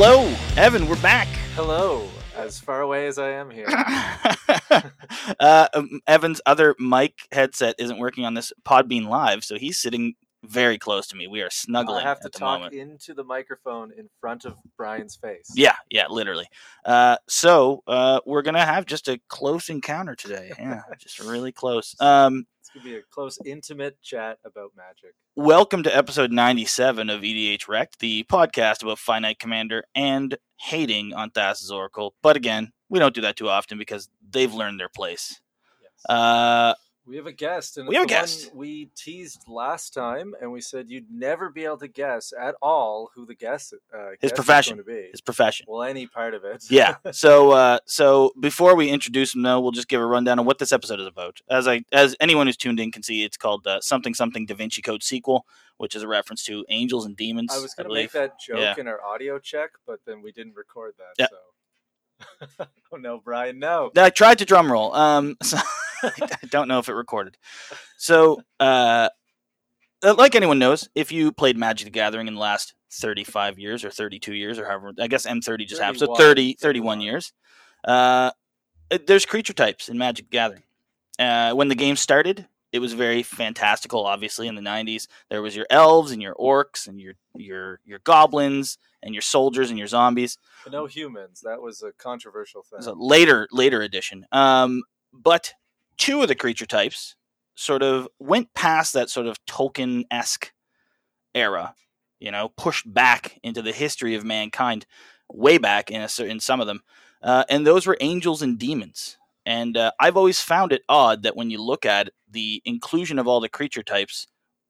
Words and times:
Hello, 0.00 0.32
Evan. 0.56 0.86
We're 0.86 1.02
back. 1.02 1.26
Hello, 1.56 2.08
as 2.36 2.60
far 2.60 2.82
away 2.82 3.08
as 3.08 3.18
I 3.18 3.30
am 3.30 3.50
here. 3.50 3.66
uh, 5.40 5.66
um, 5.74 6.00
Evan's 6.06 6.40
other 6.46 6.76
mic 6.78 7.14
headset 7.32 7.74
isn't 7.80 7.98
working 7.98 8.24
on 8.24 8.34
this 8.34 8.52
Podbean 8.64 9.08
Live, 9.08 9.42
so 9.42 9.56
he's 9.56 9.76
sitting 9.76 10.14
very 10.44 10.78
close 10.78 11.08
to 11.08 11.16
me. 11.16 11.26
We 11.26 11.42
are 11.42 11.50
snuggling 11.50 11.98
I 11.98 12.08
have 12.08 12.20
to 12.20 12.28
talk 12.28 12.60
moment. 12.60 12.74
into 12.74 13.12
the 13.12 13.24
microphone 13.24 13.90
in 13.90 14.08
front 14.20 14.44
of 14.44 14.54
Brian's 14.76 15.16
face. 15.16 15.50
Yeah, 15.56 15.74
yeah, 15.90 16.06
literally. 16.06 16.46
Uh, 16.84 17.16
so 17.28 17.82
uh, 17.88 18.20
we're 18.24 18.42
gonna 18.42 18.64
have 18.64 18.86
just 18.86 19.08
a 19.08 19.20
close 19.26 19.68
encounter 19.68 20.14
today. 20.14 20.52
Yeah, 20.56 20.82
just 21.00 21.18
really 21.18 21.50
close. 21.50 21.96
Um, 21.98 22.46
It's 22.68 22.84
to 22.84 22.86
be 22.86 22.96
a 22.96 23.02
close, 23.10 23.38
intimate 23.46 23.96
chat 24.02 24.38
about 24.44 24.72
magic. 24.76 25.14
welcome 25.36 25.82
to 25.84 25.96
episode 25.96 26.32
97 26.32 27.08
of 27.08 27.22
EDH 27.22 27.66
Rect, 27.66 27.98
the 27.98 28.24
podcast 28.24 28.82
about 28.82 28.98
Finite 28.98 29.38
Commander 29.38 29.84
and 29.94 30.36
hating 30.60 31.14
on 31.14 31.30
Thassa's 31.30 31.70
Oracle. 31.70 32.14
But 32.22 32.36
again, 32.36 32.72
we 32.90 32.98
don't 32.98 33.14
do 33.14 33.22
that 33.22 33.36
too 33.36 33.48
often 33.48 33.78
because 33.78 34.10
they've 34.28 34.52
learned 34.52 34.78
their 34.78 34.90
place. 34.90 35.40
Yes. 35.82 36.14
Uh, 36.14 36.74
we 37.08 37.16
have 37.16 37.26
a 37.26 37.32
guest. 37.32 37.78
And 37.78 37.88
we 37.88 37.94
have 37.94 38.04
a 38.04 38.06
guest. 38.06 38.54
We 38.54 38.90
teased 38.94 39.44
last 39.48 39.94
time, 39.94 40.34
and 40.40 40.52
we 40.52 40.60
said 40.60 40.90
you'd 40.90 41.10
never 41.10 41.48
be 41.48 41.64
able 41.64 41.78
to 41.78 41.88
guess 41.88 42.32
at 42.38 42.54
all 42.60 43.10
who 43.14 43.24
the 43.26 43.34
guest, 43.34 43.72
uh, 43.94 44.10
His 44.20 44.30
guest 44.30 44.34
profession. 44.34 44.78
is 44.78 44.84
going 44.84 44.96
to 44.96 45.02
be. 45.04 45.10
his 45.12 45.20
profession. 45.20 45.66
well, 45.68 45.82
any 45.82 46.06
part 46.06 46.34
of 46.34 46.44
it. 46.44 46.64
yeah. 46.70 46.96
So 47.12 47.50
uh, 47.52 47.78
so 47.86 48.32
before 48.38 48.76
we 48.76 48.90
introduce 48.90 49.34
him, 49.34 49.42
though, 49.42 49.58
we'll 49.60 49.72
just 49.72 49.88
give 49.88 50.00
a 50.00 50.06
rundown 50.06 50.38
on 50.38 50.44
what 50.44 50.58
this 50.58 50.72
episode 50.72 51.00
is 51.00 51.06
about. 51.06 51.40
As 51.50 51.66
I 51.66 51.82
as 51.92 52.14
anyone 52.20 52.46
who's 52.46 52.56
tuned 52.56 52.78
in 52.80 52.92
can 52.92 53.02
see, 53.02 53.24
it's 53.24 53.36
called 53.36 53.66
uh, 53.66 53.80
something 53.80 54.14
something 54.14 54.44
Da 54.46 54.54
Vinci 54.54 54.82
Code 54.82 55.02
sequel, 55.02 55.46
which 55.78 55.94
is 55.96 56.02
a 56.02 56.08
reference 56.08 56.44
to 56.44 56.64
Angels 56.68 57.06
and 57.06 57.16
Demons. 57.16 57.50
I 57.54 57.58
was 57.60 57.74
going 57.74 57.88
to 57.88 57.94
make 57.94 58.12
that 58.12 58.38
joke 58.38 58.58
Yeah. 58.58 58.74
in 58.78 58.86
our 58.86 59.02
audio 59.02 59.38
check, 59.38 59.70
but 59.86 60.00
then 60.06 60.20
we 60.22 60.30
didn't 60.32 60.54
record 60.56 60.94
that. 60.98 61.14
Yeah. 61.18 61.26
So. 61.30 62.66
oh 62.92 62.96
no, 62.96 63.18
Brian, 63.18 63.58
no. 63.58 63.90
I 63.96 64.10
tried 64.10 64.38
to 64.38 64.44
drum 64.44 64.70
roll. 64.70 64.94
Um, 64.94 65.36
so 65.42 65.56
I 66.02 66.46
don't 66.50 66.68
know 66.68 66.78
if 66.78 66.88
it 66.88 66.94
recorded. 66.94 67.36
So, 67.96 68.40
uh, 68.60 69.08
uh, 70.02 70.14
like 70.16 70.34
anyone 70.34 70.58
knows, 70.58 70.88
if 70.94 71.10
you 71.10 71.32
played 71.32 71.56
Magic 71.56 71.86
the 71.86 71.90
Gathering 71.90 72.28
in 72.28 72.34
the 72.34 72.40
last 72.40 72.74
35 72.92 73.58
years 73.58 73.84
or 73.84 73.90
32 73.90 74.34
years 74.34 74.58
or 74.58 74.66
however, 74.66 74.92
I 74.98 75.08
guess 75.08 75.26
M30 75.26 75.66
just 75.66 75.80
happened. 75.80 76.00
So 76.00 76.14
31, 76.14 76.18
30, 76.18 76.56
31 76.60 76.98
31. 76.98 77.00
years. 77.00 77.32
Uh, 77.84 78.30
there's 79.06 79.26
creature 79.26 79.52
types 79.52 79.88
in 79.88 79.98
Magic 79.98 80.26
the 80.26 80.30
Gathering. 80.30 80.62
Uh, 81.18 81.52
when 81.52 81.68
the 81.68 81.74
game 81.74 81.96
started, 81.96 82.46
it 82.72 82.78
was 82.78 82.92
very 82.92 83.22
fantastical. 83.22 84.04
Obviously, 84.04 84.46
in 84.46 84.54
the 84.54 84.62
'90s, 84.62 85.08
there 85.30 85.42
was 85.42 85.56
your 85.56 85.66
elves 85.70 86.12
and 86.12 86.22
your 86.22 86.34
orcs 86.34 86.86
and 86.86 87.00
your 87.00 87.14
your 87.34 87.80
your 87.84 87.98
goblins 88.00 88.78
and 89.02 89.14
your 89.14 89.22
soldiers 89.22 89.70
and 89.70 89.78
your 89.78 89.88
zombies. 89.88 90.38
But 90.64 90.72
no 90.72 90.86
humans. 90.86 91.40
That 91.40 91.60
was 91.60 91.82
a 91.82 91.92
controversial 91.92 92.62
thing. 92.62 92.76
It 92.76 92.78
was 92.78 92.86
a 92.86 92.92
later 92.92 93.48
later 93.50 93.82
edition. 93.82 94.26
Um, 94.32 94.82
but 95.12 95.54
two 95.98 96.22
of 96.22 96.28
the 96.28 96.34
creature 96.34 96.66
types 96.66 97.16
sort 97.54 97.82
of 97.82 98.08
went 98.18 98.54
past 98.54 98.92
that 98.92 99.10
sort 99.10 99.26
of 99.26 99.44
Tolkienesque 99.46 100.50
era. 101.34 101.74
You 102.20 102.32
know, 102.32 102.48
pushed 102.56 102.92
back 102.92 103.38
into 103.44 103.62
the 103.62 103.72
history 103.72 104.16
of 104.16 104.24
mankind, 104.24 104.86
way 105.30 105.58
back 105.58 105.90
in 105.90 106.00
a, 106.00 106.22
in 106.24 106.40
some 106.40 106.60
of 106.60 106.66
them, 106.66 106.80
uh, 107.22 107.44
and 107.48 107.66
those 107.66 107.86
were 107.86 107.96
angels 108.00 108.42
and 108.42 108.58
demons. 108.58 109.18
And 109.46 109.76
uh, 109.76 109.92
I've 110.00 110.16
always 110.16 110.40
found 110.40 110.72
it 110.72 110.82
odd 110.88 111.22
that 111.22 111.36
when 111.36 111.48
you 111.48 111.62
look 111.62 111.86
at 111.86 112.10
the 112.30 112.60
inclusion 112.64 113.18
of 113.18 113.28
all 113.28 113.40
the 113.40 113.48
creature 113.48 113.82
types, 113.82 114.26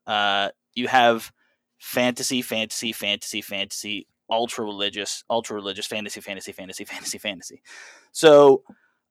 uh, 0.06 0.50
you 0.74 0.88
have 0.88 1.32
fantasy, 1.78 2.42
fantasy, 2.42 2.92
fantasy, 2.92 3.40
fantasy, 3.40 4.06
ultra 4.30 4.64
religious, 4.64 5.24
ultra 5.30 5.56
religious, 5.56 5.86
fantasy, 5.86 6.20
fantasy, 6.20 6.52
fantasy, 6.52 6.84
fantasy, 6.84 7.18
fantasy. 7.18 7.62
So 8.12 8.62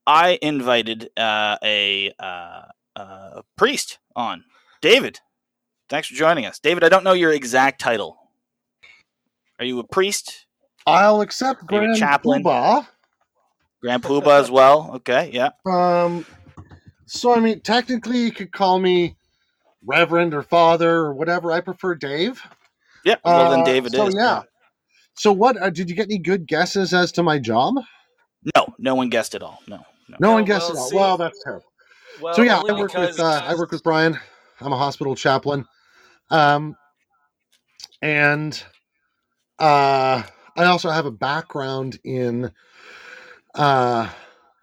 I 0.08 0.40
invited 0.42 1.10
uh, 1.18 1.58
a, 1.64 2.14
uh, 2.18 2.62
uh, 2.96 3.42
priest 3.58 4.00
on, 4.16 4.46
David. 4.82 5.20
Thanks 5.90 6.08
for 6.08 6.16
joining 6.16 6.46
us, 6.46 6.60
David. 6.60 6.84
I 6.84 6.90
don't 6.90 7.04
know 7.04 7.14
your 7.14 7.32
exact 7.34 7.80
title. 7.82 8.18
Are 9.60 9.66
you 9.66 9.80
a 9.80 9.84
priest, 9.84 10.46
I'll 10.86 11.22
accept 11.22 11.66
Grand 11.66 11.98
chaplain. 11.98 12.44
Poobah. 12.44 12.88
Grand 13.82 14.02
Poobah 14.02 14.40
as 14.40 14.50
well? 14.50 14.92
Okay, 14.96 15.30
yeah. 15.34 15.50
Um, 15.66 16.26
so 17.06 17.36
I 17.36 17.40
mean, 17.40 17.60
technically, 17.62 18.20
you 18.20 18.32
could 18.32 18.52
call 18.52 18.80
me 18.80 19.16
Reverend 19.86 20.34
or 20.34 20.42
Father 20.44 20.90
or 20.92 21.14
whatever. 21.14 21.52
I 21.52 21.62
prefer 21.62 21.96
Dave. 21.96 22.42
Yeah, 23.04 23.16
well 23.24 23.50
then 23.52 23.62
Uh, 23.62 23.66
David 23.66 23.92
so 23.94 24.08
is. 24.08 24.16
yeah. 24.18 24.44
So 25.16 25.32
what? 25.32 25.62
Uh, 25.62 25.70
did 25.70 25.90
you 25.90 25.96
get 25.96 26.06
any 26.08 26.18
good 26.20 26.48
guesses 26.48 26.94
as 26.94 27.12
to 27.14 27.24
my 27.24 27.40
job? 27.40 27.76
No, 28.56 28.74
no 28.78 28.96
one 28.96 29.10
guessed 29.10 29.36
at 29.36 29.42
all. 29.44 29.62
No, 29.68 29.84
no. 30.10 30.18
No 30.20 30.28
No, 30.30 30.34
one 30.36 30.46
guessed 30.46 30.70
well, 30.70 30.78
at 30.78 30.80
all. 30.80 30.90
see- 30.90 30.96
Well, 30.96 31.18
that's 31.18 31.44
terrible. 31.44 31.72
Well, 32.22 32.34
so 32.34 32.42
yeah, 32.42 32.60
I 32.60 32.74
work 32.74 32.94
with 32.94 33.20
uh, 33.20 33.44
I 33.46 33.54
work 33.56 33.72
with 33.72 33.84
Brian. 33.84 34.18
I'm 34.60 34.72
a 34.74 34.78
hospital 34.78 35.16
chaplain, 35.16 35.66
um, 36.32 36.76
and 38.02 38.62
uh, 39.60 40.24
I 40.56 40.66
also 40.66 40.90
have 40.90 41.06
a 41.06 41.12
background 41.12 42.00
in 42.04 42.52
uh, 43.54 44.10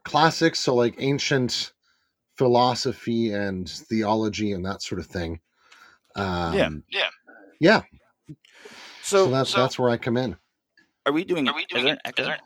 classics, 0.05 0.59
so 0.60 0.75
like 0.75 0.97
ancient 0.99 1.72
philosophy 2.37 3.32
and 3.32 3.69
theology 3.69 4.53
and 4.53 4.65
that 4.66 4.82
sort 4.82 4.99
of 4.99 5.06
thing. 5.06 5.38
Um, 6.16 6.55
Yeah, 6.55 6.71
yeah. 6.91 7.09
yeah. 7.61 7.82
So, 9.03 9.26
So, 9.26 9.31
that's 9.31 9.50
so 9.50 9.59
that's 9.61 9.78
where 9.78 9.91
I 9.91 9.97
come 9.97 10.16
in. 10.16 10.37
are 11.06 11.12
we 11.12 11.25
doing? 11.25 11.47
Are 11.49 11.55
we 11.55 11.62
is 11.62 11.66
doing 11.69 11.84
there 11.84 11.94
it? 11.94 12.00
an 12.05 12.12
Is 12.19 12.28
echo? 12.28 12.43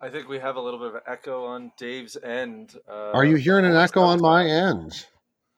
There- 0.00 0.08
I 0.08 0.12
think 0.12 0.28
we 0.28 0.38
have 0.38 0.56
a 0.56 0.60
little 0.60 0.78
bit 0.78 0.88
of 0.88 0.94
an 0.96 1.00
echo 1.06 1.44
on 1.44 1.72
Dave's 1.76 2.16
end. 2.22 2.78
Uh, 2.88 3.10
Are 3.12 3.24
you 3.24 3.36
hearing 3.36 3.64
an 3.64 3.76
echo 3.76 4.00
on 4.00 4.20
my 4.20 4.44
end? 4.46 5.06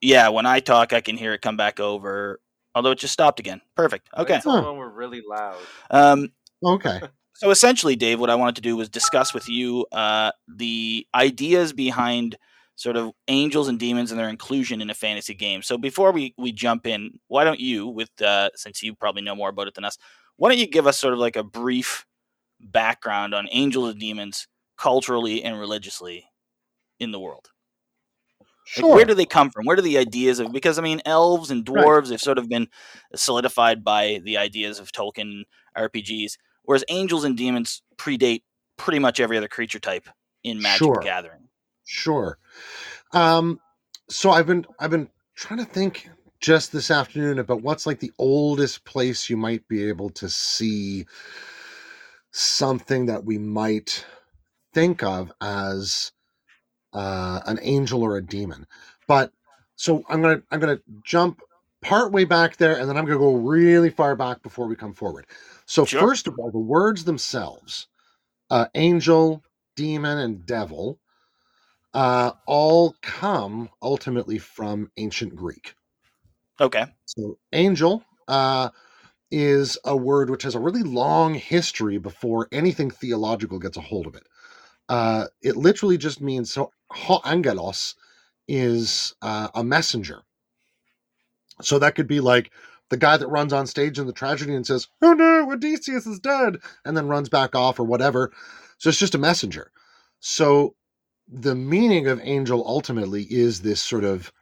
Yeah, 0.01 0.29
when 0.29 0.45
I 0.45 0.59
talk, 0.59 0.93
I 0.93 1.01
can 1.01 1.17
hear 1.17 1.33
it 1.33 1.41
come 1.41 1.57
back 1.57 1.79
over. 1.79 2.39
Although 2.73 2.91
it 2.91 2.99
just 2.99 3.13
stopped 3.13 3.39
again. 3.39 3.61
Perfect. 3.75 4.07
Okay. 4.17 4.37
It's 4.37 4.45
only 4.45 4.61
Huh. 4.61 4.69
when 4.69 4.77
we're 4.79 4.89
really 4.89 5.21
loud. 5.27 5.57
Um, 5.89 6.31
Okay. 6.63 7.01
so 7.35 7.49
essentially, 7.49 7.95
Dave, 7.95 8.19
what 8.19 8.29
I 8.29 8.35
wanted 8.35 8.55
to 8.55 8.61
do 8.61 8.75
was 8.77 8.87
discuss 8.87 9.33
with 9.33 9.49
you 9.49 9.85
uh, 9.91 10.31
the 10.47 11.05
ideas 11.13 11.73
behind 11.73 12.37
sort 12.77 12.95
of 12.95 13.11
angels 13.27 13.67
and 13.67 13.77
demons 13.79 14.11
and 14.11 14.19
their 14.19 14.29
inclusion 14.29 14.81
in 14.81 14.89
a 14.89 14.93
fantasy 14.93 15.33
game. 15.33 15.61
So 15.61 15.77
before 15.77 16.11
we 16.11 16.33
we 16.37 16.51
jump 16.51 16.87
in, 16.87 17.19
why 17.27 17.43
don't 17.43 17.59
you, 17.59 17.87
with 17.87 18.09
uh, 18.21 18.49
since 18.55 18.81
you 18.81 18.95
probably 18.95 19.21
know 19.21 19.35
more 19.35 19.49
about 19.49 19.67
it 19.67 19.73
than 19.75 19.83
us, 19.85 19.97
why 20.37 20.49
don't 20.49 20.57
you 20.59 20.67
give 20.67 20.87
us 20.87 20.97
sort 20.97 21.13
of 21.13 21.19
like 21.19 21.35
a 21.35 21.43
brief 21.43 22.05
background 22.63 23.33
on 23.33 23.47
angels 23.51 23.91
and 23.91 23.99
demons 23.99 24.47
culturally 24.77 25.43
and 25.43 25.59
religiously 25.59 26.25
in 26.99 27.11
the 27.11 27.19
world? 27.19 27.49
Like, 28.75 28.85
Sure. 28.85 28.95
where 28.95 29.05
do 29.05 29.13
they 29.13 29.25
come 29.25 29.49
from? 29.49 29.65
Where 29.65 29.75
do 29.75 29.81
the 29.81 29.97
ideas 29.97 30.39
of 30.39 30.53
because 30.53 30.79
I 30.79 30.81
mean 30.81 31.01
elves 31.05 31.51
and 31.51 31.67
Right. 31.67 31.85
dwarves 31.85 32.09
have 32.11 32.21
sort 32.21 32.37
of 32.37 32.47
been 32.47 32.67
solidified 33.15 33.83
by 33.83 34.21
the 34.23 34.37
ideas 34.37 34.79
of 34.79 34.91
Tolkien 34.91 35.43
RPGs, 35.77 36.37
whereas 36.63 36.83
angels 36.87 37.23
and 37.25 37.35
demons 37.35 37.81
predate 37.97 38.43
pretty 38.77 38.99
much 38.99 39.19
every 39.19 39.37
other 39.37 39.49
creature 39.49 39.79
type 39.79 40.07
in 40.43 40.61
Magic 40.61 40.77
Sure. 40.77 41.01
Gathering. 41.01 41.49
Sure. 41.83 42.37
Um, 43.11 43.59
so 44.09 44.31
I've 44.31 44.47
been 44.47 44.65
I've 44.79 44.91
been 44.91 45.09
trying 45.35 45.59
to 45.59 45.65
think 45.65 46.09
just 46.39 46.71
this 46.71 46.89
afternoon 46.91 47.39
about 47.39 47.61
what's 47.61 47.85
like 47.85 47.99
the 47.99 48.11
oldest 48.17 48.85
place 48.85 49.29
you 49.29 49.37
might 49.37 49.67
be 49.67 49.83
able 49.87 50.09
to 50.11 50.29
see 50.29 51.05
something 52.31 53.07
that 53.07 53.25
we 53.25 53.37
might 53.37 54.05
think 54.73 55.03
of 55.03 55.31
as 55.41 56.11
uh, 56.93 57.41
an 57.45 57.59
angel 57.61 58.03
or 58.03 58.17
a 58.17 58.23
demon. 58.25 58.67
But 59.07 59.31
so 59.75 60.03
I'm 60.09 60.21
gonna 60.21 60.41
I'm 60.51 60.59
gonna 60.59 60.79
jump 61.03 61.41
part 61.81 62.11
way 62.11 62.25
back 62.25 62.57
there, 62.57 62.77
and 62.79 62.89
then 62.89 62.97
I'm 62.97 63.05
gonna 63.05 63.19
go 63.19 63.35
really 63.35 63.89
far 63.89 64.15
back 64.15 64.41
before 64.43 64.67
we 64.67 64.75
come 64.75 64.93
forward. 64.93 65.25
So 65.65 65.85
Sure. 65.85 66.01
first 66.01 66.27
of 66.27 66.37
all, 66.39 66.51
the 66.51 66.59
words 66.59 67.03
themselves, 67.05 67.87
uh, 68.49 68.67
angel, 68.75 69.43
demon, 69.75 70.19
and 70.19 70.45
devil, 70.45 70.99
uh, 71.93 72.33
all 72.47 72.95
come 73.01 73.69
ultimately 73.81 74.37
from 74.39 74.91
ancient 74.97 75.35
Greek. 75.35 75.75
Okay. 76.59 76.85
So 77.05 77.37
angel 77.53 78.03
uh, 78.27 78.69
is 79.31 79.77
a 79.85 79.95
word 79.95 80.29
which 80.29 80.43
has 80.43 80.55
a 80.55 80.59
really 80.59 80.83
long 80.83 81.33
history 81.33 81.97
before 81.97 82.47
anything 82.51 82.91
theological 82.91 83.59
gets 83.59 83.77
a 83.77 83.81
hold 83.81 84.07
of 84.07 84.15
it. 84.15 84.27
Uh, 84.89 85.27
it 85.41 85.55
literally 85.55 85.97
just 85.97 86.21
means 86.21 86.51
so 86.51 86.71
ho 86.91 87.21
angelos 87.25 87.95
is 88.47 89.15
uh, 89.21 89.49
a 89.55 89.63
messenger. 89.63 90.21
So 91.61 91.79
that 91.79 91.95
could 91.95 92.07
be 92.07 92.19
like 92.19 92.51
the 92.89 92.97
guy 92.97 93.17
that 93.17 93.27
runs 93.27 93.53
on 93.53 93.67
stage 93.67 93.99
in 93.99 94.07
the 94.07 94.13
tragedy 94.13 94.53
and 94.53 94.65
says, 94.67 94.87
"Oh 95.01 95.13
no, 95.13 95.51
Odysseus 95.51 96.05
is 96.05 96.19
dead," 96.19 96.57
and 96.85 96.97
then 96.97 97.07
runs 97.07 97.29
back 97.29 97.55
off 97.55 97.79
or 97.79 97.83
whatever. 97.83 98.31
So 98.77 98.89
it's 98.89 98.99
just 98.99 99.15
a 99.15 99.19
messenger. 99.19 99.71
So 100.19 100.75
the 101.27 101.55
meaning 101.55 102.07
of 102.07 102.19
angel 102.23 102.63
ultimately 102.67 103.23
is 103.23 103.61
this 103.61 103.81
sort 103.81 104.03
of 104.03 104.33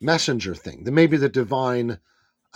messenger 0.00 0.54
thing. 0.54 0.84
Then 0.84 0.94
maybe 0.94 1.16
the 1.16 1.28
divine, 1.28 1.98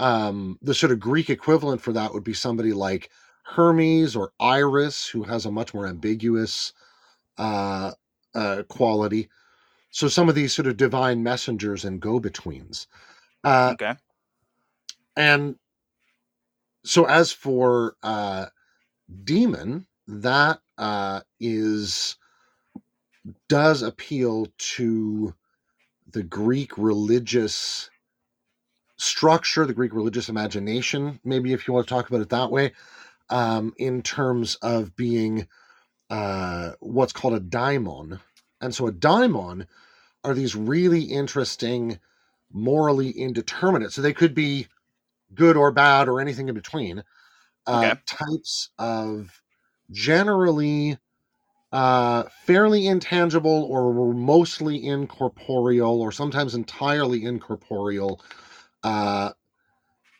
um, 0.00 0.58
the 0.62 0.74
sort 0.74 0.92
of 0.92 0.98
Greek 1.00 1.30
equivalent 1.30 1.82
for 1.82 1.92
that 1.92 2.14
would 2.14 2.24
be 2.24 2.34
somebody 2.34 2.72
like 2.72 3.10
Hermes 3.44 4.16
or 4.16 4.32
Iris, 4.40 5.06
who 5.08 5.24
has 5.24 5.46
a 5.46 5.52
much 5.52 5.74
more 5.74 5.86
ambiguous 5.86 6.72
uh, 7.38 7.92
uh, 8.34 8.62
quality. 8.68 9.28
So 9.90 10.08
some 10.08 10.28
of 10.28 10.34
these 10.34 10.54
sort 10.54 10.68
of 10.68 10.76
divine 10.76 11.22
messengers 11.22 11.84
and 11.84 12.00
go 12.00 12.18
betweens. 12.20 12.86
Uh, 13.44 13.74
Okay. 13.74 13.94
and 15.16 15.56
so 16.84 17.06
as 17.06 17.32
for 17.32 17.96
uh, 18.02 18.46
demon, 19.24 19.86
that 20.06 20.60
uh, 20.78 21.20
is 21.40 22.16
does 23.48 23.82
appeal 23.82 24.46
to 24.58 25.34
the 26.10 26.22
Greek 26.22 26.76
religious 26.78 27.90
structure, 29.00 29.66
the 29.66 29.74
Greek 29.74 29.94
religious 29.94 30.28
imagination, 30.28 31.20
maybe 31.24 31.52
if 31.52 31.66
you 31.66 31.74
want 31.74 31.86
to 31.86 31.94
talk 31.94 32.08
about 32.08 32.20
it 32.20 32.28
that 32.28 32.50
way, 32.50 32.72
um, 33.30 33.72
in 33.78 34.02
terms 34.02 34.56
of 34.56 34.94
being 34.94 35.46
uh, 36.10 36.72
what's 36.80 37.12
called 37.12 37.34
a 37.34 37.40
daimon. 37.40 38.20
And 38.60 38.74
so 38.74 38.86
a 38.86 38.92
daimon 38.92 39.66
are 40.22 40.34
these 40.34 40.54
really 40.54 41.02
interesting, 41.04 41.98
morally 42.52 43.10
indeterminate. 43.10 43.92
So 43.92 44.02
they 44.02 44.12
could 44.12 44.34
be 44.34 44.66
good 45.34 45.56
or 45.56 45.70
bad 45.70 46.08
or 46.08 46.20
anything 46.20 46.48
in 46.48 46.54
between. 46.54 47.02
Uh, 47.66 47.94
Okay. 47.94 48.00
Types 48.06 48.70
of 48.78 49.42
generally 49.90 50.98
uh, 51.72 52.24
fairly 52.44 52.86
intangible 52.86 53.64
or 53.64 54.12
mostly 54.12 54.84
incorporeal 54.84 56.00
or 56.00 56.12
sometimes 56.12 56.54
entirely 56.54 57.24
incorporeal 57.24 58.20
uh, 58.84 59.32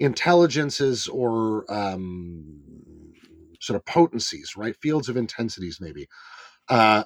intelligences 0.00 1.08
or 1.08 1.64
um, 1.72 2.60
sort 3.60 3.76
of 3.76 3.84
potencies, 3.86 4.54
right? 4.56 4.76
Fields 4.82 5.08
of 5.08 5.16
intensities, 5.16 5.78
maybe. 5.80 6.08
Uh, 6.68 7.04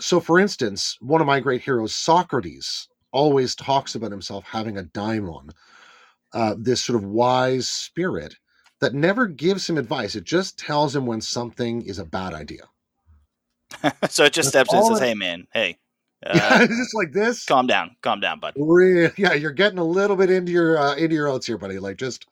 so, 0.00 0.20
for 0.20 0.38
instance, 0.40 0.96
one 1.00 1.20
of 1.20 1.26
my 1.26 1.40
great 1.40 1.62
heroes, 1.62 1.94
Socrates, 1.94 2.88
always 3.12 3.54
talks 3.54 3.94
about 3.94 4.10
himself 4.12 4.44
having 4.44 4.78
a 4.78 4.84
daimon, 4.84 5.50
uh, 6.34 6.56
this 6.58 6.84
sort 6.84 6.96
of 7.02 7.04
wise 7.08 7.68
spirit 7.68 8.36
that 8.80 8.94
never 8.94 9.26
gives 9.26 9.68
him 9.70 9.78
advice. 9.78 10.16
It 10.16 10.24
just 10.24 10.58
tells 10.58 10.96
him 10.96 11.06
when 11.06 11.20
something 11.22 11.82
is 11.82 11.98
a 11.98 12.06
bad 12.06 12.34
idea. 12.34 12.64
so 14.08 14.24
it 14.24 14.32
just 14.34 14.48
That's 14.48 14.50
steps 14.50 14.72
in 14.72 14.78
and 14.78 14.86
says, 14.86 15.00
it- 15.00 15.00
"Hey, 15.00 15.14
man, 15.14 15.46
hey, 15.54 15.78
yeah, 16.32 16.48
uh, 16.54 16.62
it's 16.62 16.76
just 16.76 16.94
like 16.96 17.12
this. 17.12 17.48
calm 17.48 17.66
down, 17.66 17.96
calm 18.02 18.20
down, 18.20 18.40
bud." 18.40 18.54
Re- 18.56 19.10
yeah, 19.16 19.34
you're 19.34 19.52
getting 19.52 19.78
a 19.78 19.84
little 19.84 20.16
bit 20.16 20.30
into 20.30 20.52
your 20.52 20.78
uh, 20.78 20.94
into 20.96 21.14
your 21.14 21.28
oats 21.28 21.46
here, 21.46 21.58
buddy. 21.58 21.78
Like 21.78 21.96
just 21.98 22.26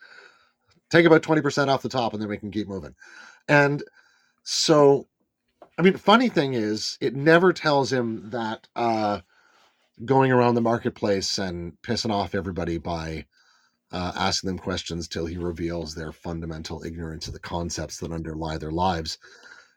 take 0.90 1.06
about 1.06 1.22
twenty 1.22 1.42
percent 1.42 1.70
off 1.70 1.82
the 1.82 1.88
top, 1.90 2.12
and 2.14 2.22
then 2.22 2.28
we 2.28 2.38
can 2.38 2.50
keep 2.50 2.68
moving. 2.68 2.94
And 3.48 3.82
so, 4.44 5.08
I 5.78 5.82
mean, 5.82 5.96
funny 5.96 6.28
thing 6.28 6.54
is, 6.54 6.98
it 7.00 7.14
never 7.14 7.52
tells 7.52 7.92
him 7.92 8.30
that 8.30 8.68
uh, 8.76 9.20
going 10.04 10.32
around 10.32 10.54
the 10.54 10.60
marketplace 10.62 11.38
and 11.38 11.74
pissing 11.82 12.12
off 12.12 12.34
everybody 12.34 12.78
by 12.78 13.26
uh, 13.92 14.12
asking 14.16 14.48
them 14.48 14.58
questions 14.58 15.08
till 15.08 15.26
he 15.26 15.36
reveals 15.38 15.94
their 15.94 16.12
fundamental 16.12 16.84
ignorance 16.84 17.26
of 17.28 17.34
the 17.34 17.40
concepts 17.40 17.98
that 17.98 18.12
underlie 18.12 18.58
their 18.58 18.72
lives. 18.72 19.18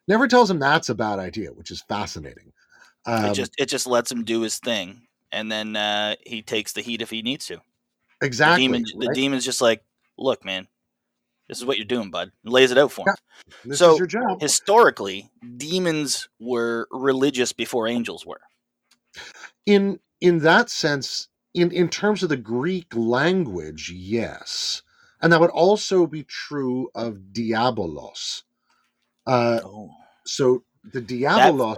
Never 0.08 0.28
tells 0.28 0.52
him 0.52 0.60
that's 0.60 0.90
a 0.90 0.96
bad 0.96 1.20
idea, 1.20 1.50
which 1.54 1.72
is 1.72 1.82
fascinating. 1.84 2.52
Um, 3.06 3.26
it 3.26 3.34
just 3.34 3.54
it 3.58 3.66
just 3.68 3.88
lets 3.88 4.12
him 4.12 4.24
do 4.24 4.42
his 4.42 4.60
thing, 4.60 5.02
and 5.32 5.52
then 5.52 5.76
uh, 5.76 6.16
he 6.26 6.42
takes 6.42 6.74
the 6.74 6.82
heat 6.82 7.02
if 7.02 7.10
he 7.10 7.22
needs 7.22 7.46
to. 7.48 7.62
exactly. 8.22 8.68
the 8.68 8.74
demon, 8.74 8.84
the 9.00 9.14
demon's 9.14 9.46
just 9.46 9.62
like, 9.62 9.84
"Look, 10.18 10.46
man, 10.46 10.68
this 11.48 11.58
is 11.58 11.66
what 11.66 11.78
you're 11.78 11.86
doing, 11.86 12.12
bud." 12.12 12.32
And 12.44 12.54
lays 12.54 12.72
it 12.72 12.78
out 12.78 12.92
for 12.92 13.08
him. 13.10 13.16
This 13.66 13.80
so 13.80 13.94
is 13.94 13.98
your 13.98 14.08
job. 14.08 14.40
Historically, 14.40 15.30
demons 15.58 16.30
were 16.40 16.88
religious 16.92 17.54
before 17.54 17.88
angels 17.88 18.26
were. 18.26 18.42
in 19.66 20.00
in 20.20 20.40
that 20.40 20.70
sense 20.70 21.28
in 21.54 21.72
in 21.72 21.90
terms 21.90 22.24
of 22.24 22.30
the 22.30 22.38
greek 22.38 22.96
language 22.96 23.92
yes 23.92 24.82
and 25.22 25.32
that 25.34 25.40
would 25.42 25.50
also 25.50 26.08
be 26.08 26.24
true 26.24 26.90
of 26.96 27.18
diabolos 27.34 28.44
uh 29.28 29.60
Oh. 29.64 29.92
so 30.26 30.64
the 30.84 31.02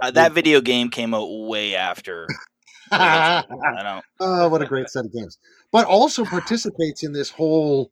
That, 0.00 0.06
uh, 0.08 0.10
that 0.12 0.32
video 0.32 0.60
game 0.60 0.90
came 0.90 1.14
out 1.14 1.26
way 1.26 1.74
after. 1.74 2.26
I 2.90 3.42
don't. 3.82 4.04
oh 4.20 4.48
what 4.48 4.62
a 4.62 4.66
great 4.66 4.88
set 4.90 5.04
of 5.06 5.12
games 5.12 5.38
but 5.72 5.86
also 5.86 6.24
participates 6.26 7.02
in 7.02 7.12
this 7.12 7.30
whole 7.30 7.90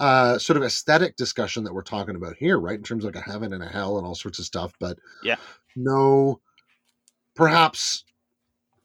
uh 0.00 0.36
sort 0.38 0.56
of 0.56 0.62
aesthetic 0.62 1.16
discussion 1.16 1.64
that 1.64 1.72
we're 1.72 1.82
talking 1.82 2.16
about 2.16 2.36
here 2.36 2.58
right 2.58 2.76
in 2.76 2.82
terms 2.82 3.04
of 3.04 3.14
like 3.14 3.24
a 3.24 3.30
heaven 3.30 3.52
and 3.52 3.62
a 3.62 3.68
hell 3.68 3.98
and 3.98 4.06
all 4.06 4.14
sorts 4.16 4.38
of 4.38 4.44
stuff 4.44 4.72
but 4.80 4.98
Yeah. 5.22 5.36
no 5.76 6.40
perhaps 7.34 8.04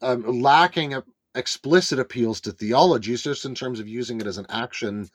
um, 0.00 0.22
lacking 0.40 0.94
a, 0.94 1.02
explicit 1.34 1.98
appeals 1.98 2.40
to 2.42 2.52
theologies, 2.52 3.22
just 3.22 3.44
in 3.44 3.54
terms 3.54 3.80
of 3.80 3.88
using 3.88 4.20
it 4.20 4.26
as 4.26 4.38
an 4.38 4.46
action 4.48 5.08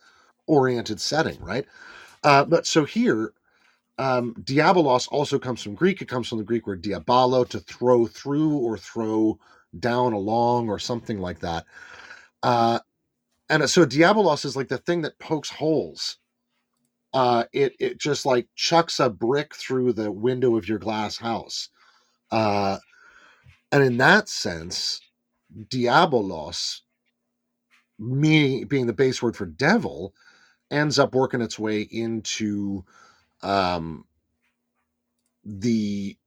oriented 0.47 0.99
setting 0.99 1.39
right 1.41 1.65
uh 2.23 2.43
but 2.43 2.67
so 2.67 2.83
here 2.83 3.33
um, 3.97 4.33
diabolos 4.41 5.07
also 5.11 5.39
comes 5.39 5.61
from 5.61 5.75
Greek. 5.75 6.01
It 6.01 6.07
comes 6.07 6.27
from 6.27 6.39
the 6.39 6.43
Greek 6.43 6.67
word 6.67 6.81
diabolo, 6.81 7.43
to 7.45 7.59
throw 7.59 8.05
through 8.07 8.57
or 8.57 8.77
throw 8.77 9.39
down 9.79 10.13
along 10.13 10.69
or 10.69 10.79
something 10.79 11.19
like 11.19 11.39
that. 11.41 11.65
Uh, 12.43 12.79
and 13.49 13.69
so 13.69 13.85
diabolos 13.85 14.45
is 14.45 14.55
like 14.55 14.69
the 14.69 14.77
thing 14.77 15.01
that 15.01 15.19
pokes 15.19 15.49
holes. 15.49 16.17
Uh, 17.13 17.43
it 17.51 17.73
it 17.79 17.99
just 17.99 18.25
like 18.25 18.47
chucks 18.55 18.99
a 18.99 19.09
brick 19.09 19.53
through 19.55 19.93
the 19.93 20.11
window 20.11 20.55
of 20.55 20.67
your 20.67 20.79
glass 20.79 21.17
house. 21.17 21.69
Uh, 22.31 22.77
and 23.71 23.83
in 23.83 23.97
that 23.97 24.29
sense, 24.29 25.01
diabolos, 25.67 26.79
meaning 27.99 28.67
being 28.67 28.87
the 28.87 28.93
base 28.93 29.21
word 29.21 29.35
for 29.35 29.45
devil, 29.45 30.13
ends 30.71 30.99
up 30.99 31.13
working 31.15 31.41
its 31.41 31.59
way 31.59 31.81
into 31.81 32.83
um, 33.43 34.05
the 35.45 36.17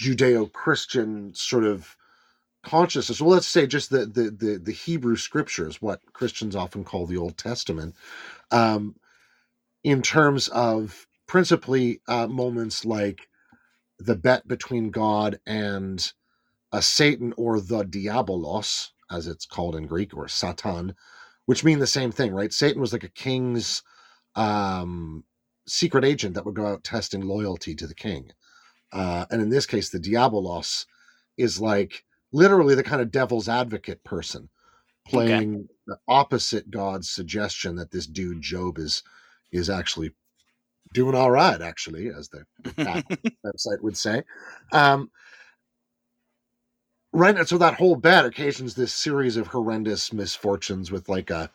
Judeo-Christian 0.00 1.34
sort 1.34 1.64
of 1.64 1.96
consciousness. 2.62 3.20
Well, 3.20 3.30
let's 3.30 3.48
say 3.48 3.66
just 3.66 3.90
the 3.90 4.06
the 4.06 4.30
the, 4.30 4.60
the 4.62 4.72
Hebrew 4.72 5.16
scriptures, 5.16 5.82
what 5.82 6.00
Christians 6.12 6.56
often 6.56 6.84
call 6.84 7.06
the 7.06 7.16
Old 7.16 7.36
Testament, 7.36 7.94
um, 8.50 8.96
in 9.84 10.02
terms 10.02 10.48
of 10.48 11.06
principally 11.26 12.00
uh, 12.08 12.26
moments 12.26 12.84
like 12.84 13.28
the 13.98 14.16
bet 14.16 14.46
between 14.48 14.90
God 14.90 15.40
and 15.46 16.12
a 16.72 16.82
Satan 16.82 17.34
or 17.36 17.60
the 17.60 17.84
Diabolos, 17.84 18.90
as 19.10 19.26
it's 19.26 19.46
called 19.46 19.76
in 19.76 19.86
Greek, 19.86 20.16
or 20.16 20.28
Satan, 20.28 20.94
which 21.46 21.64
mean 21.64 21.78
the 21.80 21.86
same 21.86 22.12
thing, 22.12 22.32
right? 22.32 22.52
Satan 22.52 22.80
was 22.80 22.92
like 22.92 23.04
a 23.04 23.08
king's 23.08 23.82
um, 24.36 25.24
secret 25.66 26.04
agent 26.04 26.34
that 26.34 26.44
would 26.44 26.54
go 26.54 26.66
out 26.66 26.84
testing 26.84 27.22
loyalty 27.22 27.74
to 27.74 27.86
the 27.86 27.94
king. 27.94 28.30
Uh, 28.92 29.24
and 29.30 29.40
in 29.40 29.48
this 29.48 29.66
case, 29.66 29.88
the 29.88 29.98
Diabolos 29.98 30.86
is 31.36 31.60
like 31.60 32.04
literally 32.32 32.74
the 32.74 32.82
kind 32.82 33.00
of 33.00 33.10
devil's 33.10 33.48
advocate 33.48 34.04
person 34.04 34.48
playing 35.06 35.68
the 35.86 35.96
opposite 36.08 36.70
God's 36.70 37.10
suggestion 37.10 37.76
that 37.76 37.90
this 37.90 38.06
dude 38.06 38.42
Job 38.42 38.78
is 38.78 39.02
is 39.50 39.68
actually 39.68 40.12
doing 40.94 41.14
all 41.14 41.30
right, 41.30 41.60
actually, 41.60 42.08
as 42.08 42.28
the 42.28 42.44
website 43.44 43.80
would 43.82 43.96
say. 43.96 44.22
Um, 44.72 45.10
right, 47.12 47.36
and 47.36 47.48
so 47.48 47.58
that 47.58 47.74
whole 47.74 47.96
bet 47.96 48.24
occasions 48.24 48.74
this 48.74 48.94
series 48.94 49.36
of 49.36 49.48
horrendous 49.48 50.12
misfortunes 50.12 50.90
with 50.90 51.08
like 51.08 51.30
a 51.30 51.50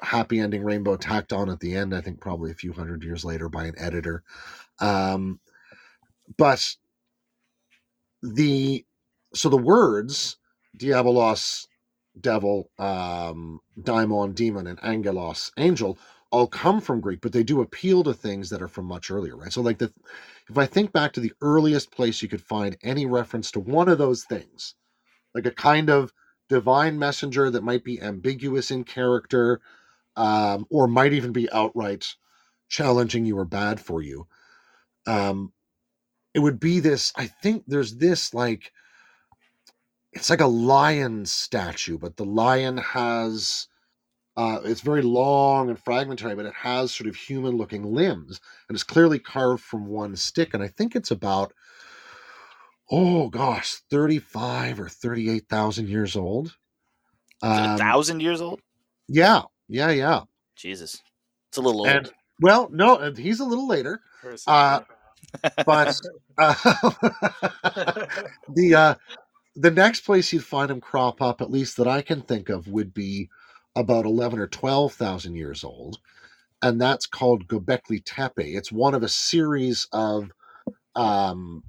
happy 0.00 0.40
ending 0.40 0.64
rainbow 0.64 0.96
tacked 0.96 1.32
on 1.32 1.50
at 1.50 1.60
the 1.60 1.74
end. 1.74 1.94
I 1.94 2.00
think 2.00 2.20
probably 2.20 2.50
a 2.50 2.54
few 2.54 2.72
hundred 2.72 3.04
years 3.04 3.24
later 3.24 3.48
by 3.48 3.64
an 3.66 3.74
editor. 3.78 4.22
Um, 4.80 5.40
but 6.38 6.76
the 8.22 8.84
so 9.34 9.48
the 9.48 9.56
words 9.56 10.36
diabolos 10.78 11.66
devil 12.20 12.70
um 12.78 13.60
daimon 13.82 14.34
demon 14.34 14.66
and 14.66 14.82
angelos 14.84 15.52
angel 15.58 15.98
all 16.32 16.46
come 16.46 16.80
from 16.80 17.00
greek 17.00 17.20
but 17.20 17.32
they 17.32 17.42
do 17.44 17.60
appeal 17.60 18.02
to 18.02 18.12
things 18.12 18.50
that 18.50 18.62
are 18.62 18.68
from 18.68 18.86
much 18.86 19.10
earlier 19.10 19.36
right 19.36 19.52
so 19.52 19.60
like 19.60 19.78
the 19.78 19.92
if 20.48 20.58
i 20.58 20.66
think 20.66 20.92
back 20.92 21.12
to 21.12 21.20
the 21.20 21.32
earliest 21.42 21.90
place 21.92 22.22
you 22.22 22.28
could 22.28 22.42
find 22.42 22.76
any 22.82 23.06
reference 23.06 23.50
to 23.50 23.60
one 23.60 23.88
of 23.88 23.98
those 23.98 24.24
things 24.24 24.74
like 25.34 25.46
a 25.46 25.50
kind 25.52 25.90
of 25.90 26.12
divine 26.48 26.98
messenger 26.98 27.50
that 27.50 27.64
might 27.64 27.84
be 27.84 28.00
ambiguous 28.00 28.70
in 28.70 28.84
character 28.84 29.60
um 30.16 30.66
or 30.70 30.86
might 30.88 31.12
even 31.12 31.32
be 31.32 31.50
outright 31.52 32.06
challenging 32.68 33.24
you 33.26 33.38
or 33.38 33.44
bad 33.44 33.80
for 33.80 34.02
you 34.02 34.26
um 35.06 35.52
it 36.34 36.40
would 36.40 36.60
be 36.60 36.80
this 36.80 37.12
i 37.16 37.26
think 37.26 37.64
there's 37.66 37.96
this 37.96 38.34
like 38.34 38.72
it's 40.12 40.30
like 40.30 40.40
a 40.40 40.46
lion 40.46 41.26
statue 41.26 41.98
but 41.98 42.16
the 42.16 42.24
lion 42.24 42.76
has 42.78 43.68
Uh, 44.36 44.60
it's 44.64 44.82
very 44.82 45.02
long 45.02 45.68
and 45.70 45.78
fragmentary, 45.78 46.34
but 46.36 46.46
it 46.46 46.54
has 46.54 46.94
sort 46.94 47.08
of 47.08 47.16
human 47.16 47.56
looking 47.56 47.84
limbs 47.84 48.40
and 48.68 48.76
it's 48.76 48.84
clearly 48.84 49.18
carved 49.18 49.62
from 49.64 49.86
one 49.88 50.16
stick. 50.16 50.54
And 50.54 50.62
I 50.62 50.68
think 50.68 50.96
it's 50.96 51.10
about, 51.12 51.52
oh 52.90 53.28
gosh, 53.28 53.74
35 53.90 54.80
or 54.80 54.88
38,000 54.88 55.88
years 55.88 56.16
old. 56.16 56.56
It 57.50 57.64
a 57.64 57.68
Um, 57.68 57.76
thousand 57.76 58.20
years 58.20 58.40
old? 58.40 58.60
yeah, 59.08 59.42
yeah, 59.68 59.90
yeah. 59.90 60.22
Jesus, 60.56 61.02
it's 61.50 61.58
a 61.58 61.62
little 61.62 61.82
old. 61.82 61.88
And 61.90 62.10
well, 62.40 62.68
no, 62.72 63.12
he's 63.16 63.40
a 63.40 63.44
little 63.44 63.68
later, 63.68 64.00
Uh, 64.46 64.80
but 65.64 65.96
uh, 66.38 66.54
the 68.48 68.74
uh, 68.76 68.94
the 69.56 69.70
next 69.70 70.00
place 70.02 70.32
you'd 70.32 70.44
find 70.44 70.70
him 70.70 70.80
crop 70.80 71.22
up, 71.22 71.40
at 71.40 71.50
least 71.50 71.76
that 71.78 71.88
I 71.88 72.02
can 72.02 72.22
think 72.22 72.48
of, 72.48 72.68
would 72.68 72.94
be 72.94 73.28
about 73.76 74.06
eleven 74.06 74.38
or 74.40 74.48
twelve 74.48 74.94
thousand 74.94 75.36
years 75.36 75.64
old, 75.64 75.98
and 76.62 76.80
that's 76.80 77.06
called 77.06 77.48
Göbekli 77.48 78.02
Tepe. 78.04 78.56
It's 78.56 78.72
one 78.72 78.94
of 78.94 79.02
a 79.02 79.08
series 79.08 79.88
of 79.92 80.30
um, 80.96 81.62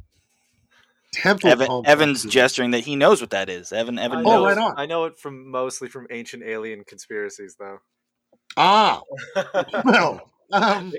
temple. 1.22 1.50
Evan, 1.50 1.86
Evan's 1.86 2.24
gesturing 2.24 2.72
that 2.72 2.82
he 2.82 2.96
knows 2.96 3.22
what 3.22 3.30
that 3.32 3.50
is. 3.50 3.72
Evan, 3.72 4.00
I 4.00 4.04
Evan 4.06 4.20
Oh, 4.20 4.24
know, 4.24 4.46
right 4.46 4.58
on. 4.58 4.74
I 4.78 4.86
know 4.86 5.06
it 5.06 5.18
from 5.18 5.50
mostly 5.52 5.88
from 5.88 6.08
ancient 6.12 6.44
alien 6.44 6.84
conspiracies, 6.86 7.56
though. 7.60 7.78
Ah, 8.56 9.02
well, 9.86 10.32
um, 10.52 10.94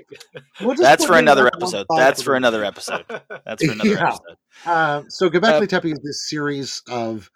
we'll 0.61 0.75
That's 0.75 1.05
for 1.05 1.17
another 1.17 1.47
episode. 1.47 1.87
That's 1.95 2.21
for 2.21 2.31
for 2.31 2.35
another 2.35 2.63
episode. 2.63 3.05
That's 3.45 3.63
for 3.63 3.71
another 3.71 3.89
Yeah. 3.95 4.07
episode. 4.07 4.37
Uh, 4.65 5.03
so 5.09 5.29
Göbekli 5.29 5.67
Tepe 5.67 5.91
is 5.91 5.99
this 6.03 6.29
series 6.29 6.81
of 6.89 7.29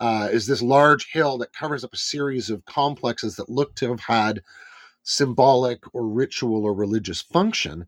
uh, 0.00 0.28
is 0.32 0.46
this 0.46 0.62
large 0.62 1.10
hill 1.12 1.38
that 1.38 1.52
covers 1.52 1.84
up 1.84 1.92
a 1.94 1.98
series 1.98 2.50
of 2.50 2.64
complexes 2.64 3.36
that 3.36 3.48
look 3.48 3.74
to 3.76 3.90
have 3.90 4.00
had 4.00 4.42
symbolic 5.04 5.80
or 5.94 6.06
ritual 6.08 6.64
or 6.64 6.74
religious 6.74 7.22
function. 7.22 7.86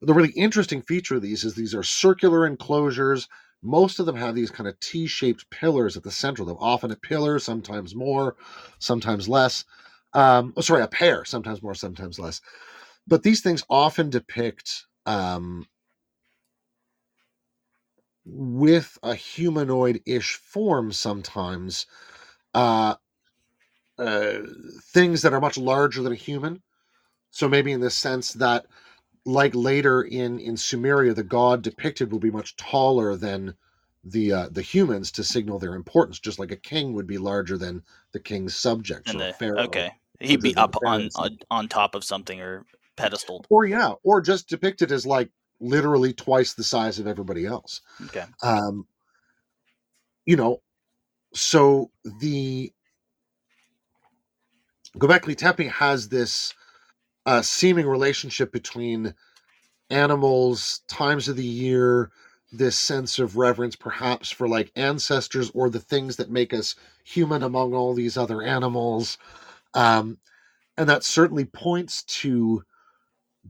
The 0.00 0.14
really 0.14 0.32
interesting 0.36 0.82
feature 0.82 1.16
of 1.16 1.22
these 1.22 1.44
is 1.44 1.54
these 1.54 1.74
are 1.74 1.82
circular 1.82 2.46
enclosures. 2.46 3.28
Most 3.62 3.98
of 4.00 4.06
them 4.06 4.16
have 4.16 4.34
these 4.34 4.50
kind 4.50 4.68
of 4.68 4.78
T-shaped 4.80 5.50
pillars 5.50 5.96
at 5.96 6.02
the 6.04 6.10
center 6.10 6.44
them. 6.44 6.56
Often 6.60 6.92
a 6.92 6.96
pillar, 6.96 7.38
sometimes 7.38 7.94
more, 7.94 8.36
sometimes 8.78 9.28
less. 9.28 9.64
Um, 10.14 10.54
oh, 10.56 10.60
sorry, 10.60 10.82
a 10.82 10.88
pair, 10.88 11.24
sometimes 11.24 11.62
more, 11.62 11.74
sometimes 11.74 12.18
less. 12.18 12.40
But 13.06 13.22
these 13.22 13.40
things 13.42 13.64
often 13.70 14.10
depict 14.10 14.86
um, 15.06 15.66
with 18.24 18.98
a 19.02 19.14
humanoid-ish 19.14 20.34
form 20.36 20.92
sometimes 20.92 21.86
uh, 22.54 22.94
uh, 23.98 24.38
things 24.92 25.22
that 25.22 25.32
are 25.34 25.40
much 25.40 25.58
larger 25.58 26.02
than 26.02 26.12
a 26.12 26.16
human 26.16 26.62
so 27.30 27.48
maybe 27.48 27.72
in 27.72 27.80
the 27.80 27.90
sense 27.90 28.32
that 28.34 28.66
like 29.28 29.54
later 29.54 30.02
in 30.02 30.40
in 30.40 30.56
sumeria 30.56 31.14
the 31.14 31.24
god 31.24 31.62
depicted 31.62 32.12
will 32.12 32.20
be 32.20 32.30
much 32.30 32.56
taller 32.56 33.16
than 33.16 33.54
the 34.04 34.32
uh, 34.32 34.48
the 34.52 34.62
humans 34.62 35.12
to 35.12 35.24
signal 35.24 35.58
their 35.58 35.74
importance 35.74 36.20
just 36.20 36.38
like 36.38 36.52
a 36.52 36.56
king 36.56 36.94
would 36.94 37.06
be 37.06 37.18
larger 37.18 37.58
than 37.58 37.82
the 38.12 38.20
king's 38.20 38.56
subjects 38.56 39.10
And 39.10 39.20
or 39.20 39.24
a 39.24 39.28
the, 39.28 39.34
pharaoh 39.34 39.64
okay, 39.66 39.92
he'd 40.20 40.42
be 40.42 40.56
up 40.56 40.76
on, 40.84 41.10
on 41.16 41.38
on 41.50 41.68
top 41.68 41.94
of 41.94 42.04
something 42.04 42.40
or 42.40 42.64
pedestaled. 42.96 43.46
or 43.50 43.66
yeah 43.66 43.92
or 44.04 44.20
just 44.20 44.48
depicted 44.48 44.92
as 44.92 45.06
like 45.06 45.30
literally 45.60 46.12
twice 46.12 46.54
the 46.54 46.64
size 46.64 46.98
of 46.98 47.06
everybody 47.06 47.46
else. 47.46 47.80
Okay, 48.06 48.24
um 48.42 48.86
you 50.26 50.36
know 50.36 50.62
so 51.34 51.90
the 52.20 52.72
Göbekli 54.98 55.36
Tepe 55.36 55.68
has 55.70 56.08
this 56.08 56.54
uh, 57.28 57.42
seeming 57.42 57.86
relationship 57.86 58.50
between 58.50 59.14
animals, 59.90 60.80
times 60.88 61.28
of 61.28 61.36
the 61.36 61.44
year, 61.44 62.10
this 62.50 62.78
sense 62.78 63.18
of 63.18 63.36
reverence, 63.36 63.76
perhaps 63.76 64.30
for 64.30 64.48
like 64.48 64.72
ancestors 64.76 65.50
or 65.52 65.68
the 65.68 65.78
things 65.78 66.16
that 66.16 66.30
make 66.30 66.54
us 66.54 66.74
human 67.04 67.42
among 67.42 67.74
all 67.74 67.92
these 67.92 68.16
other 68.16 68.40
animals. 68.40 69.18
Um, 69.74 70.16
and 70.78 70.88
that 70.88 71.04
certainly 71.04 71.44
points 71.44 72.02
to 72.04 72.64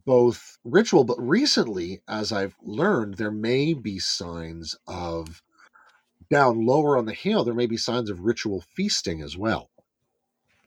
both 0.05 0.59
ritual, 0.65 1.05
but 1.05 1.21
recently, 1.21 2.03
as 2.09 2.33
I've 2.33 2.57
learned, 2.61 3.15
there 3.15 3.31
may 3.31 3.75
be 3.75 4.01
signs 4.01 4.75
of 4.89 5.41
down 6.29 6.67
lower 6.67 6.99
on 6.99 7.07
the 7.07 7.15
hill, 7.15 7.45
there 7.45 7.55
may 7.55 7.67
be 7.67 7.77
signs 7.77 8.11
of 8.11 8.23
ritual 8.25 8.61
feasting 8.75 9.23
as 9.23 9.37
well 9.37 9.71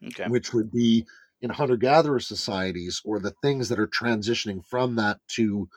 okay, 0.07 0.27
which 0.27 0.53
would 0.53 0.71
be 0.71 1.05
in 1.41 1.51
hunter 1.51 1.77
gatherer 1.77 2.19
societies 2.21 3.01
or 3.05 3.19
the 3.19 3.35
things 3.41 3.69
that 3.69 3.79
are 3.79 3.87
transitioning 3.87 4.65
from 4.65 4.95
that 4.97 5.19
to 5.29 5.69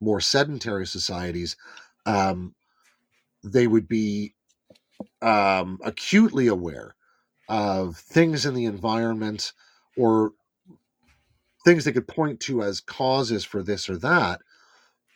more 0.00 0.20
sedentary 0.20 0.86
societies, 0.86 1.56
um, 2.06 2.54
they 3.44 3.66
would 3.66 3.88
be 3.88 4.34
um, 5.22 5.78
acutely 5.84 6.48
aware 6.48 6.94
of 7.48 7.96
things 7.98 8.46
in 8.46 8.54
the 8.54 8.66
environment 8.66 9.52
or 9.98 10.32
things 11.64 11.84
they 11.84 11.92
could 11.92 12.08
point 12.08 12.40
to 12.40 12.62
as 12.62 12.80
causes 12.80 13.44
for 13.44 13.62
this 13.62 13.90
or 13.90 13.98
that 13.98 14.40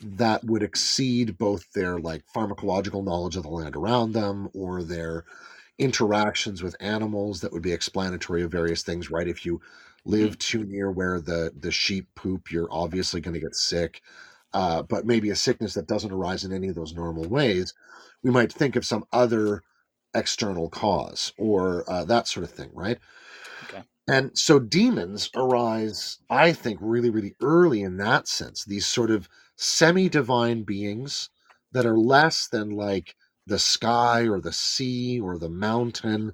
that 0.00 0.44
would 0.44 0.62
exceed 0.62 1.38
both 1.38 1.72
their 1.72 1.98
like 1.98 2.24
pharmacological 2.34 3.04
knowledge 3.04 3.36
of 3.36 3.44
the 3.44 3.50
land 3.50 3.76
around 3.76 4.12
them 4.12 4.48
or 4.54 4.82
their 4.82 5.24
interactions 5.78 6.62
with 6.62 6.76
animals 6.80 7.40
that 7.40 7.52
would 7.52 7.62
be 7.62 7.72
explanatory 7.72 8.42
of 8.42 8.52
various 8.52 8.82
things 8.82 9.10
right? 9.10 9.28
If 9.28 9.46
you 9.46 9.60
live 10.06 10.38
too 10.38 10.64
near 10.64 10.90
where 10.90 11.20
the 11.20 11.52
the 11.58 11.72
sheep 11.72 12.08
poop 12.16 12.50
you're 12.52 12.68
obviously 12.72 13.20
going 13.20 13.34
to 13.34 13.40
get 13.40 13.54
sick 13.56 14.02
uh, 14.54 14.82
but 14.82 15.06
maybe 15.06 15.30
a 15.30 15.36
sickness 15.36 15.74
that 15.74 15.88
doesn't 15.88 16.12
arise 16.12 16.44
in 16.44 16.52
any 16.52 16.68
of 16.68 16.74
those 16.76 16.94
normal 16.94 17.28
ways 17.28 17.74
we 18.22 18.30
might 18.30 18.52
think 18.52 18.76
of 18.76 18.86
some 18.86 19.04
other 19.12 19.62
external 20.14 20.70
cause 20.70 21.32
or 21.38 21.88
uh, 21.90 22.04
that 22.04 22.28
sort 22.28 22.44
of 22.44 22.50
thing 22.50 22.70
right 22.74 22.98
Okay. 23.62 23.82
and 24.08 24.36
so 24.36 24.58
demons 24.58 25.30
arise 25.36 26.18
i 26.30 26.52
think 26.52 26.78
really 26.82 27.10
really 27.10 27.34
early 27.42 27.82
in 27.82 27.96
that 27.96 28.28
sense 28.28 28.64
these 28.64 28.86
sort 28.86 29.10
of 29.10 29.28
semi-divine 29.56 30.62
beings 30.62 31.30
that 31.72 31.86
are 31.86 31.98
less 31.98 32.48
than 32.48 32.70
like 32.70 33.16
the 33.46 33.58
sky 33.58 34.28
or 34.28 34.40
the 34.40 34.52
sea 34.52 35.20
or 35.20 35.38
the 35.38 35.48
mountain 35.50 36.32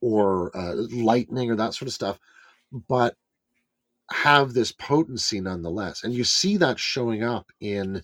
or 0.00 0.56
uh, 0.56 0.74
lightning 0.92 1.50
or 1.50 1.56
that 1.56 1.74
sort 1.74 1.88
of 1.88 1.94
stuff, 1.94 2.20
but 2.72 3.16
have 4.10 4.54
this 4.54 4.72
potency 4.72 5.40
nonetheless. 5.40 6.04
And 6.04 6.14
you 6.14 6.24
see 6.24 6.56
that 6.58 6.78
showing 6.78 7.24
up 7.24 7.50
in 7.60 8.02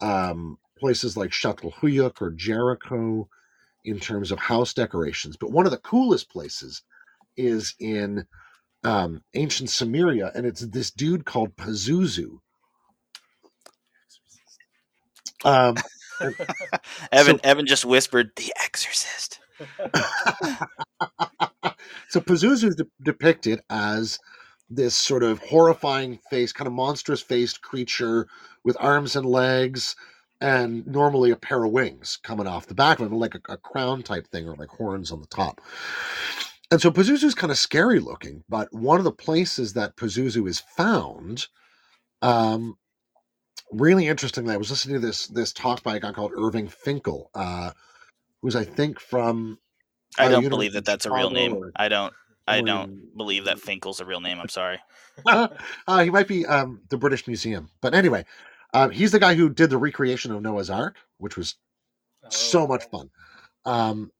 um, 0.00 0.58
places 0.78 1.16
like 1.16 1.30
Çatalhöyük 1.30 2.22
or 2.22 2.30
Jericho 2.32 3.28
in 3.84 4.00
terms 4.00 4.32
of 4.32 4.38
house 4.40 4.74
decorations. 4.74 5.36
But 5.36 5.52
one 5.52 5.66
of 5.66 5.72
the 5.72 5.78
coolest 5.78 6.30
places 6.30 6.82
is 7.36 7.74
in 7.80 8.26
um, 8.84 9.22
ancient 9.34 9.70
Sumeria, 9.70 10.32
and 10.34 10.46
it's 10.46 10.60
this 10.60 10.90
dude 10.90 11.24
called 11.24 11.56
Pazuzu. 11.56 12.38
Um, 15.44 15.76
Evan, 17.12 17.38
So- 17.38 17.40
Evan 17.44 17.66
just 17.66 17.84
whispered, 17.84 18.32
"The 18.36 18.52
Exorcist." 18.64 19.40
so 22.08 22.20
Pazuzu 22.20 22.68
is 22.68 22.76
de- 22.76 22.86
depicted 23.02 23.60
as 23.70 24.18
this 24.70 24.94
sort 24.94 25.22
of 25.22 25.38
horrifying 25.40 26.18
face, 26.30 26.52
kind 26.52 26.66
of 26.66 26.72
monstrous 26.72 27.20
faced 27.20 27.62
creature 27.62 28.26
with 28.64 28.76
arms 28.80 29.16
and 29.16 29.26
legs, 29.26 29.96
and 30.40 30.86
normally 30.86 31.30
a 31.30 31.36
pair 31.36 31.62
of 31.62 31.72
wings 31.72 32.18
coming 32.22 32.46
off 32.46 32.66
the 32.66 32.74
back 32.74 32.98
of 32.98 33.06
him, 33.06 33.18
like 33.18 33.34
a, 33.34 33.40
a 33.52 33.56
crown 33.56 34.02
type 34.02 34.26
thing 34.28 34.48
or 34.48 34.56
like 34.56 34.70
horns 34.70 35.12
on 35.12 35.20
the 35.20 35.26
top. 35.26 35.60
And 36.70 36.80
so 36.80 36.90
Pazuzu 36.90 37.24
is 37.24 37.34
kind 37.34 37.50
of 37.50 37.58
scary 37.58 38.00
looking, 38.00 38.44
but 38.48 38.72
one 38.72 38.98
of 38.98 39.04
the 39.04 39.12
places 39.12 39.74
that 39.74 39.96
Pazuzu 39.96 40.48
is 40.48 40.58
found, 40.58 41.46
um, 42.22 42.76
really 43.70 44.08
interestingly, 44.08 44.54
I 44.54 44.58
was 44.58 44.70
listening 44.70 45.00
to 45.00 45.06
this 45.06 45.26
this 45.26 45.52
talk 45.52 45.82
by 45.82 45.96
a 45.96 46.00
guy 46.00 46.12
called 46.12 46.32
Irving 46.34 46.68
Finkel, 46.68 47.30
uh, 47.34 47.72
who's 48.40 48.56
I 48.56 48.64
think 48.64 48.98
from 48.98 49.58
I 50.18 50.26
uh, 50.26 50.30
don't 50.30 50.48
believe 50.48 50.72
that 50.74 50.84
that's 50.84 51.06
a 51.06 51.12
real 51.12 51.30
name. 51.30 51.54
or- 51.54 51.72
I 51.76 51.88
don't. 51.88 52.12
I 52.46 52.60
don't 52.60 53.16
believe 53.16 53.44
that 53.44 53.60
Finkel's 53.60 54.00
a 54.00 54.04
real 54.04 54.20
name. 54.20 54.40
I'm 54.40 54.48
sorry. 54.48 54.78
uh, 55.26 55.48
he 56.02 56.10
might 56.10 56.26
be 56.28 56.44
um, 56.46 56.80
the 56.88 56.98
British 56.98 57.26
Museum. 57.26 57.70
But 57.80 57.94
anyway, 57.94 58.24
uh, 58.74 58.88
he's 58.88 59.12
the 59.12 59.20
guy 59.20 59.34
who 59.34 59.48
did 59.48 59.70
the 59.70 59.78
recreation 59.78 60.32
of 60.32 60.42
Noah's 60.42 60.70
Ark, 60.70 60.96
which 61.18 61.36
was 61.36 61.56
so 62.30 62.66
much 62.66 62.84
fun. 62.90 63.10
Um, 63.64 64.10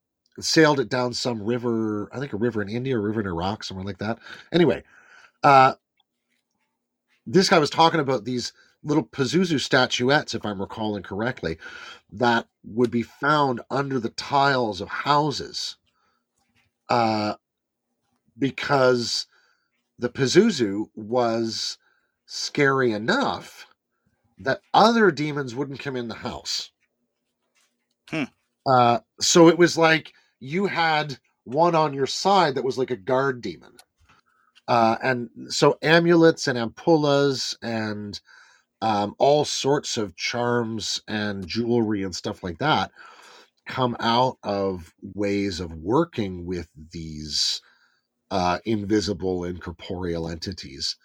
sailed 0.41 0.81
it 0.81 0.89
down 0.89 1.13
some 1.13 1.43
river, 1.43 2.09
I 2.13 2.19
think 2.19 2.33
a 2.33 2.37
river 2.37 2.63
in 2.63 2.69
India 2.69 2.97
or 2.97 3.01
a 3.01 3.03
river 3.03 3.21
in 3.21 3.27
Iraq, 3.27 3.65
somewhere 3.65 3.85
like 3.87 3.99
that. 3.99 4.19
Anyway, 4.53 4.83
uh, 5.43 5.75
this 7.27 7.49
guy 7.49 7.59
was 7.59 7.71
talking 7.71 8.01
about 8.01 8.25
these 8.25 8.53
little 8.83 9.05
Pazuzu 9.05 9.61
statuettes, 9.61 10.35
if 10.35 10.45
I'm 10.45 10.61
recalling 10.61 11.03
correctly, 11.03 11.59
that 12.13 12.47
would 12.65 12.91
be 12.91 13.03
found 13.03 13.61
under 13.71 14.01
the 14.01 14.11
tiles 14.11 14.81
of 14.81 14.89
houses. 14.89 15.77
Uh, 16.93 17.37
because 18.39 19.27
the 19.99 20.11
Pazuzu 20.11 20.89
was 20.95 21.79
scary 22.27 22.93
enough 22.93 23.67
that 24.41 24.61
other 24.75 25.11
demons 25.11 25.55
wouldn't 25.55 25.81
come 25.81 25.97
in 25.97 26.09
the 26.09 26.15
house. 26.15 26.71
Hmm. 28.11 28.25
Uh, 28.67 28.99
so 29.23 29.49
it 29.49 29.57
was 29.57 29.79
like 29.79 30.13
you 30.39 30.67
had 30.67 31.19
one 31.45 31.75
on 31.75 31.95
your 31.95 32.07
side 32.07 32.57
that 32.57 32.65
was 32.65 32.77
like 32.77 32.91
a 32.91 32.97
guard 32.97 33.41
demon. 33.41 33.73
Uh, 34.69 34.97
and 35.03 35.31
so 35.49 35.79
amulets 35.81 36.47
and 36.47 36.59
ampullas 36.59 37.57
and 37.63 38.21
um, 38.83 39.15
all 39.17 39.47
sorts 39.47 39.97
of 39.97 40.15
charms 40.15 41.01
and 41.09 41.47
jewelry 41.47 42.03
and 42.03 42.15
stuff 42.15 42.43
like 42.43 42.59
that 42.59 42.91
come 43.66 43.97
out 44.00 44.38
of 44.42 44.92
ways 45.02 45.61
of 45.61 45.73
working 45.75 46.47
with 46.47 46.69
these 46.92 47.61
uh, 48.31 48.59
invisible 48.64 49.45
and 49.45 49.62
corporeal 49.62 50.28
entities 50.28 50.97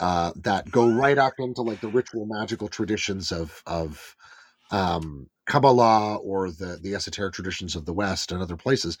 uh, 0.00 0.32
that 0.36 0.70
go 0.70 0.88
right 0.88 1.18
up 1.18 1.34
into 1.38 1.62
like 1.62 1.80
the 1.80 1.88
ritual 1.88 2.26
magical 2.26 2.68
traditions 2.68 3.32
of 3.32 3.62
of 3.66 4.16
um, 4.70 5.28
Kabbalah 5.46 6.16
or 6.16 6.50
the 6.50 6.78
the 6.82 6.94
esoteric 6.94 7.34
traditions 7.34 7.76
of 7.76 7.86
the 7.86 7.92
West 7.94 8.32
and 8.32 8.42
other 8.42 8.56
places. 8.56 8.98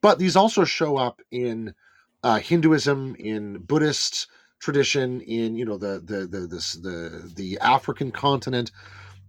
But 0.00 0.18
these 0.18 0.36
also 0.36 0.64
show 0.64 0.96
up 0.96 1.20
in 1.30 1.74
uh, 2.22 2.38
Hinduism, 2.38 3.16
in 3.18 3.58
Buddhist 3.58 4.28
tradition, 4.60 5.20
in 5.22 5.56
you 5.56 5.64
know 5.64 5.78
the 5.78 6.00
the 6.04 6.26
the 6.26 6.46
this, 6.46 6.74
the 6.74 7.30
the 7.36 7.58
African 7.60 8.10
continent. 8.12 8.70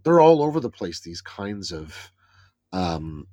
They're 0.04 0.22
all 0.22 0.42
over 0.44 0.60
the 0.60 0.70
place. 0.70 1.02
These 1.02 1.22
kinds 1.22 1.72
of 1.72 2.12
um, 2.74 3.28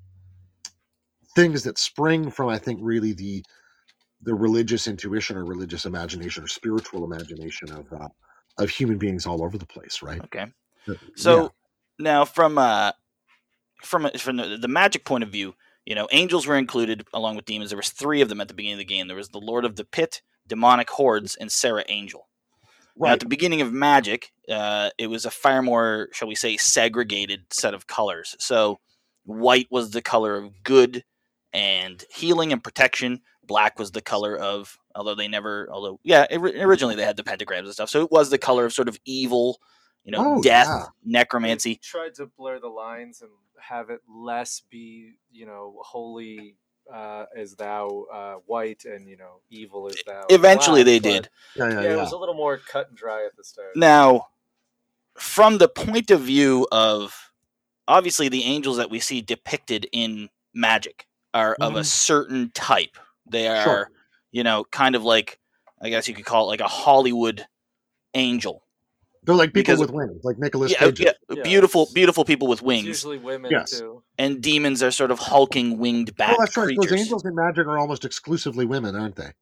things 1.35 1.62
that 1.64 1.78
spring 1.78 2.31
from, 2.31 2.49
I 2.49 2.59
think, 2.59 2.81
really 2.83 3.12
the 3.12 3.45
the 4.23 4.35
religious 4.35 4.88
intuition 4.88 5.37
or 5.37 5.45
religious 5.45 5.85
imagination 5.85 6.43
or 6.43 6.49
spiritual 6.49 7.05
imagination 7.05 7.71
of 7.71 7.93
uh, 7.93 8.09
of 8.59 8.71
human 8.71 8.99
beings 8.99 9.26
all 9.26 9.43
over 9.43 9.59
the 9.59 9.66
place, 9.66 10.02
right? 10.02 10.21
Okay. 10.25 10.47
Uh, 10.88 10.95
So 11.14 11.43
yeah. 11.43 11.49
now, 11.99 12.25
from 12.25 12.59
uh, 12.59 12.93
from 13.83 14.11
from 14.19 14.37
the, 14.38 14.59
the 14.61 14.69
magic 14.69 15.05
point 15.05 15.25
of 15.25 15.31
view, 15.31 15.55
you 15.85 15.95
know, 15.95 16.09
angels 16.11 16.47
were 16.47 16.57
included 16.57 17.07
along 17.12 17.37
with 17.37 17.45
demons. 17.45 17.71
There 17.71 17.76
was 17.76 17.90
three 17.90 18.21
of 18.21 18.28
them 18.28 18.40
at 18.40 18.49
the 18.49 18.55
beginning 18.55 18.75
of 18.75 18.78
the 18.78 18.85
game. 18.85 19.07
There 19.07 19.16
was 19.16 19.28
the 19.28 19.38
Lord 19.40 19.64
of 19.64 19.76
the 19.76 19.85
Pit, 19.85 20.23
demonic 20.47 20.90
hordes, 20.90 21.37
and 21.37 21.52
Serra 21.52 21.85
Angel. 21.88 22.28
Now, 22.99 23.09
right, 23.09 23.12
at 23.12 23.21
the 23.21 23.26
beginning 23.26 23.61
of 23.61 23.73
Magic, 23.73 24.33
uh, 24.50 24.90
it 24.99 25.09
was 25.09 25.26
a 25.26 25.31
far 25.31 25.61
more, 25.61 26.09
shall 26.12 26.28
we 26.28 26.35
say, 26.35 26.57
segregated 26.57 27.45
set 27.52 27.75
of 27.75 27.87
colors. 27.87 28.35
So, 28.38 28.81
white 29.26 29.66
was 29.71 29.90
the 29.90 30.02
color 30.02 30.37
of 30.37 30.62
good 30.64 31.04
and 31.52 32.02
healing 32.11 32.52
and 32.52 32.64
protection. 32.64 33.21
Black 33.45 33.78
was 33.78 33.92
the 33.92 34.00
color 34.02 34.37
of, 34.37 34.76
although 34.95 35.14
they 35.14 35.28
never, 35.28 35.68
although 35.71 36.00
yeah, 36.02 36.26
ori- 36.33 36.61
originally 36.61 36.97
they 36.97 37.04
had 37.04 37.16
the 37.16 37.23
pentagrams 37.23 37.64
and 37.66 37.73
stuff. 37.73 37.90
So 37.90 38.02
it 38.02 38.11
was 38.11 38.30
the 38.30 38.38
color 38.38 38.64
of 38.64 38.73
sort 38.73 38.88
of 38.88 38.99
evil, 39.04 39.61
you 40.04 40.11
know, 40.12 40.37
Oh, 40.38 40.42
death, 40.42 40.66
yeah. 40.68 40.85
necromancy. 41.04 41.75
They 41.75 41.80
tried 41.83 42.14
to 42.14 42.26
blur 42.26 42.59
the 42.59 42.68
lines 42.68 43.23
and 43.23 43.30
have 43.61 43.90
it 43.90 44.00
less 44.09 44.62
be, 44.71 45.12
you 45.30 45.47
know, 45.47 45.76
holy 45.85 46.56
uh, 46.92 47.26
as 47.37 47.54
thou 47.56 48.04
uh, 48.12 48.35
white 48.47 48.85
and 48.85 49.09
you 49.09 49.16
know 49.16 49.40
evil 49.50 49.88
as 49.88 49.97
thou. 50.06 50.25
Eventually, 50.30 50.83
black, 50.85 50.87
they 50.87 50.99
did. 51.00 51.28
yeah, 51.56 51.68
yeah, 51.68 51.75
Yeah, 51.75 51.80
yeah. 51.83 51.92
it 51.95 51.97
was 51.97 52.12
a 52.12 52.16
little 52.16 52.35
more 52.35 52.59
cut 52.59 52.88
and 52.88 52.97
dry 52.97 53.25
at 53.26 53.37
the 53.37 53.42
start. 53.45 53.76
Now, 53.76 54.28
from 55.18 55.59
the 55.59 55.68
point 55.68 56.11
of 56.11 56.21
view 56.21 56.66
of 56.71 57.33
obviously 57.88 58.28
the 58.28 58.45
angels 58.45 58.76
that 58.78 58.90
we 58.90 59.00
see 59.00 59.21
depicted 59.21 59.89
in 59.93 60.28
magic 60.54 61.06
are 61.34 61.56
of 61.61 61.76
a 61.76 61.80
Mhm. 61.80 61.84
certain 61.87 62.50
type. 62.54 62.97
They 63.30 63.47
are, 63.49 63.63
Sure. 63.65 63.91
you 64.32 64.43
know, 64.45 64.65
kind 64.71 64.95
of 64.95 65.04
like 65.04 65.39
I 65.82 65.91
guess 65.91 66.08
you 66.08 66.15
could 66.15 66.25
call 66.25 66.45
it 66.45 66.47
like 66.47 66.61
a 66.63 66.69
Hollywood 66.69 67.47
angel. 68.15 68.63
They're 69.25 69.34
like 69.34 69.50
people 69.50 69.75
because- 69.75 69.80
with 69.80 69.91
wings, 69.91 70.25
like 70.25 70.39
Nicholas 70.39 70.73
Yeah, 70.73 70.78
Cage. 70.78 71.00
yeah, 71.00 71.13
Yeah, 71.30 71.43
beautiful, 71.43 71.89
beautiful 71.93 72.25
people 72.25 72.49
with 72.49 72.61
It's 72.61 72.65
wings, 72.67 72.87
usually 72.87 73.19
women 73.19 73.50
Yes. 73.50 73.78
too. 73.78 74.02
and 74.19 74.41
demons 74.43 74.82
are 74.82 74.91
sort 74.91 75.11
of 75.11 75.19
hulking 75.19 75.78
winged 75.78 76.17
bat 76.17 76.28
Well, 76.30 76.39
that's 76.41 76.56
right. 76.56 76.65
creatures. 76.67 76.91
Those 76.91 77.00
angels 77.00 77.25
in 77.26 77.34
magic 77.34 77.67
are 77.67 77.78
almost 77.78 78.04
exclusively 78.06 78.65
women, 78.65 78.97
aren't 78.97 79.17
they? 79.17 79.32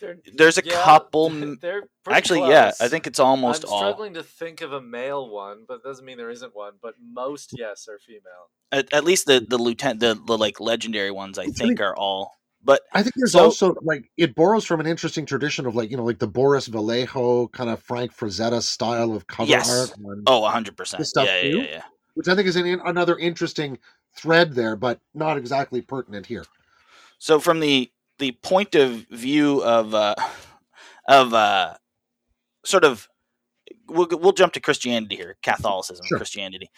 They're, 0.00 0.16
There's 0.34 0.58
a 0.58 0.62
yeah, 0.64 0.82
couple 0.82 1.28
They're 1.60 1.82
pretty 2.04 2.16
Actually, 2.16 2.48
yeah. 2.48 2.72
I 2.80 2.88
think 2.88 3.06
it's 3.06 3.20
almost 3.20 3.64
all. 3.64 3.70
I'm 3.70 3.74
all. 3.74 3.90
struggling 3.90 4.14
to 4.14 4.22
think 4.22 4.60
of 4.62 4.72
a 4.72 4.80
male 4.80 5.28
one, 5.28 5.64
but 5.68 5.74
it 5.74 5.82
doesn't 5.84 6.04
mean 6.04 6.16
there 6.16 6.30
isn't 6.30 6.54
one. 6.56 6.72
But 6.82 6.94
most, 7.00 7.54
yes, 7.58 7.86
are 7.88 7.98
female. 7.98 8.50
At, 8.72 8.92
at 8.92 9.04
least 9.04 9.26
the 9.26 9.44
the 9.46 9.58
lieutenant, 9.58 10.00
the, 10.00 10.18
the 10.26 10.38
like 10.38 10.60
legendary 10.60 11.10
ones, 11.10 11.38
I 11.38 11.44
It's 11.44 11.58
think, 11.58 11.80
are 11.80 11.94
all. 11.96 12.32
But 12.62 12.82
I 12.92 13.02
think 13.02 13.14
there's 13.16 13.32
So- 13.32 13.44
also 13.44 13.74
like 13.82 14.10
it 14.18 14.34
borrows 14.34 14.64
from 14.66 14.80
an 14.80 14.86
interesting 14.86 15.24
tradition 15.26 15.66
of 15.66 15.74
like 15.74 15.90
you 15.90 15.96
know 15.96 16.04
like 16.04 16.18
the 16.18 16.26
Boris 16.26 16.66
Vallejo 16.66 17.48
kind 17.48 17.70
of 17.70 17.82
Frank 17.82 18.14
Frazetta 18.16 18.60
style 18.62 19.14
of 19.14 19.26
cover 19.26 19.48
Yes. 19.48 19.70
art, 19.70 19.92
on- 20.04 20.22
oh, 20.26 20.46
hundred 20.46 20.76
percent. 20.76 21.06
Stuff 21.06 21.26
Yeah, 21.26 21.36
yeah, 21.40 21.50
too? 21.52 21.58
yeah, 21.58 21.64
yeah. 21.70 21.82
which 22.14 22.28
I 22.28 22.34
think 22.34 22.48
is 22.48 22.56
an, 22.56 22.80
another 22.84 23.16
interesting 23.18 23.78
thread 24.14 24.54
there, 24.54 24.76
but 24.76 25.00
not 25.14 25.38
exactly 25.38 25.80
pertinent 25.80 26.26
here. 26.26 26.44
So 27.18 27.38
from 27.40 27.60
the 27.60 27.90
the 28.20 28.32
point 28.42 28.74
of 28.76 29.04
view 29.10 29.62
of 29.64 29.94
uh, 29.94 30.14
of 31.08 31.34
uh, 31.34 31.74
sort 32.64 32.84
of 32.84 33.08
we'll 33.88 34.08
we'll 34.12 34.32
jump 34.32 34.52
to 34.54 34.60
Christianity 34.60 35.16
here, 35.16 35.36
Catholicism, 35.42 36.06
Sure. 36.06 36.18
Christianity. 36.18 36.70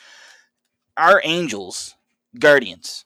Our 0.97 1.21
angels, 1.25 1.95
guardians 2.39 3.05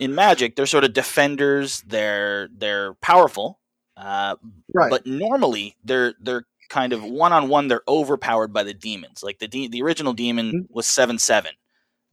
in 0.00 0.14
magic, 0.14 0.56
they're 0.56 0.66
sort 0.66 0.84
of 0.84 0.92
defenders. 0.92 1.82
They're 1.86 2.48
they're 2.52 2.94
powerful, 2.94 3.58
uh, 3.96 4.36
Right. 4.74 4.90
but 4.90 5.06
normally 5.06 5.76
they're 5.84 6.14
they're 6.20 6.44
kind 6.68 6.92
of 6.92 7.02
one 7.04 7.32
on 7.32 7.48
one. 7.48 7.68
They're 7.68 7.82
overpowered 7.88 8.52
by 8.52 8.62
the 8.64 8.74
demons. 8.74 9.22
Like 9.22 9.38
the 9.38 9.48
de- 9.48 9.68
the 9.68 9.82
original 9.82 10.12
demon 10.12 10.52
Mhm. 10.52 10.66
was 10.70 10.86
seven 10.86 11.18
seven, 11.18 11.52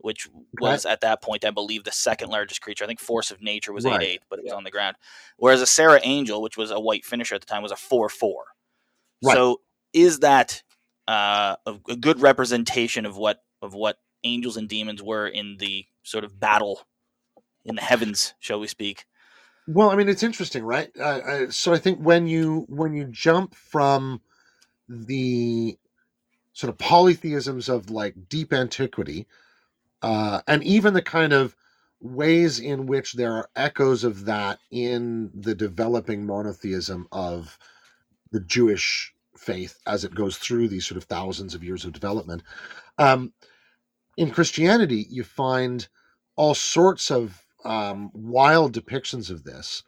which 0.03 0.29
Okay. 0.61 0.61
was 0.61 0.85
at 0.85 1.01
that 1.01 1.23
point, 1.23 1.45
I 1.45 1.51
believe, 1.51 1.85
the 1.85 1.91
second 1.91 2.29
largest 2.29 2.61
creature. 2.61 2.83
I 2.83 2.87
think 2.87 2.99
Force 2.99 3.31
of 3.31 3.41
Nature 3.41 3.73
was 3.73 3.85
eight 3.85 3.91
Right. 3.91 4.03
eight, 4.03 4.21
but 4.29 4.39
it 4.39 4.43
was 4.43 4.51
Yeah. 4.51 4.57
on 4.57 4.65
the 4.65 4.71
ground. 4.71 4.97
Whereas 5.37 5.61
a 5.61 5.65
Serra 5.67 6.01
Angel, 6.03 6.41
which 6.41 6.57
was 6.57 6.71
a 6.71 6.79
white 6.79 7.05
finisher 7.05 7.35
at 7.35 7.41
the 7.41 7.47
time, 7.47 7.63
was 7.63 7.71
a 7.71 7.77
four 7.77 8.09
four. 8.09 8.45
Right. 9.23 9.35
So 9.35 9.61
is 9.93 10.19
that 10.19 10.63
uh, 11.07 11.55
a, 11.65 11.75
a 11.89 11.95
good 11.95 12.21
representation 12.21 13.05
of 13.05 13.17
what 13.17 13.43
of 13.61 13.73
what 13.73 13.97
angels 14.23 14.57
and 14.57 14.69
demons 14.69 15.01
were 15.03 15.27
in 15.27 15.57
the 15.57 15.85
sort 16.03 16.23
of 16.25 16.39
battle 16.39 16.81
in 17.65 17.75
the 17.75 17.81
heavens, 17.81 18.33
shall 18.39 18.59
we 18.59 18.67
speak? 18.67 19.05
Well, 19.67 19.89
I 19.89 19.95
mean, 19.95 20.09
it's 20.09 20.23
interesting, 20.23 20.63
right? 20.65 20.91
Uh, 20.99 21.03
uh, 21.03 21.51
so 21.51 21.73
I 21.73 21.77
think 21.77 21.99
when 21.99 22.27
you 22.27 22.65
when 22.67 22.93
you 22.93 23.05
jump 23.05 23.55
from 23.55 24.21
the 24.89 25.77
sort 26.53 26.69
of 26.69 26.77
polytheisms 26.77 27.69
of 27.69 27.89
like 27.89 28.29
deep 28.29 28.53
antiquity, 28.53 29.27
uh, 30.03 30.41
and 30.47 30.63
even 30.63 30.93
the 30.93 31.01
kind 31.01 31.33
of 31.33 31.55
ways 32.01 32.59
in 32.59 32.85
which 32.85 33.13
there 33.13 33.31
are 33.31 33.49
echoes 33.55 34.03
of 34.03 34.25
that 34.25 34.59
in 34.69 35.31
the 35.33 35.55
developing 35.55 36.25
monotheism 36.25 37.07
of 37.11 37.57
the 38.31 38.41
Jewish 38.41 39.13
faith 39.37 39.79
as 39.87 40.03
it 40.03 40.13
goes 40.13 40.37
through 40.37 40.67
these 40.67 40.85
sort 40.85 40.97
of 40.97 41.05
thousands 41.05 41.55
of 41.55 41.63
years 41.63 41.85
of 41.85 41.93
development. 41.93 42.43
Um, 42.97 43.33
in 44.17 44.29
Christianity, 44.29 45.07
you 45.09 45.23
find 45.23 45.87
all 46.35 46.53
sorts 46.53 47.09
of 47.09 47.41
um, 47.63 48.11
wild 48.13 48.73
depictions 48.73 49.31
of 49.31 49.45
this, 49.45 49.83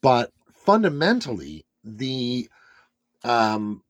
but 0.00 0.32
fundamentally, 0.54 1.66
the 1.84 2.48
um, 3.22 3.82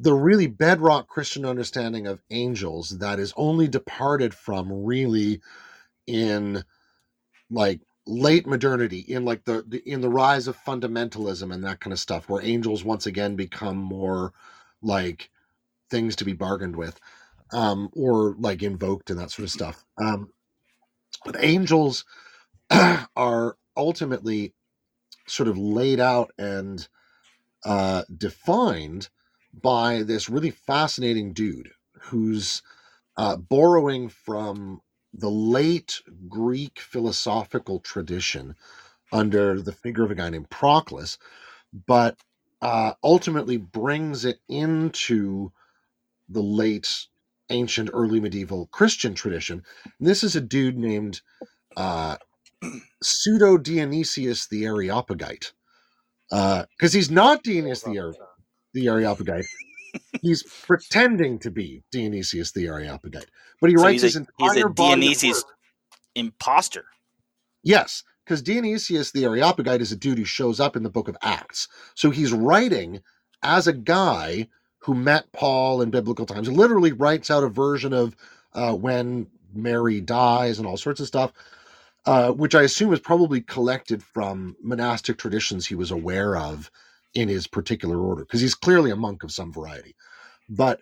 the 0.00 0.14
really 0.14 0.46
bedrock 0.46 1.08
Christian 1.08 1.44
understanding 1.44 2.06
of 2.06 2.22
angels 2.30 2.98
that 3.00 3.18
is 3.18 3.34
only 3.36 3.68
departed 3.68 4.34
from 4.34 4.84
really 4.84 5.40
in 6.06 6.64
like 7.50 7.80
late 8.06 8.46
modernity 8.46 9.00
in 9.00 9.24
like 9.24 9.44
the, 9.44 9.64
the 9.68 9.78
in 9.90 10.00
the 10.00 10.08
rise 10.08 10.48
of 10.48 10.56
fundamentalism 10.64 11.52
and 11.52 11.64
that 11.64 11.80
kind 11.80 11.92
of 11.92 12.00
stuff 12.00 12.28
where 12.28 12.42
angels 12.42 12.84
once 12.84 13.06
again 13.06 13.36
become 13.36 13.76
more 13.76 14.32
like 14.82 15.30
things 15.90 16.16
to 16.16 16.24
be 16.24 16.32
bargained 16.34 16.76
with 16.76 17.00
um 17.52 17.90
or 17.94 18.36
like 18.38 18.62
invoked 18.62 19.10
and 19.10 19.18
that 19.18 19.30
sort 19.30 19.44
of 19.44 19.50
stuff. 19.50 19.84
Um 19.98 20.30
but 21.24 21.36
angels 21.42 22.04
are 22.70 23.56
ultimately 23.76 24.54
sort 25.26 25.48
of 25.48 25.58
laid 25.58 26.00
out 26.00 26.32
and 26.38 26.88
uh 27.64 28.04
defined 28.16 29.08
by 29.62 30.02
this 30.04 30.28
really 30.28 30.50
fascinating 30.52 31.32
dude 31.34 31.70
who's 32.00 32.62
uh 33.16 33.36
borrowing 33.36 34.08
from 34.08 34.80
the 35.14 35.30
late 35.30 36.02
Greek 36.28 36.80
philosophical 36.80 37.80
tradition 37.80 38.54
under 39.12 39.60
the 39.60 39.72
figure 39.72 40.04
of 40.04 40.10
a 40.10 40.14
guy 40.14 40.30
named 40.30 40.50
Proclus, 40.50 41.18
but 41.86 42.16
uh, 42.62 42.94
ultimately 43.04 43.56
brings 43.56 44.24
it 44.24 44.38
into 44.48 45.52
the 46.28 46.42
late 46.42 46.88
ancient 47.50 47.90
early 47.94 48.20
medieval 48.20 48.68
Christian 48.68 49.14
tradition. 49.14 49.64
And 50.00 50.08
this 50.08 50.24
is 50.24 50.36
a 50.36 50.40
dude 50.42 50.78
named 50.78 51.22
uh, 51.76 52.16
Pseudo 53.02 53.58
Dionysius 53.58 54.48
the 54.48 54.64
Areopagite. 54.66 55.52
because 56.30 56.92
he's 56.92 57.10
not 57.10 57.42
Dionysius 57.44 57.82
the, 57.82 57.98
Rolls 57.98 58.16
Are- 58.18 58.22
off 58.22 58.27
the 58.78 58.88
Areopagite. 58.88 59.44
he's 60.22 60.42
pretending 60.66 61.38
to 61.40 61.50
be 61.50 61.82
Dionysius 61.92 62.52
the 62.52 62.66
Areopagite, 62.68 63.30
but 63.60 63.70
he 63.70 63.76
So 63.76 63.82
writes 63.84 64.02
he's 64.02 64.14
his 64.14 64.16
a- 64.16 64.26
he's 64.38 64.52
a 64.52 64.56
entire 64.66 64.68
Dionysius- 64.74 65.44
Imposter. 66.14 66.84
Yes, 67.62 68.02
because 68.24 68.42
Dionysius 68.42 69.12
the 69.12 69.24
Areopagite 69.24 69.80
is 69.80 69.92
a 69.92 69.96
dude 69.96 70.18
who 70.18 70.24
shows 70.24 70.60
up 70.60 70.76
in 70.76 70.82
the 70.82 70.90
book 70.90 71.08
of 71.08 71.16
Acts. 71.22 71.68
So 71.94 72.10
he's 72.10 72.32
writing 72.32 73.02
as 73.42 73.66
a 73.66 73.72
guy 73.72 74.48
who 74.80 74.94
met 74.94 75.30
Paul 75.32 75.82
in 75.82 75.90
biblical 75.90 76.26
times. 76.26 76.48
He 76.48 76.54
literally 76.54 76.92
writes 76.92 77.30
out 77.30 77.44
a 77.44 77.48
version 77.48 77.92
of 77.92 78.16
uh, 78.54 78.74
when 78.74 79.26
Mary 79.54 80.00
dies 80.00 80.58
and 80.58 80.66
all 80.66 80.76
sorts 80.76 81.00
of 81.00 81.06
stuff, 81.06 81.32
uh, 82.06 82.32
which 82.32 82.54
I 82.54 82.62
assume 82.62 82.92
is 82.92 83.00
probably 83.00 83.40
collected 83.40 84.02
from 84.02 84.56
monastic 84.62 85.18
traditions 85.18 85.66
he 85.66 85.74
was 85.74 85.90
aware 85.90 86.36
of 86.36 86.70
in 87.14 87.28
his 87.28 87.46
particular 87.46 88.00
order, 88.00 88.24
because 88.24 88.40
he's 88.40 88.54
clearly 88.54 88.90
a 88.90 88.96
monk 88.96 89.22
of 89.22 89.32
some 89.32 89.52
variety. 89.52 89.94
But 90.48 90.80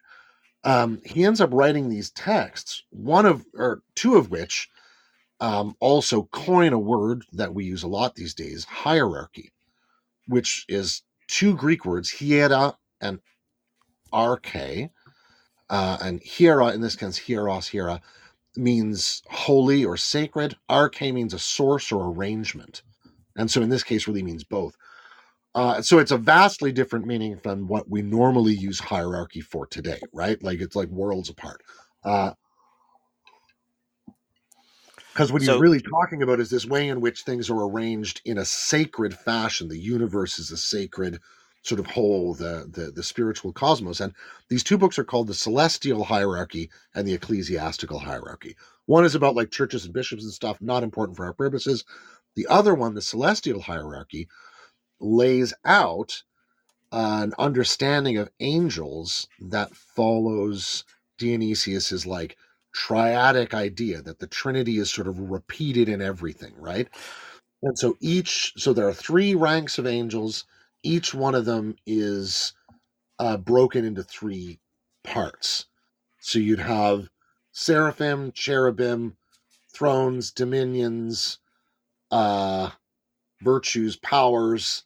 um, 0.65 1.01
he 1.05 1.25
ends 1.25 1.41
up 1.41 1.51
writing 1.53 1.89
these 1.89 2.11
texts, 2.11 2.83
one 2.91 3.27
of 3.27 3.45
or 3.55 3.83
two 3.95 4.17
of 4.17 4.31
which 4.31 4.69
um, 5.41 5.77
also 5.81 6.25
coin 6.33 6.73
a 6.73 6.79
word 6.79 7.25
that 7.33 7.55
we 7.55 7.65
use 7.65 7.83
a 7.83 7.89
lot 7.89 8.15
these 8.15 8.35
days 8.35 8.65
hierarchy 8.65 9.53
which 10.27 10.65
is 10.69 11.03
two 11.29 11.55
greek 11.57 11.85
words 11.85 12.11
hiera 12.11 12.75
and 13.01 13.21
arche. 14.13 14.91
Uh, 15.69 15.99
and 16.01 16.21
hiera 16.23 16.73
in 16.75 16.81
this 16.81 16.97
case 16.97 17.19
hieros 17.19 17.71
hiera 17.71 18.01
means 18.57 19.23
holy 19.29 19.85
or 19.85 19.97
sacred. 19.97 20.57
Arche 20.71 21.13
means 21.13 21.35
a 21.35 21.39
source 21.39 21.91
or 21.93 22.13
arrangement. 22.13 22.83
And 23.37 23.51
so 23.51 23.61
in 23.63 23.69
this 23.69 23.83
case 23.83 24.07
really 24.07 24.23
means 24.23 24.45
both 24.45 24.77
uh, 25.57 25.83
so 25.83 25.99
it's 26.01 26.13
a 26.13 26.19
vastly 26.19 26.73
different 26.73 27.07
meaning 27.07 27.41
than 27.45 27.69
what 27.69 27.91
we 27.91 28.03
normally 28.03 28.55
use 28.55 28.81
hierarchy 28.81 29.43
for 29.43 29.67
today 29.67 30.01
right 30.15 30.43
like 30.45 30.61
it's 30.61 30.77
like 30.77 30.91
worlds 30.91 31.31
apart 31.31 31.63
uh, 32.05 32.31
because 35.15 35.33
what 35.33 35.43
he's 35.43 35.49
So- 35.49 35.59
really 35.59 35.83
talking 35.83 36.23
about 36.23 36.41
is 36.41 36.51
this 36.51 36.67
way 36.67 36.89
in 36.89 37.03
which 37.03 37.23
things 37.23 37.51
are 37.51 37.61
arranged 37.69 38.23
in 38.25 38.39
a 38.39 38.47
sacred 38.47 39.15
fashion. 39.15 39.69
The 39.69 39.79
universe 39.79 40.41
is 40.41 40.53
a 40.53 40.59
sacred 40.59 41.21
sort 41.63 41.81
of 41.81 41.87
whole, 41.87 42.35
the, 42.35 42.67
the 42.73 42.93
the 42.93 43.05
spiritual 43.05 43.53
cosmos. 43.53 44.01
And 44.01 44.15
these 44.51 44.65
two 44.65 44.79
books 44.79 44.99
are 44.99 45.05
called 45.05 45.29
the 45.29 45.35
Celestial 45.35 46.05
Hierarchy 46.05 46.71
and 46.97 47.07
the 47.07 47.15
Ecclesiastical 47.15 48.01
Hierarchy. 48.01 48.57
One 48.87 49.05
is 49.05 49.15
about 49.15 49.37
like 49.37 49.53
churches 49.53 49.85
and 49.85 49.95
bishops 49.95 50.25
and 50.25 50.33
stuff, 50.33 50.61
not 50.63 50.83
important 50.85 51.17
for 51.19 51.27
our 51.27 51.35
purposes. 51.35 51.85
The 52.37 52.49
other 52.49 52.75
one, 52.75 52.95
the 52.95 53.03
Celestial 53.03 53.61
Hierarchy, 53.63 54.29
lays 55.01 55.53
out 55.65 56.23
an 56.93 57.33
understanding 57.39 58.17
of 58.17 58.31
angels 58.41 59.29
that 59.41 59.75
follows 59.75 60.85
Dionysius's 61.19 62.07
like 62.07 62.37
triadic 62.75 63.55
idea 63.55 64.03
that 64.03 64.19
the 64.19 64.27
Trinity 64.27 64.79
is 64.79 64.91
sort 64.91 65.09
of 65.09 65.19
repeated 65.19 65.89
in 65.89 66.03
everything, 66.03 66.55
right? 66.57 66.89
And 67.63 67.79
so 67.79 67.97
each, 68.01 68.53
so 68.57 68.73
there 68.73 68.89
are 68.89 68.95
three 68.95 69.35
ranks 69.35 69.79
of 69.79 69.87
angels. 69.87 70.45
Each 70.83 71.15
one 71.15 71.35
of 71.35 71.47
them 71.47 71.77
is 71.87 72.53
uh, 73.19 73.39
broken 73.39 73.85
into 73.85 74.03
three 74.03 74.61
parts. 75.03 75.67
So 76.21 76.39
you'd 76.39 76.61
have 76.61 77.09
seraphim, 77.53 78.33
cherubim, 78.33 79.17
thrones, 79.73 80.31
dominions, 80.31 81.39
uh, 82.11 82.71
virtues, 83.43 83.97
powers, 83.97 84.85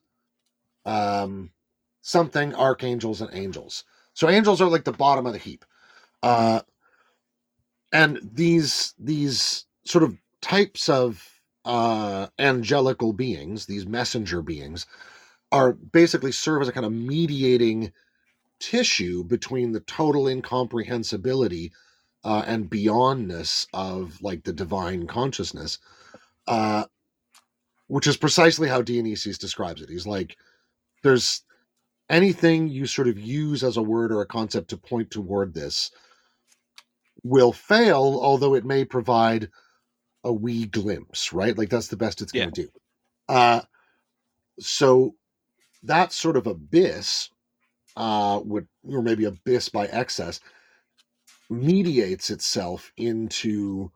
um, 0.87 1.51
something, 2.03 2.55
archangels, 2.55 3.21
and 3.21 3.31
angels. 3.35 3.85
So 4.15 4.29
angels 4.29 4.61
are 4.61 4.69
like 4.71 4.85
the 4.85 4.93
bottom 4.93 5.27
of 5.27 5.33
the 5.35 5.39
heap. 5.39 5.65
Uh, 6.23 6.53
and 7.93 8.21
these 8.35 8.95
these 9.01 9.67
sort 9.87 10.05
of 10.05 10.17
types 10.43 10.91
of 10.91 11.41
uh 11.67 12.29
angelical 12.41 13.13
beings 13.15 13.67
these 13.67 13.87
messenger 13.87 14.43
beings 14.43 14.87
are 15.53 15.75
basically 15.75 16.33
serve 16.33 16.63
as 16.63 16.69
a 16.69 16.73
kind 16.73 16.87
of 16.87 16.93
mediating 16.93 17.93
tissue 18.61 19.25
between 19.25 19.73
the 19.73 19.81
total 19.81 20.29
incomprehensibility 20.29 21.73
uh, 22.25 22.45
and 22.47 22.71
beyondness 22.71 23.67
of 23.75 24.21
like 24.23 24.45
the 24.45 24.53
divine 24.53 25.07
consciousness 25.07 25.79
uh 26.49 26.85
which 27.89 28.07
is 28.07 28.17
precisely 28.17 28.69
how 28.69 28.83
dionysius 28.83 29.39
describes 29.39 29.83
it 29.83 29.91
he's 29.91 30.07
like 30.07 30.37
there's 31.03 31.43
anything 32.09 32.69
you 32.69 32.87
sort 32.87 33.09
of 33.09 33.19
use 33.19 33.63
as 33.63 33.77
a 33.77 33.83
word 33.83 34.13
or 34.13 34.21
a 34.21 34.27
concept 34.27 34.71
to 34.71 34.77
point 34.77 35.11
toward 35.11 35.55
this 35.55 35.91
will 37.23 37.53
fail, 37.53 38.19
although 38.23 38.55
it 38.55 38.65
may 38.65 38.85
provide 38.85 39.49
a 40.25 40.33
wee 40.33 40.67
glimpse, 40.67 41.33
right? 41.33 41.57
Like 41.57 41.71
that's 41.71 41.89
the 41.89 41.97
best 41.97 42.21
it's 42.21 42.33
going 42.33 42.51
to 42.51 42.63
do. 42.63 42.69
Uh, 43.29 43.61
so 44.59 45.15
that 45.83 46.13
sort 46.13 46.37
of 46.37 46.47
abyss, 46.47 47.31
uh, 47.97 48.41
would 48.45 48.67
or 48.85 49.03
maybe 49.03 49.25
abyss 49.25 49.69
by 49.69 49.87
excess, 49.87 50.41
mediates 51.49 52.31
itself 52.31 52.93
into 52.97 53.91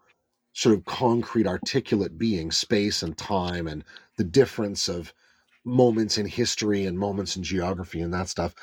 sort 0.53 0.75
of 0.77 0.85
concrete, 0.85 1.47
articulate 1.47 2.17
being, 2.17 2.51
space 2.51 3.03
and 3.03 3.17
time, 3.17 3.67
and 3.67 3.85
the 4.17 4.25
difference 4.25 4.89
of 4.89 5.13
moments 5.65 6.19
in 6.19 6.27
history 6.27 6.87
and 6.87 6.99
moments 6.99 7.37
in 7.37 7.43
geography 7.43 8.01
and 8.01 8.13
that 8.15 8.29
stuff, 8.29 8.55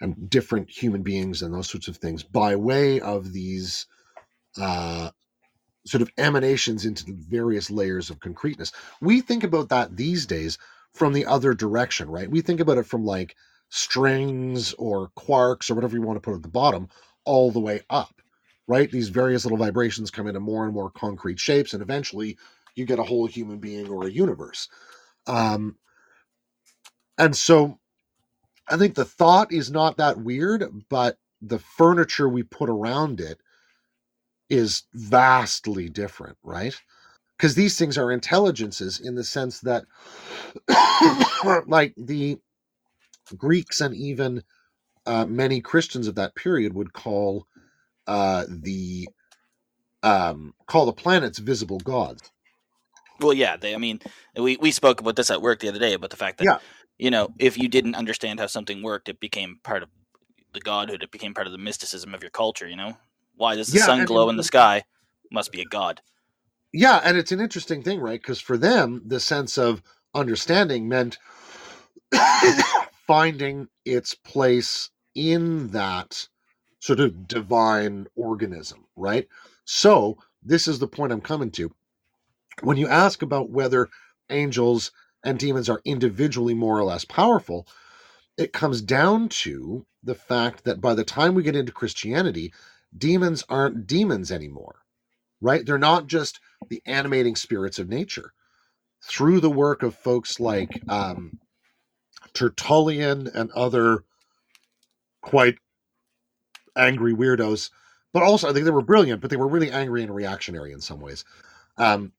and 0.00 0.28
different 0.28 0.70
human 0.70 1.02
beings 1.02 1.42
and 1.42 1.54
those 1.54 1.70
sorts 1.70 1.88
of 1.88 1.96
things 1.96 2.22
by 2.22 2.56
way 2.56 3.00
of 3.00 3.32
these 3.32 3.86
uh, 4.60 5.10
sort 5.86 6.02
of 6.02 6.10
emanations 6.18 6.84
into 6.84 7.04
the 7.04 7.16
various 7.16 7.70
layers 7.70 8.10
of 8.10 8.20
concreteness. 8.20 8.72
We 9.00 9.20
think 9.20 9.44
about 9.44 9.68
that 9.70 9.96
these 9.96 10.26
days 10.26 10.58
from 10.92 11.12
the 11.12 11.26
other 11.26 11.54
direction, 11.54 12.10
right? 12.10 12.30
We 12.30 12.40
think 12.40 12.60
about 12.60 12.78
it 12.78 12.86
from 12.86 13.04
like 13.04 13.36
strings 13.68 14.72
or 14.74 15.10
quarks 15.16 15.70
or 15.70 15.74
whatever 15.74 15.96
you 15.96 16.02
want 16.02 16.16
to 16.16 16.20
put 16.20 16.34
at 16.34 16.42
the 16.42 16.48
bottom 16.48 16.88
all 17.24 17.50
the 17.50 17.60
way 17.60 17.82
up, 17.90 18.14
right? 18.66 18.90
These 18.90 19.10
various 19.10 19.44
little 19.44 19.58
vibrations 19.58 20.10
come 20.10 20.26
into 20.26 20.40
more 20.40 20.64
and 20.64 20.74
more 20.74 20.90
concrete 20.90 21.38
shapes, 21.38 21.72
and 21.72 21.82
eventually 21.82 22.38
you 22.74 22.84
get 22.84 22.98
a 22.98 23.04
whole 23.04 23.26
human 23.26 23.58
being 23.58 23.88
or 23.88 24.06
a 24.06 24.10
universe. 24.10 24.68
Um, 25.26 25.76
and 27.18 27.36
so 27.36 27.78
I 28.68 28.76
think 28.76 28.94
the 28.94 29.04
thought 29.04 29.52
is 29.52 29.70
not 29.70 29.96
that 29.98 30.18
weird, 30.18 30.64
but 30.88 31.18
the 31.40 31.58
furniture 31.58 32.28
we 32.28 32.42
put 32.42 32.68
around 32.68 33.20
it 33.20 33.40
is 34.50 34.84
vastly 34.94 35.88
different, 35.88 36.36
right? 36.42 36.74
Because 37.36 37.54
these 37.54 37.78
things 37.78 37.98
are 37.98 38.10
intelligences 38.10 39.00
in 39.00 39.14
the 39.14 39.24
sense 39.24 39.60
that, 39.60 39.84
like 41.66 41.94
the 41.96 42.38
Greeks 43.36 43.80
and 43.80 43.94
even 43.94 44.42
uh, 45.04 45.26
many 45.26 45.60
Christians 45.60 46.08
of 46.08 46.14
that 46.16 46.34
period 46.34 46.74
would 46.74 46.92
call 46.92 47.46
uh, 48.06 48.44
the 48.48 49.08
um, 50.02 50.54
call 50.66 50.86
the 50.86 50.92
planets 50.92 51.38
visible 51.38 51.78
gods. 51.80 52.30
Well, 53.20 53.32
yeah, 53.32 53.56
they. 53.56 53.74
I 53.74 53.78
mean, 53.78 54.00
we 54.36 54.56
we 54.56 54.70
spoke 54.70 55.00
about 55.00 55.16
this 55.16 55.30
at 55.30 55.42
work 55.42 55.60
the 55.60 55.68
other 55.68 55.78
day 55.78 55.94
about 55.94 56.10
the 56.10 56.16
fact 56.16 56.38
that 56.38 56.44
Yeah. 56.44 56.58
You 56.98 57.10
know 57.10 57.30
if 57.38 57.58
you 57.58 57.68
didn't 57.68 57.96
understand 57.96 58.40
how 58.40 58.46
something 58.48 58.82
worked, 58.82 59.08
it 59.08 59.20
became 59.20 59.60
part 59.64 59.82
of 59.84 59.90
the 60.54 60.60
godhood. 60.60 61.02
It 61.02 61.12
became 61.12 61.34
part 61.34 61.46
of 61.48 61.52
the 61.52 61.58
mysticism 61.58 62.14
of 62.14 62.22
your 62.22 62.30
culture. 62.30 62.68
You 62.68 62.76
know, 62.76 62.98
why 63.36 63.56
does 63.56 63.70
the 63.70 63.78
Yeah, 63.78 63.78
sun 63.78 64.04
glow 64.04 64.30
in 64.30 64.36
the 64.36 64.44
sky? 64.44 64.84
Must 65.32 65.52
be 65.52 65.62
a 65.62 65.66
god. 65.66 66.02
Yeah, 66.72 67.02
and 67.04 67.18
it's 67.18 67.32
an 67.32 67.40
interesting 67.42 67.82
thing, 67.82 68.00
right? 68.00 68.20
Because 68.22 68.40
for 68.40 68.58
them, 68.58 69.02
the 69.06 69.20
sense 69.20 69.58
of 69.58 69.82
understanding 70.14 70.88
meant 70.88 71.18
finding 73.06 73.68
its 73.84 74.14
place 74.14 74.90
in 75.14 75.68
that 75.70 76.28
sort 76.80 77.00
of 77.00 77.28
divine 77.28 78.06
organism, 78.16 78.86
right? 78.96 79.28
So, 79.64 80.18
this 80.42 80.68
is 80.68 80.78
the 80.80 80.88
point 80.88 81.12
I'm 81.12 81.22
coming 81.22 81.50
to. 81.52 81.72
When 82.62 82.76
you 82.78 82.88
ask 82.88 83.22
about 83.22 83.50
whether 83.50 83.88
angels 84.30 84.92
and 85.26 85.38
demons 85.40 85.68
are 85.68 85.82
individually 85.84 86.54
more 86.54 86.78
or 86.78 86.84
less 86.84 87.04
powerful, 87.04 87.66
it 88.38 88.52
comes 88.52 88.80
down 88.80 89.28
to 89.28 89.84
the 90.02 90.14
fact 90.14 90.64
that 90.64 90.80
by 90.80 90.94
the 90.94 91.04
time 91.04 91.34
we 91.34 91.42
get 91.42 91.56
into 91.56 91.72
Christianity, 91.72 92.54
demons 92.96 93.44
aren't 93.48 93.88
demons 93.88 94.30
anymore, 94.30 94.76
right? 95.40 95.66
They're 95.66 95.78
not 95.78 96.06
just 96.06 96.38
the 96.68 96.80
animating 96.86 97.34
spirits 97.34 97.80
of 97.80 97.88
nature. 97.88 98.32
Through 99.02 99.40
the 99.40 99.50
work 99.50 99.82
of 99.82 99.96
folks 99.96 100.38
like 100.38 100.80
um, 100.88 101.40
Tertullian 102.32 103.28
and 103.34 103.50
other 103.50 104.04
quite 105.22 105.56
angry 106.76 107.14
weirdos, 107.14 107.70
but 108.12 108.22
also 108.22 108.48
I 108.48 108.52
think 108.52 108.64
they 108.64 108.70
were 108.70 108.82
brilliant, 108.82 109.20
but 109.20 109.30
they 109.30 109.36
were 109.36 109.48
really 109.48 109.72
angry 109.72 110.02
and 110.04 110.14
reactionary 110.14 110.72
in 110.72 110.80
some 110.80 111.00
ways. 111.00 111.24
Um, 111.78 112.12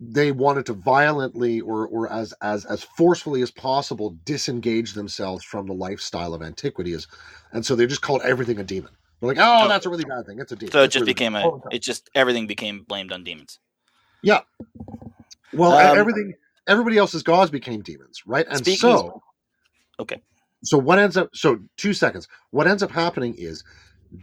they 0.00 0.32
wanted 0.32 0.66
to 0.66 0.74
violently 0.74 1.60
or 1.60 1.86
or 1.88 2.10
as 2.12 2.34
as 2.42 2.64
as 2.66 2.84
forcefully 2.84 3.42
as 3.42 3.50
possible 3.50 4.16
disengage 4.24 4.92
themselves 4.94 5.44
from 5.44 5.66
the 5.66 5.72
lifestyle 5.74 6.34
of 6.34 6.42
antiquity 6.42 6.92
is 6.92 7.06
and 7.52 7.64
so 7.64 7.74
they 7.74 7.86
just 7.86 8.02
called 8.02 8.20
everything 8.22 8.58
a 8.60 8.64
demon 8.64 8.90
they're 9.20 9.28
like 9.28 9.38
oh, 9.40 9.64
Oh. 9.64 9.68
that's 9.68 9.86
a 9.86 9.90
really 9.90 10.04
bad 10.04 10.26
thing 10.26 10.38
it's 10.38 10.52
a 10.52 10.56
demon 10.56 10.72
So 10.72 10.82
it 10.82 10.84
It's 10.86 10.92
just 10.92 11.02
really 11.02 11.14
became 11.14 11.34
bad." 11.34 11.46
a. 11.46 11.50
Time. 11.50 11.60
It 11.72 11.82
just 11.82 12.10
everything 12.14 12.46
became 12.46 12.84
blamed 12.84 13.12
on 13.12 13.24
demons. 13.24 13.58
Yeah. 14.22 14.42
Well 15.52 15.72
um, 15.72 15.98
everything 15.98 16.34
everybody 16.68 16.98
else's 16.98 17.22
gods 17.22 17.50
became 17.50 17.82
demons 17.82 18.22
right 18.26 18.46
and 18.50 18.66
so 18.66 19.22
Okay. 20.00 20.20
so 20.64 20.78
what 20.78 20.98
ends 20.98 21.16
up 21.16 21.30
so 21.34 21.58
two 21.76 21.94
seconds 21.94 22.28
what 22.50 22.66
ends 22.66 22.82
up 22.82 22.90
happening 22.90 23.34
is 23.38 23.64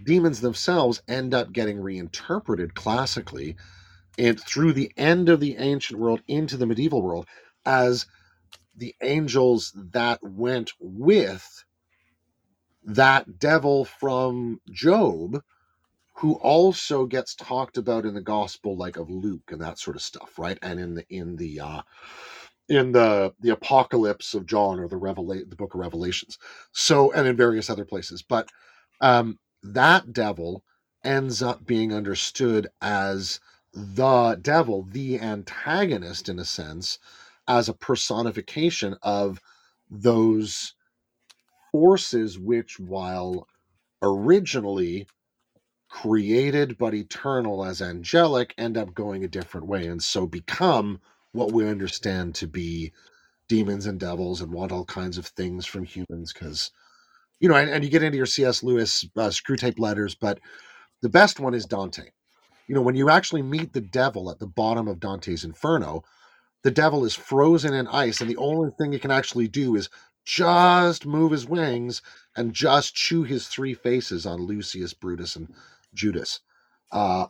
demons 0.05 0.41
themselves 0.41 1.01
end 1.07 1.33
up 1.33 1.51
getting 1.53 1.79
reinterpreted 1.79 2.75
classically 2.75 3.55
and 4.17 4.39
through 4.39 4.73
the 4.73 4.91
end 4.97 5.29
of 5.29 5.39
the 5.39 5.57
ancient 5.57 5.99
world 5.99 6.21
into 6.27 6.57
the 6.57 6.65
medieval 6.65 7.01
world 7.01 7.27
as 7.65 8.05
the 8.75 8.95
angels 9.01 9.73
that 9.75 10.19
went 10.23 10.71
with 10.79 11.63
that 12.83 13.39
devil 13.39 13.85
from 13.85 14.59
job 14.71 15.41
who 16.17 16.33
also 16.35 17.05
gets 17.05 17.35
talked 17.35 17.77
about 17.77 18.05
in 18.05 18.13
the 18.13 18.21
gospel 18.21 18.77
like 18.77 18.97
of 18.97 19.09
luke 19.09 19.51
and 19.51 19.61
that 19.61 19.79
sort 19.79 19.95
of 19.95 20.01
stuff 20.01 20.37
right? 20.37 20.59
And 20.61 20.79
in 20.79 20.95
the 20.95 21.05
in 21.09 21.35
the 21.37 21.59
uh 21.59 21.81
in 22.69 22.91
the 22.91 23.33
the 23.41 23.49
apocalypse 23.51 24.33
of 24.33 24.45
john 24.45 24.79
or 24.79 24.87
the 24.87 24.97
revelate 24.99 25.49
the 25.49 25.55
book 25.55 25.73
of 25.73 25.79
revelations. 25.79 26.37
So 26.73 27.11
and 27.13 27.27
in 27.27 27.35
various 27.37 27.69
other 27.69 27.85
places. 27.85 28.21
But 28.21 28.49
um 29.01 29.39
that 29.63 30.13
devil 30.13 30.63
ends 31.03 31.41
up 31.41 31.65
being 31.65 31.93
understood 31.93 32.67
as 32.81 33.39
the 33.73 34.37
devil 34.41 34.83
the 34.91 35.19
antagonist 35.19 36.29
in 36.29 36.39
a 36.39 36.45
sense 36.45 36.99
as 37.47 37.69
a 37.69 37.73
personification 37.73 38.95
of 39.03 39.41
those 39.89 40.75
forces 41.71 42.39
which 42.39 42.79
while 42.79 43.47
originally 44.01 45.07
created 45.89 46.77
but 46.77 46.93
eternal 46.95 47.63
as 47.65 47.81
angelic 47.81 48.53
end 48.57 48.77
up 48.77 48.93
going 48.93 49.23
a 49.23 49.27
different 49.29 49.67
way 49.67 49.87
and 49.87 50.03
so 50.03 50.27
become 50.27 50.99
what 51.33 51.51
we 51.51 51.67
understand 51.67 52.35
to 52.35 52.47
be 52.47 52.91
demons 53.49 53.85
and 53.87 53.99
devils 53.99 54.41
and 54.41 54.51
want 54.51 54.71
all 54.71 54.85
kinds 54.85 55.17
of 55.17 55.27
things 55.27 55.65
from 55.65 55.83
humans 55.85 56.33
because 56.33 56.71
you 57.39 57.49
know 57.49 57.55
and, 57.55 57.69
and 57.69 57.83
you 57.83 57.91
get 57.91 58.03
into 58.03 58.17
your 58.17 58.25
cs 58.27 58.63
lewis 58.63 59.05
uh, 59.17 59.29
Screwtape 59.29 59.79
letters 59.79 60.15
but 60.15 60.39
the 61.01 61.09
best 61.09 61.39
one 61.39 61.55
is 61.55 61.65
dante 61.65 62.09
you 62.67 62.75
know 62.75 62.81
when 62.81 62.95
you 62.95 63.09
actually 63.09 63.41
meet 63.41 63.73
the 63.73 63.81
devil 63.81 64.29
at 64.31 64.39
the 64.39 64.47
bottom 64.47 64.87
of 64.87 64.99
dante's 64.99 65.43
inferno 65.43 66.03
the 66.63 66.71
devil 66.71 67.05
is 67.05 67.15
frozen 67.15 67.73
in 67.73 67.87
ice 67.87 68.21
and 68.21 68.29
the 68.29 68.37
only 68.37 68.71
thing 68.77 68.91
he 68.91 68.99
can 68.99 69.11
actually 69.11 69.47
do 69.47 69.75
is 69.75 69.89
just 70.25 71.05
move 71.05 71.31
his 71.31 71.47
wings 71.47 72.01
and 72.35 72.53
just 72.53 72.95
chew 72.95 73.23
his 73.23 73.47
three 73.47 73.73
faces 73.73 74.25
on 74.25 74.41
lucius 74.41 74.93
brutus 74.93 75.35
and 75.35 75.53
judas. 75.93 76.39
Uh 76.91 77.25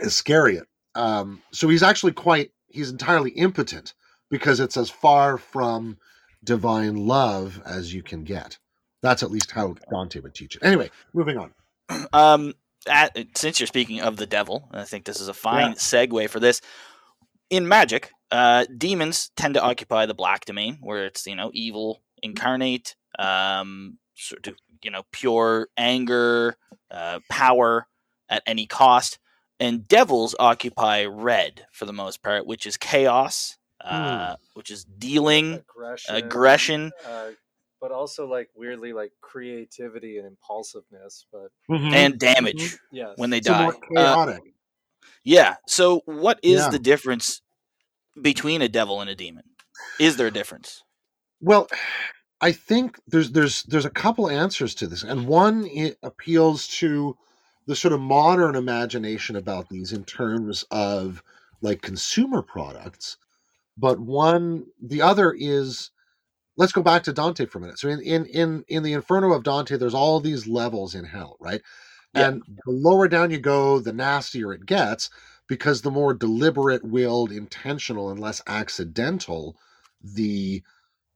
iscariot. 0.00 0.66
Um 0.94 1.42
so 1.52 1.68
he's 1.68 1.82
actually 1.82 2.12
quite 2.12 2.52
he's 2.68 2.90
entirely 2.90 3.30
impotent 3.30 3.94
because 4.30 4.60
it's 4.60 4.76
as 4.76 4.90
far 4.90 5.38
from 5.38 5.98
divine 6.44 6.94
love 6.96 7.60
as 7.66 7.92
you 7.92 8.02
can 8.02 8.22
get. 8.24 8.58
That's 9.02 9.22
at 9.22 9.30
least 9.30 9.50
how 9.52 9.74
dante 9.90 10.20
would 10.20 10.34
teach 10.34 10.56
it. 10.56 10.64
Anyway 10.64 10.90
moving 11.12 11.38
on. 11.38 11.52
Um, 12.12 12.54
at, 12.88 13.16
since 13.36 13.60
you're 13.60 13.66
speaking 13.66 14.00
of 14.00 14.16
the 14.16 14.26
devil, 14.26 14.68
I 14.72 14.84
think 14.84 15.04
this 15.04 15.20
is 15.20 15.28
a 15.28 15.34
fine 15.34 15.70
Yeah. 15.70 15.74
segue 15.76 16.28
for 16.30 16.40
this. 16.40 16.60
In 17.50 17.66
magic, 17.68 18.12
uh, 18.30 18.66
demons 18.76 19.30
tend 19.36 19.54
to 19.54 19.62
occupy 19.62 20.06
the 20.06 20.14
black 20.14 20.44
domain, 20.44 20.78
where 20.80 21.06
it's 21.06 21.26
you 21.26 21.34
know 21.36 21.50
evil 21.54 22.02
incarnate, 22.22 22.96
um, 23.18 23.98
sort 24.14 24.46
of 24.48 24.56
you 24.82 24.90
know 24.90 25.04
pure 25.12 25.68
anger, 25.76 26.56
uh, 26.90 27.20
power 27.30 27.86
at 28.28 28.42
any 28.46 28.66
cost, 28.66 29.18
and 29.58 29.88
devils 29.88 30.34
occupy 30.38 31.04
red 31.06 31.66
for 31.72 31.86
the 31.86 31.92
most 31.92 32.22
part, 32.22 32.46
which 32.46 32.66
is 32.66 32.76
chaos, 32.76 33.56
uh, 33.80 34.36
which 34.54 34.70
is 34.70 34.84
dealing, 34.84 35.54
aggression, 35.54 36.14
aggression, 36.16 36.92
uh, 37.06 37.28
but 37.80 37.92
also 37.92 38.26
like 38.26 38.50
weirdly 38.54 38.92
like 38.92 39.12
creativity 39.20 40.18
and 40.18 40.26
impulsiveness. 40.26 41.26
But 41.32 41.50
and 41.70 42.18
damage 42.18 42.78
yes, 42.92 43.16
when 43.16 43.30
they 43.30 43.40
So 43.40 43.52
die. 43.52 43.64
more 43.64 43.74
Uh, 43.96 44.16
chaotic. 44.16 44.42
Yeah. 45.24 45.56
So, 45.66 46.02
what 46.06 46.40
is 46.42 46.62
Yeah. 46.62 46.70
the 46.70 46.78
difference 46.78 47.42
between 48.20 48.62
a 48.62 48.68
devil 48.68 49.00
and 49.00 49.10
a 49.10 49.14
demon? 49.14 49.44
Is 49.98 50.16
there 50.16 50.28
a 50.28 50.32
difference? 50.32 50.82
Well, 51.40 51.68
I 52.40 52.52
think 52.52 53.00
there's 53.08 53.32
there's 53.32 53.64
there's 53.64 53.84
a 53.86 53.90
couple 53.90 54.30
answers 54.30 54.74
to 54.76 54.86
this, 54.86 55.02
and 55.04 55.26
one 55.28 55.66
it 55.66 55.98
appeals 56.02 56.68
to 56.80 57.16
the 57.66 57.76
sort 57.76 57.94
of 57.94 58.00
modern 58.00 58.56
imagination 58.56 59.36
about 59.36 59.68
these 59.68 59.92
in 59.92 60.04
terms 60.04 60.64
of 60.70 61.22
like 61.62 61.82
consumer 61.82 62.42
products, 62.42 63.18
but 63.78 64.00
one 64.00 64.66
the 64.82 65.02
other 65.02 65.34
is 65.38 65.90
let's 66.58 66.72
go 66.72 66.82
back 66.82 67.04
to 67.04 67.14
Dante 67.14 67.46
for 67.46 67.58
a 67.58 67.62
minute. 67.62 67.80
So 67.80 67.90
in 67.90 68.02
in 68.02 68.26
in 68.26 68.64
in 68.68 68.84
the 68.84 68.94
Inferno 68.94 69.34
of 69.34 69.44
Dante, 69.44 69.78
there's 69.78 69.94
all 69.94 70.20
these 70.20 70.48
levels 70.48 70.96
in 70.96 71.06
hell, 71.06 71.38
right? 71.40 71.62
Yeah. 72.14 72.26
And 72.26 72.42
the 72.66 72.72
lower 72.72 73.08
down 73.08 73.32
you 73.32 73.40
go, 73.40 73.80
the 73.80 73.94
nastier 73.94 74.52
it 74.54 74.66
gets, 74.66 75.10
because 75.48 75.82
the 75.82 75.92
more 75.92 76.14
deliberate, 76.14 76.84
willed, 76.84 77.32
intentional, 77.32 78.10
and 78.10 78.20
less 78.20 78.42
accidental 78.48 79.56
the 80.02 80.62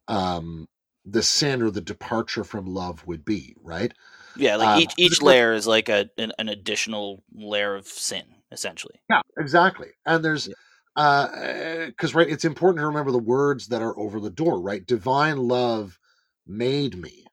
um 0.09 0.69
the 1.07 1.23
sin 1.23 1.63
or 1.63 1.71
the 1.71 1.81
departure 1.83 2.45
from 2.45 2.67
love 2.67 3.07
would 3.07 3.25
be, 3.25 3.57
right? 3.63 3.95
Yeah, 4.35 4.57
like 4.57 4.71
Um, 4.71 4.75
each 4.75 4.95
each 4.99 5.23
layer 5.23 5.53
is 5.55 5.67
like 5.67 5.89
a 5.91 6.11
an, 6.19 6.33
an 6.39 6.49
additional 6.49 7.25
layer 7.35 7.75
of 7.77 7.87
sin, 7.89 8.25
essentially. 8.53 9.03
Yeah, 9.11 9.23
exactly. 9.39 9.91
And 10.07 10.25
there's 10.25 10.49
Yeah. 10.49 10.55
Uh 10.97 11.87
because 11.87 12.15
right, 12.15 12.29
it's 12.29 12.45
important 12.45 12.81
to 12.83 12.87
remember 12.87 13.13
the 13.13 13.19
words 13.19 13.69
that 13.69 13.83
are 13.83 13.99
over 13.99 14.21
the 14.21 14.31
door, 14.31 14.61
right? 14.61 14.87
Divine 14.87 15.39
love 15.49 15.99
made 16.47 16.99
me 16.99 17.27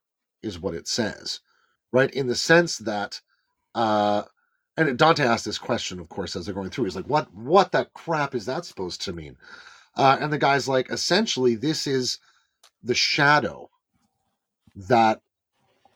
is 0.44 0.60
what 0.60 0.76
it 0.76 0.88
says. 0.88 1.42
Right? 1.94 2.12
In 2.14 2.28
the 2.28 2.36
sense 2.36 2.78
that 2.80 3.22
uh 3.76 4.24
and 4.78 4.98
Dante 4.98 5.24
asked 5.26 5.46
this 5.46 5.60
question, 5.60 6.00
of 6.00 6.10
course, 6.10 6.36
as 6.36 6.46
they're 6.46 6.56
going 6.56 6.70
through. 6.72 6.86
He's 6.86 6.96
like, 6.96 7.10
"What? 7.10 7.34
What 7.34 7.72
the 7.72 7.88
crap 7.94 8.34
is 8.36 8.46
that 8.48 8.66
supposed 8.66 9.02
to 9.04 9.14
mean?" 9.14 9.38
Uh, 9.96 10.18
and 10.20 10.34
the 10.34 10.38
guy's 10.40 10.68
like, 10.68 10.92
"Essentially, 10.92 11.56
this 11.56 11.88
is 11.88 12.20
the 12.84 12.96
shadow 12.96 13.70
that 14.76 15.22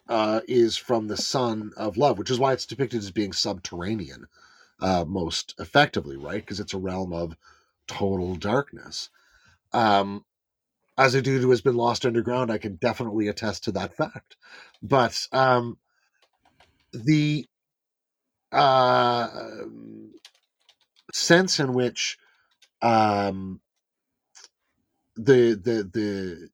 uh, 0.10 0.42
is 0.48 0.78
from 0.78 1.08
the 1.08 1.18
sun 1.18 1.72
of 1.78 1.98
love, 1.98 2.18
which 2.20 2.32
is 2.32 2.40
why 2.40 2.54
it's 2.54 2.66
depicted 2.66 3.00
as 3.00 3.12
being 3.12 3.34
subterranean, 3.34 4.28
uh, 4.84 5.06
most 5.08 5.56
effectively, 5.60 6.18
right? 6.18 6.42
Because 6.42 6.62
it's 6.62 6.76
a 6.76 6.80
realm 6.80 7.14
of 7.14 7.38
total 7.88 8.36
darkness. 8.36 9.10
Um, 9.74 10.26
as 10.98 11.16
a 11.16 11.22
dude 11.22 11.42
who 11.42 11.52
has 11.52 11.62
been 11.62 11.76
lost 11.78 12.06
underground, 12.06 12.52
I 12.52 12.60
can 12.60 12.76
definitely 12.76 13.28
attest 13.30 13.66
to 13.66 13.74
that 13.74 13.96
fact. 13.96 14.38
But 14.84 15.28
um, 15.34 15.80
the 16.94 17.48
uh, 18.52 19.30
sense 21.14 21.60
in 21.60 21.74
which 21.74 22.18
um, 22.82 23.62
the 25.16 25.54
the 25.62 25.90
the 25.94 26.50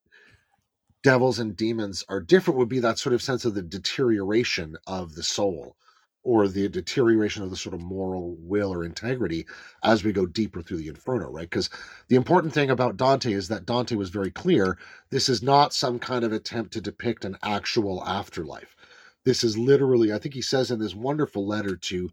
devils 1.04 1.40
and 1.40 1.56
demons 1.58 2.04
are 2.10 2.22
different 2.22 2.58
would 2.60 2.70
be 2.70 2.80
that 2.80 3.00
sort 3.00 3.14
of 3.14 3.22
sense 3.22 3.46
of 3.46 3.56
the 3.56 3.62
deterioration 3.62 4.78
of 4.88 5.16
the 5.16 5.24
soul 5.24 5.76
or 6.24 6.48
the 6.48 6.68
deterioration 6.70 7.44
of 7.44 7.50
the 7.50 7.56
sort 7.56 7.74
of 7.74 7.82
moral 7.82 8.36
will 8.40 8.74
or 8.74 8.84
integrity 8.84 9.46
as 9.84 10.04
we 10.04 10.12
go 10.12 10.26
deeper 10.26 10.62
through 10.62 10.78
the 10.78 10.88
inferno 10.88 11.30
right 11.30 11.50
because 11.50 11.70
the 12.10 12.16
important 12.16 12.54
thing 12.54 12.70
about 12.70 12.98
dante 12.98 13.32
is 13.32 13.48
that 13.48 13.66
dante 13.66 13.96
was 13.96 14.10
very 14.10 14.30
clear 14.32 14.78
this 15.12 15.30
is 15.30 15.42
not 15.42 15.74
some 15.74 15.98
kind 15.98 16.26
of 16.26 16.34
attempt 16.34 16.74
to 16.74 16.82
depict 16.82 17.24
an 17.26 17.38
actual 17.44 18.04
afterlife 18.06 18.76
this 19.24 19.44
is 19.44 19.58
literally 19.58 20.12
i 20.12 20.18
think 20.18 20.34
he 20.34 20.42
says 20.42 20.72
in 20.72 20.80
this 20.80 20.94
wonderful 20.96 21.48
letter 21.48 21.76
to 21.76 22.10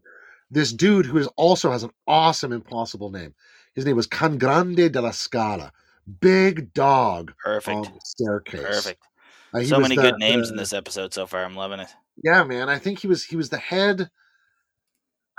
this 0.49 0.71
dude 0.71 1.05
who 1.05 1.17
is 1.17 1.27
also 1.35 1.71
has 1.71 1.83
an 1.83 1.91
awesome 2.07 2.53
impossible 2.53 3.09
name 3.11 3.33
his 3.75 3.85
name 3.85 3.95
was 3.97 4.07
can 4.07 4.37
grande 4.37 4.91
della 4.93 5.11
scala 5.11 5.71
big 6.21 6.73
dog 6.73 7.31
on 7.31 7.35
Perfect. 7.43 7.83
the 7.93 7.99
staircase 8.05 8.61
Perfect. 8.63 9.03
Uh, 9.53 9.63
So 9.63 9.79
many 9.79 9.95
the- 9.97 10.01
good 10.01 10.17
names 10.19 10.47
the- 10.47 10.53
in 10.53 10.57
this 10.57 10.71
episode 10.73 11.13
so 11.13 11.25
far. 11.25 11.43
I'm 11.43 11.55
loving 11.55 11.79
it. 11.79 11.87
Yeah, 12.23 12.43
man. 12.43 12.69
I 12.69 12.79
think 12.79 12.99
he 12.99 13.07
was 13.07 13.25
he 13.25 13.35
was 13.35 13.49
the 13.49 13.57
head. 13.57 14.09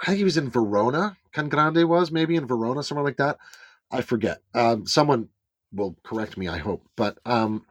I 0.00 0.06
think 0.06 0.18
he 0.18 0.24
was 0.24 0.36
in 0.36 0.50
Verona. 0.50 1.16
Can 1.32 1.48
Grande 1.48 1.88
was 1.88 2.10
maybe 2.10 2.36
in 2.36 2.46
Verona, 2.46 2.82
somewhere 2.82 3.04
like 3.04 3.16
that. 3.16 3.38
I 3.90 4.02
forget. 4.02 4.38
Um, 4.54 4.86
someone 4.86 5.28
will 5.72 5.96
correct 6.04 6.36
me. 6.36 6.48
I 6.48 6.58
hope. 6.58 6.86
But 6.96 7.18
um, 7.24 7.64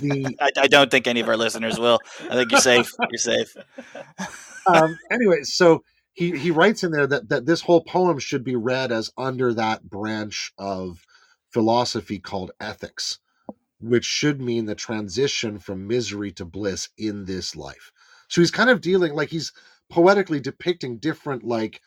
the 0.00 0.36
I, 0.40 0.50
I 0.58 0.66
don't 0.66 0.90
think 0.90 1.06
any 1.06 1.20
of 1.20 1.28
our 1.28 1.36
listeners 1.36 1.78
will. 1.78 1.98
I 2.22 2.34
think 2.34 2.50
you're 2.50 2.60
safe. 2.60 2.92
You're 3.10 3.18
safe. 3.18 3.56
um, 4.66 4.98
anyway, 5.10 5.42
so 5.42 5.82
he 6.12 6.36
he 6.38 6.50
writes 6.50 6.84
in 6.84 6.92
there 6.92 7.06
that 7.06 7.28
that 7.30 7.46
this 7.46 7.62
whole 7.62 7.82
poem 7.82 8.18
should 8.18 8.44
be 8.44 8.56
read 8.56 8.92
as 8.92 9.10
under 9.16 9.54
that 9.54 9.88
branch 9.88 10.52
of 10.58 11.06
philosophy 11.50 12.18
called 12.18 12.50
ethics, 12.60 13.18
which 13.80 14.04
should 14.04 14.40
mean 14.40 14.66
the 14.66 14.74
transition 14.74 15.58
from 15.58 15.86
misery 15.86 16.32
to 16.32 16.44
bliss 16.44 16.88
in 16.98 17.24
this 17.24 17.56
life. 17.56 17.92
So 18.28 18.40
he's 18.40 18.50
kind 18.50 18.70
of 18.70 18.80
dealing 18.80 19.14
like 19.14 19.28
he's 19.28 19.52
poetically 19.90 20.40
depicting 20.40 20.98
different 20.98 21.44
like 21.44 21.80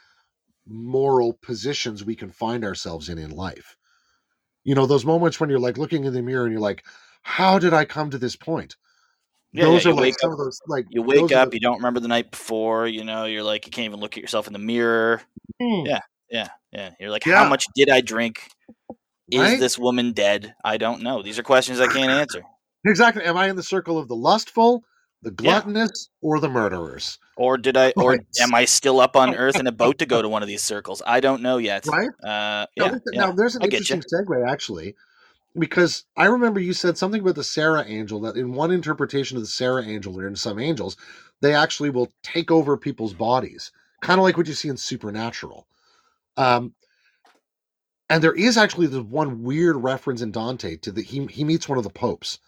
moral 0.68 1.34
positions 1.34 2.04
we 2.04 2.16
can 2.16 2.30
find 2.30 2.64
ourselves 2.64 3.10
in 3.10 3.18
in 3.18 3.32
life. 3.32 3.76
You 4.64 4.76
know, 4.76 4.86
those 4.86 5.06
moments 5.06 5.40
when 5.40 5.50
you're 5.50 5.60
like 5.60 5.78
looking 5.78 6.04
in 6.04 6.14
the 6.14 6.22
mirror 6.22 6.44
and 6.44 6.52
you're 6.52 6.62
like, 6.62 6.84
how 7.22 7.58
did 7.60 7.74
I 7.74 7.86
come 7.86 8.10
to 8.12 8.18
this 8.18 8.36
point? 8.36 8.76
Yeah, 9.54 9.66
those 9.66 9.86
yeah, 9.86 9.92
are 9.92 9.94
you 9.94 9.96
like 9.96 10.04
wake 10.04 10.20
some 10.20 10.32
up- 10.32 10.40
of 10.40 10.46
those 10.46 10.60
like 10.68 10.86
You 10.90 11.02
wake 11.02 11.32
up, 11.32 11.50
the- 11.50 11.56
you 11.56 11.60
don't 11.62 11.78
remember 11.78 12.00
the 12.00 12.10
night 12.10 12.32
before. 12.32 12.86
You 12.88 13.04
know, 13.04 13.26
you're 13.26 13.44
like 13.44 13.66
you 13.66 13.72
can't 13.72 13.86
even 13.86 14.00
look 14.00 14.18
at 14.18 14.22
yourself 14.22 14.48
in 14.48 14.54
the 14.54 14.60
mirror. 14.60 15.22
Hmm. 15.62 15.86
Yeah, 15.86 16.00
yeah, 16.30 16.50
yeah. 16.72 16.92
You're 17.00 17.10
like, 17.10 17.26
Yeah. 17.26 17.38
how 17.44 17.50
much 17.50 17.66
did 17.76 17.90
I 17.90 18.02
drink? 18.02 18.42
Is 19.32 19.42
Right? 19.42 19.60
this 19.60 19.78
woman 19.80 20.12
dead? 20.14 20.54
I 20.64 20.78
don't 20.78 21.02
know. 21.02 21.22
These 21.24 21.40
are 21.40 21.44
questions 21.44 21.80
I 21.80 21.88
can't 21.88 22.12
answer. 22.12 22.44
Exactly. 22.86 23.24
Am 23.24 23.36
I 23.38 23.50
in 23.50 23.56
the 23.56 23.64
circle 23.64 23.98
of 23.98 24.08
the 24.08 24.16
lustful, 24.16 24.84
the 25.22 25.30
Yeah. 25.30 25.36
gluttonous, 25.62 26.10
or 26.22 26.40
the 26.40 26.50
murderers? 26.50 27.18
Or 27.36 27.58
did 27.58 27.78
I? 27.78 27.94
Or 27.98 28.12
Right. 28.12 28.22
am 28.40 28.54
I 28.56 28.66
still 28.66 29.00
up 29.00 29.16
on 29.16 29.34
Earth 29.36 29.60
in 29.60 29.68
a 29.68 29.72
boat 29.72 30.00
to 30.00 30.06
go 30.06 30.22
to 30.22 30.30
one 30.30 30.42
of 30.42 30.48
these 30.48 30.64
circles? 30.64 31.02
I 31.06 31.20
don't 31.20 31.42
know 31.42 31.58
yet. 31.58 31.86
Right? 31.88 32.10
Uh, 32.24 32.28
Now, 32.28 32.68
yeah, 32.76 32.84
listen- 32.92 33.02
yeah. 33.14 33.20
now 33.28 33.32
there's 33.32 33.56
an 33.56 33.62
I 33.64 33.66
interesting 33.66 34.02
segue 34.02 34.50
actually, 34.50 34.96
because 35.58 36.06
I 36.16 36.26
remember 36.26 36.60
you 36.60 36.74
said 36.74 36.98
something 36.98 37.22
about 37.22 37.36
the 37.36 37.44
Serra 37.44 37.84
angel 37.86 38.22
that 38.22 38.38
in 38.38 38.54
one 38.54 38.72
interpretation 38.72 39.38
of 39.38 39.44
the 39.44 39.48
Serra 39.48 39.84
angel 39.84 40.20
or 40.20 40.28
in 40.28 40.36
some 40.36 40.60
angels, 40.60 40.98
they 41.42 41.54
actually 41.54 41.90
will 41.92 42.12
take 42.24 42.50
over 42.52 42.78
people's 42.78 43.14
bodies, 43.14 43.72
kind 44.02 44.20
of 44.20 44.24
like 44.24 44.38
what 44.38 44.48
you 44.48 44.54
see 44.54 44.70
in 44.70 44.78
Supernatural. 44.78 45.68
Um, 46.38 46.74
and 48.10 48.24
there 48.24 48.34
is 48.34 48.58
actually 48.58 48.88
this 48.88 49.02
one 49.02 49.44
weird 49.44 49.76
reference 49.76 50.22
in 50.22 50.32
Dante 50.32 50.78
to 50.78 50.92
the 50.92 51.02
he 51.02 51.26
he 51.28 51.44
meets 51.44 51.68
one 51.68 51.78
of 51.78 51.84
the 51.84 51.90
popes, 51.90 52.40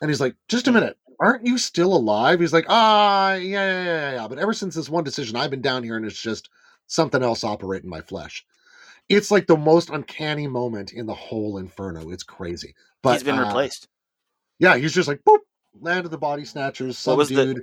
and 0.00 0.10
he's 0.10 0.20
like, 0.20 0.34
"Just 0.48 0.66
a 0.68 0.72
minute, 0.72 0.98
aren't 1.20 1.46
you 1.46 1.58
still 1.58 1.94
alive?" 1.94 2.40
He's 2.40 2.52
like, 2.52 2.66
"Ah, 2.68 3.34
yeah, 3.34 3.40
yeah, 3.40 3.84
yeah, 3.84 4.12
yeah." 4.12 4.28
But 4.28 4.38
ever 4.38 4.52
since 4.52 4.74
this 4.74 4.88
one 4.88 5.04
decision, 5.04 5.36
I've 5.36 5.50
been 5.50 5.62
down 5.62 5.84
here, 5.84 5.96
and 5.96 6.06
it's 6.06 6.20
just 6.20 6.48
something 6.86 7.22
else 7.22 7.44
operating 7.44 7.90
my 7.90 8.00
flesh. 8.00 8.44
It's 9.08 9.30
like 9.30 9.46
the 9.46 9.56
most 9.56 9.90
uncanny 9.90 10.46
moment 10.46 10.92
in 10.92 11.06
the 11.06 11.14
whole 11.14 11.58
Inferno. 11.58 12.10
It's 12.10 12.22
crazy. 12.22 12.74
But 13.02 13.14
He's 13.14 13.22
been 13.22 13.38
uh, 13.38 13.46
replaced. 13.46 13.88
Yeah, 14.58 14.76
he's 14.76 14.92
just 14.92 15.08
like 15.08 15.22
boop, 15.24 15.38
land 15.80 16.04
of 16.04 16.10
the 16.10 16.18
body 16.18 16.44
snatchers. 16.44 16.98
Some 16.98 17.16
was 17.16 17.28
the- 17.28 17.54
dude. 17.54 17.62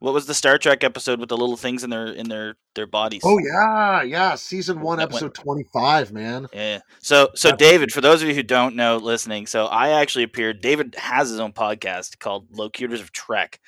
What 0.00 0.14
was 0.14 0.24
the 0.26 0.34
Star 0.34 0.56
Trek 0.58 0.82
episode 0.82 1.20
with 1.20 1.28
the 1.28 1.36
little 1.36 1.56
things 1.58 1.84
in 1.84 1.90
their 1.90 2.06
in 2.06 2.28
their 2.28 2.56
their 2.74 2.86
bodies? 2.86 3.20
Oh 3.24 3.38
yeah, 3.38 4.02
yeah. 4.02 4.34
Season 4.34 4.80
one, 4.80 4.98
That 4.98 5.04
episode 5.10 5.34
twenty-five. 5.34 6.10
Man. 6.10 6.48
Yeah. 6.52 6.80
So 7.00 7.28
so 7.34 7.54
David, 7.54 7.92
for 7.92 8.00
those 8.00 8.22
of 8.22 8.28
you 8.28 8.34
who 8.34 8.42
don't 8.42 8.76
know 8.76 8.96
listening, 8.96 9.46
so 9.46 9.66
I 9.66 9.90
actually 9.90 10.24
appeared 10.24 10.62
David 10.62 10.94
has 10.96 11.28
his 11.28 11.38
own 11.38 11.52
podcast 11.52 12.18
called 12.18 12.46
Locutors 12.56 13.00
of 13.02 13.12
Trek, 13.12 13.60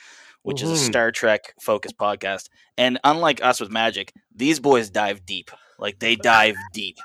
which 0.42 0.62
is 0.62 0.70
a 0.70 0.74
Mhm. 0.74 0.86
Star 0.88 1.12
Trek 1.12 1.54
focused 1.60 1.98
podcast. 1.98 2.48
And 2.78 2.98
unlike 3.04 3.44
us 3.44 3.60
with 3.60 3.70
magic, 3.70 4.14
these 4.34 4.58
boys 4.58 4.88
dive 4.88 5.26
deep. 5.26 5.50
Like 5.78 5.98
they 5.98 6.16
dive 6.16 6.56
deep. 6.72 6.96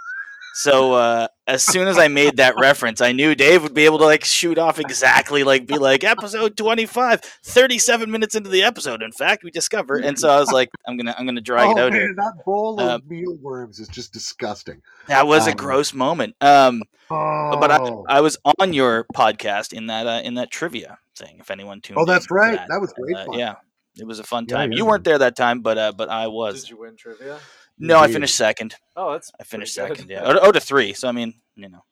So 0.60 0.94
uh, 0.94 1.28
as 1.46 1.64
soon 1.64 1.88
as 1.88 2.00
I 2.00 2.08
made 2.08 2.38
that 2.38 2.56
reference, 2.60 3.00
I 3.00 3.12
knew 3.12 3.36
Dave 3.36 3.62
would 3.62 3.76
be 3.76 3.86
able 3.86 4.00
to 4.00 4.06
like 4.06 4.26
shoot 4.26 4.58
off 4.58 4.80
exactly 4.80 5.44
like 5.44 5.68
be 5.68 5.78
like 5.78 6.04
episode 6.04 6.58
25, 6.58 7.22
37 7.22 8.10
minutes 8.10 8.34
into 8.34 8.50
the 8.50 8.64
episode. 8.64 9.04
In 9.04 9.12
fact, 9.12 9.44
we 9.44 9.52
discover. 9.52 9.98
And 9.98 10.18
so 10.18 10.30
I 10.30 10.40
was 10.40 10.52
like, 10.52 10.70
I'm 10.88 10.98
gonna 10.98 11.14
I'm 11.16 11.28
gonna 11.28 11.42
drag 11.42 11.70
it 11.70 11.78
oh 11.80 11.86
out 11.86 11.94
here. 11.94 12.08
man, 12.08 12.16
that 12.16 12.44
bowl 12.44 12.80
of 12.80 12.90
Um, 12.90 13.02
mealworms 13.08 13.80
is 13.80 13.88
just 13.88 14.14
disgusting. 14.14 14.82
That 15.08 15.28
was 15.28 15.46
a 15.46 15.52
um, 15.52 15.58
gross 15.58 15.94
moment. 15.94 16.36
Um 16.42 16.82
Oh, 17.10 17.58
but 17.62 17.72
I, 17.72 18.18
I 18.18 18.22
was 18.22 18.38
on 18.60 18.74
your 18.74 19.06
podcast 19.16 19.72
in 19.74 19.88
that 19.88 20.08
uh, 20.08 20.22
in 20.26 20.34
that 20.34 20.50
trivia 20.50 20.98
thing. 21.16 21.38
If 21.40 21.52
anyone 21.52 21.82
tuned, 21.82 22.00
Oh, 22.00 22.06
that's 22.06 22.30
in 22.32 22.36
right. 22.36 22.60
That 22.68 22.82
was 22.82 22.92
great 22.94 23.16
Uh, 23.16 23.26
fun. 23.28 23.38
yeah, 23.40 23.56
it 23.96 24.08
was 24.08 24.18
a 24.20 24.24
fun 24.24 24.46
Yeah, 24.50 24.58
time. 24.58 24.72
yeah. 24.72 24.78
You 24.80 24.86
weren't 24.88 25.04
there 25.04 25.20
that 25.20 25.36
time, 25.38 25.62
but 25.62 25.78
uh, 25.78 25.92
but 25.96 26.10
I 26.10 26.28
was. 26.28 26.62
Did 26.64 26.72
you 26.72 26.80
win 26.80 26.96
trivia? 26.98 27.38
No, 27.80 28.00
I 28.00 28.12
finished 28.12 28.36
second. 28.36 28.76
Oh, 28.96 29.14
that's 29.14 29.32
I 29.40 29.44
finished 29.44 29.76
pretty 29.78 29.90
good. 29.90 29.98
second. 29.98 30.12
Yeah, 30.12 30.24
oh, 30.26 30.40
oh 30.42 30.52
to 30.52 30.60
three. 30.60 30.94
So 30.94 31.08
I 31.08 31.12
mean, 31.12 31.34
you 31.56 31.70
know, 31.70 31.84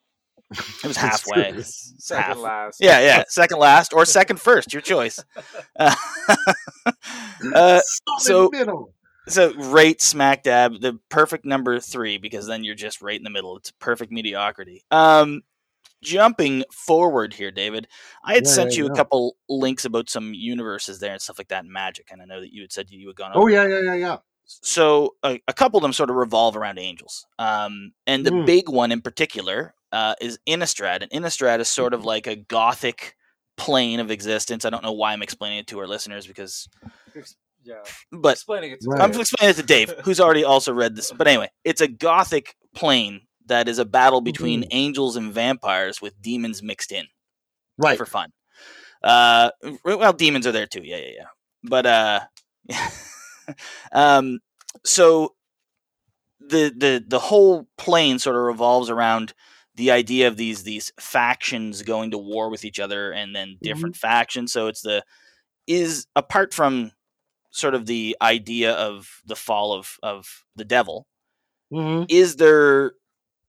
it 0.51 0.87
was 0.87 0.97
halfway. 1.07 1.53
Second 1.61 2.23
half. 2.23 2.37
last. 2.37 2.77
Yeah, 2.81 2.99
yeah, 3.01 3.23
second 3.27 3.59
last 3.59 3.93
or 3.93 4.05
second 4.05 4.39
first, 4.39 4.73
your 4.73 4.81
choice. 4.81 5.23
Uh, 5.79 5.91
uh, 7.53 7.81
so- 8.19 8.49
middle. 8.51 8.93
so 9.27 9.53
rate 9.55 10.01
smack 10.01 10.43
dab 10.43 10.79
the 10.81 10.97
perfect 11.09 11.45
number 11.45 11.79
three 11.79 12.17
because 12.17 12.47
then 12.47 12.63
you're 12.63 12.75
just 12.75 13.01
right 13.01 13.17
in 13.17 13.23
the 13.23 13.29
middle. 13.29 13.57
It's 13.57 13.71
perfect 13.71 14.11
mediocrity. 14.11 14.83
Um, 14.91 15.41
jumping 16.03 16.63
forward 16.71 17.33
here, 17.33 17.51
David, 17.51 17.87
I 18.23 18.35
had 18.35 18.45
Yeah, 18.45 18.51
sent 18.51 18.71
yeah, 18.71 18.77
you 18.77 18.85
yeah. 18.85 18.91
a 18.93 18.95
couple 18.95 19.35
links 19.49 19.85
about 19.85 20.09
some 20.09 20.33
universes 20.33 20.99
there 20.99 21.11
and 21.13 21.21
stuff 21.21 21.37
like 21.39 21.47
that 21.49 21.63
in 21.65 21.71
Magic, 21.71 22.07
and 22.11 22.21
I 22.21 22.25
know 22.25 22.39
that 22.39 22.53
you 22.53 22.61
had 22.61 22.71
said 22.71 22.89
you 22.89 23.07
had 23.07 23.15
gone. 23.15 23.31
Oh 23.35 23.47
yeah, 23.47 23.65
yeah, 23.67 23.81
yeah, 23.81 23.95
yeah. 23.95 24.17
So 24.45 25.15
a, 25.23 25.39
a 25.47 25.53
couple 25.53 25.77
of 25.77 25.81
them 25.81 25.93
sort 25.93 26.09
of 26.09 26.15
revolve 26.15 26.55
around 26.55 26.77
angels. 26.79 27.25
Um, 27.39 27.93
and 28.07 28.25
the 28.25 28.31
Mm. 28.31 28.45
big 28.45 28.69
one 28.69 28.91
in 28.91 29.01
particular 29.01 29.73
uh, 29.91 30.15
is 30.21 30.37
Innistrad, 30.47 31.01
and 31.01 31.11
Innistrad 31.11 31.59
is 31.59 31.67
sort 31.69 31.93
of 31.93 32.03
like 32.05 32.27
a 32.27 32.35
gothic 32.35 33.15
plane 33.57 33.99
of 33.99 34.11
existence. 34.11 34.65
I 34.65 34.69
don't 34.69 34.83
know 34.83 34.91
why 34.91 35.13
I'm 35.13 35.21
explaining 35.23 35.59
it 35.59 35.67
to 35.67 35.79
our 35.79 35.87
listeners 35.87 36.27
because, 36.27 36.67
Yeah. 37.63 37.75
but 38.11 38.33
Explaining 38.33 38.71
it 38.71 38.81
to 38.81 38.89
Right. 38.89 39.01
I'm 39.01 39.19
explaining 39.19 39.51
it 39.51 39.61
to 39.61 39.63
Dave, 39.63 39.93
who's 40.03 40.19
already 40.19 40.43
also 40.43 40.73
read 40.73 40.95
this. 40.95 41.11
But 41.11 41.27
anyway, 41.27 41.49
it's 41.63 41.81
a 41.81 41.87
gothic 41.87 42.55
plane 42.75 43.21
that 43.45 43.69
is 43.69 43.79
a 43.79 43.85
battle 43.85 44.19
between 44.21 44.63
Mhm. 44.63 44.67
angels 44.71 45.15
and 45.15 45.31
vampires 45.31 46.01
with 46.01 46.21
demons 46.21 46.61
mixed 46.61 46.91
in 46.91 47.07
Right. 47.77 47.97
for 47.97 48.05
fun. 48.05 48.33
Uh, 49.01 49.51
well, 49.85 50.13
demons 50.13 50.45
are 50.47 50.51
there 50.51 50.67
too. 50.67 50.81
Yeah, 50.83 50.97
yeah, 50.97 51.11
yeah. 51.19 51.25
But 51.63 51.85
uh, 51.85 52.19
um, 53.91 54.39
so 54.83 55.35
the 56.39 56.73
the 56.75 57.03
the 57.07 57.19
whole 57.19 57.67
plane 57.77 58.19
sort 58.19 58.35
of 58.35 58.43
revolves 58.43 58.89
around 58.89 59.33
the 59.75 59.91
idea 59.91 60.27
of 60.27 60.37
these 60.37 60.63
these 60.63 60.91
factions 60.99 61.81
going 61.81 62.11
to 62.11 62.17
war 62.17 62.49
with 62.49 62.65
each 62.65 62.79
other 62.79 63.11
and 63.11 63.35
then 63.35 63.57
different 63.61 63.95
factions. 63.95 64.51
So 64.51 64.67
it's 64.67 64.81
the 64.81 65.03
is 65.67 66.07
apart 66.15 66.53
from 66.53 66.91
sort 67.51 67.75
of 67.75 67.85
the 67.85 68.17
idea 68.21 68.73
of 68.73 69.21
the 69.25 69.35
fall 69.35 69.73
of 69.73 69.97
of 70.03 70.45
the 70.55 70.65
devil 70.65 71.07
Mhm. 71.71 72.05
is 72.09 72.35
there 72.37 72.93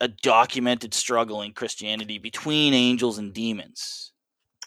a 0.01 0.09
documented 0.09 0.95
struggle 0.95 1.43
in 1.43 1.53
Christianity 1.53 2.19
between 2.19 2.75
angels 2.75 3.19
and 3.19 3.33
demons? 3.33 4.13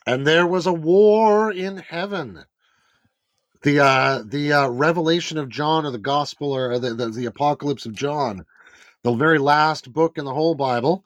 And 0.05 0.25
there 0.27 0.47
was 0.47 0.65
a 0.65 0.73
war 0.73 1.51
in 1.51 1.77
heaven. 1.77 2.45
The 3.63 3.79
uh 3.81 4.23
the 4.25 4.53
uh 4.53 4.69
revelation 4.69 5.37
of 5.37 5.49
John 5.49 5.85
or 5.85 5.91
the 5.91 5.97
gospel 5.97 6.53
or 6.55 6.79
the, 6.79 6.93
the, 6.93 7.09
the 7.09 7.25
apocalypse 7.25 7.85
of 7.85 7.93
John, 7.93 8.45
the 9.03 9.13
very 9.13 9.39
last 9.39 9.93
book 9.93 10.17
in 10.17 10.25
the 10.25 10.33
whole 10.33 10.55
Bible, 10.55 11.05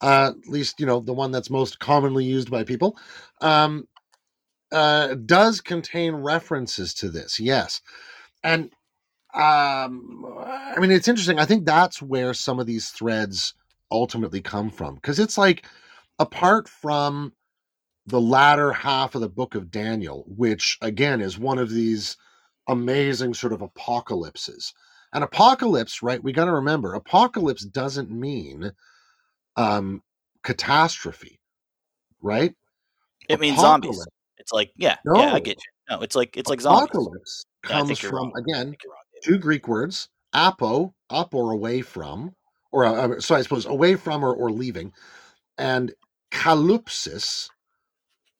uh 0.00 0.32
at 0.36 0.48
least 0.50 0.80
you 0.80 0.86
know 0.86 1.00
the 1.00 1.14
one 1.14 1.32
that's 1.32 1.50
most 1.50 1.78
commonly 1.80 2.24
used 2.24 2.50
by 2.50 2.64
people, 2.64 2.98
um 3.42 3.88
uh 4.72 5.14
does 5.14 5.60
contain 5.60 6.14
references 6.16 6.94
to 6.94 7.10
this, 7.10 7.40
yes. 7.40 7.82
And 8.44 8.70
um 9.34 10.24
I 10.46 10.76
mean 10.80 10.92
it's 10.92 11.08
interesting. 11.08 11.38
I 11.38 11.46
think 11.46 11.66
that's 11.66 12.02
where 12.02 12.34
some 12.34 12.60
of 12.60 12.66
these 12.66 12.90
threads 12.90 13.54
ultimately 13.90 14.40
come 14.42 14.70
from. 14.70 14.96
Because 14.96 15.18
it's 15.18 15.38
like 15.38 15.66
apart 16.18 16.68
from 16.68 17.32
the 18.06 18.20
latter 18.20 18.72
half 18.72 19.14
of 19.14 19.20
the 19.20 19.28
book 19.28 19.54
of 19.54 19.70
Daniel, 19.70 20.24
which 20.26 20.78
again 20.82 21.20
is 21.20 21.38
one 21.38 21.58
of 21.58 21.70
these 21.70 22.16
amazing 22.68 23.34
sort 23.34 23.52
of 23.52 23.62
apocalypses. 23.62 24.72
An 25.12 25.22
apocalypse, 25.22 26.02
right? 26.02 26.22
We 26.22 26.32
got 26.32 26.44
to 26.44 26.52
remember, 26.52 26.94
apocalypse 26.94 27.64
doesn't 27.64 28.10
mean 28.10 28.72
um 29.56 30.02
catastrophe, 30.42 31.40
right? 32.22 32.54
It 33.28 33.40
means 33.40 33.60
zombies. 33.60 34.06
It's 34.38 34.52
like 34.52 34.72
yeah, 34.76 34.96
yeah, 35.14 35.32
I 35.32 35.40
No. 35.40 35.40
get 35.40 35.58
you. 35.58 35.96
No, 35.96 36.02
it's 36.02 36.16
like 36.16 36.36
it's 36.36 36.48
like 36.48 36.60
zombies. 36.60 36.90
Apocalypse 36.90 37.44
Yeah, 37.68 37.76
comes 37.78 37.98
you're 38.00 38.10
from 38.10 38.32
wrong. 38.32 38.32
Again 38.36 38.66
wrong, 38.68 39.04
two 39.22 39.38
Greek 39.38 39.68
words, 39.68 40.08
apo, 40.32 40.94
up 41.10 41.34
or 41.34 41.52
away 41.52 41.82
from, 41.82 42.34
or 42.72 42.84
uh, 42.84 43.20
so 43.20 43.34
I 43.34 43.42
suppose 43.42 43.66
away 43.66 43.96
from 43.96 44.24
or, 44.24 44.34
or 44.34 44.50
leaving, 44.50 44.92
and 45.58 45.92
kalupsis, 46.30 47.48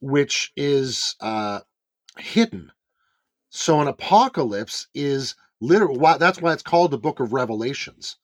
which 0.00 0.52
is 0.56 1.16
uh, 1.20 1.60
hidden. 2.18 2.72
So 3.50 3.80
an 3.80 3.88
apocalypse 3.88 4.88
is 4.94 5.34
literal. 5.60 5.96
Why, 5.96 6.18
that's 6.18 6.40
why 6.40 6.52
it's 6.52 6.62
called 6.62 6.90
the 6.90 6.98
Book 6.98 7.20
of 7.20 7.32
Revelations, 7.32 8.16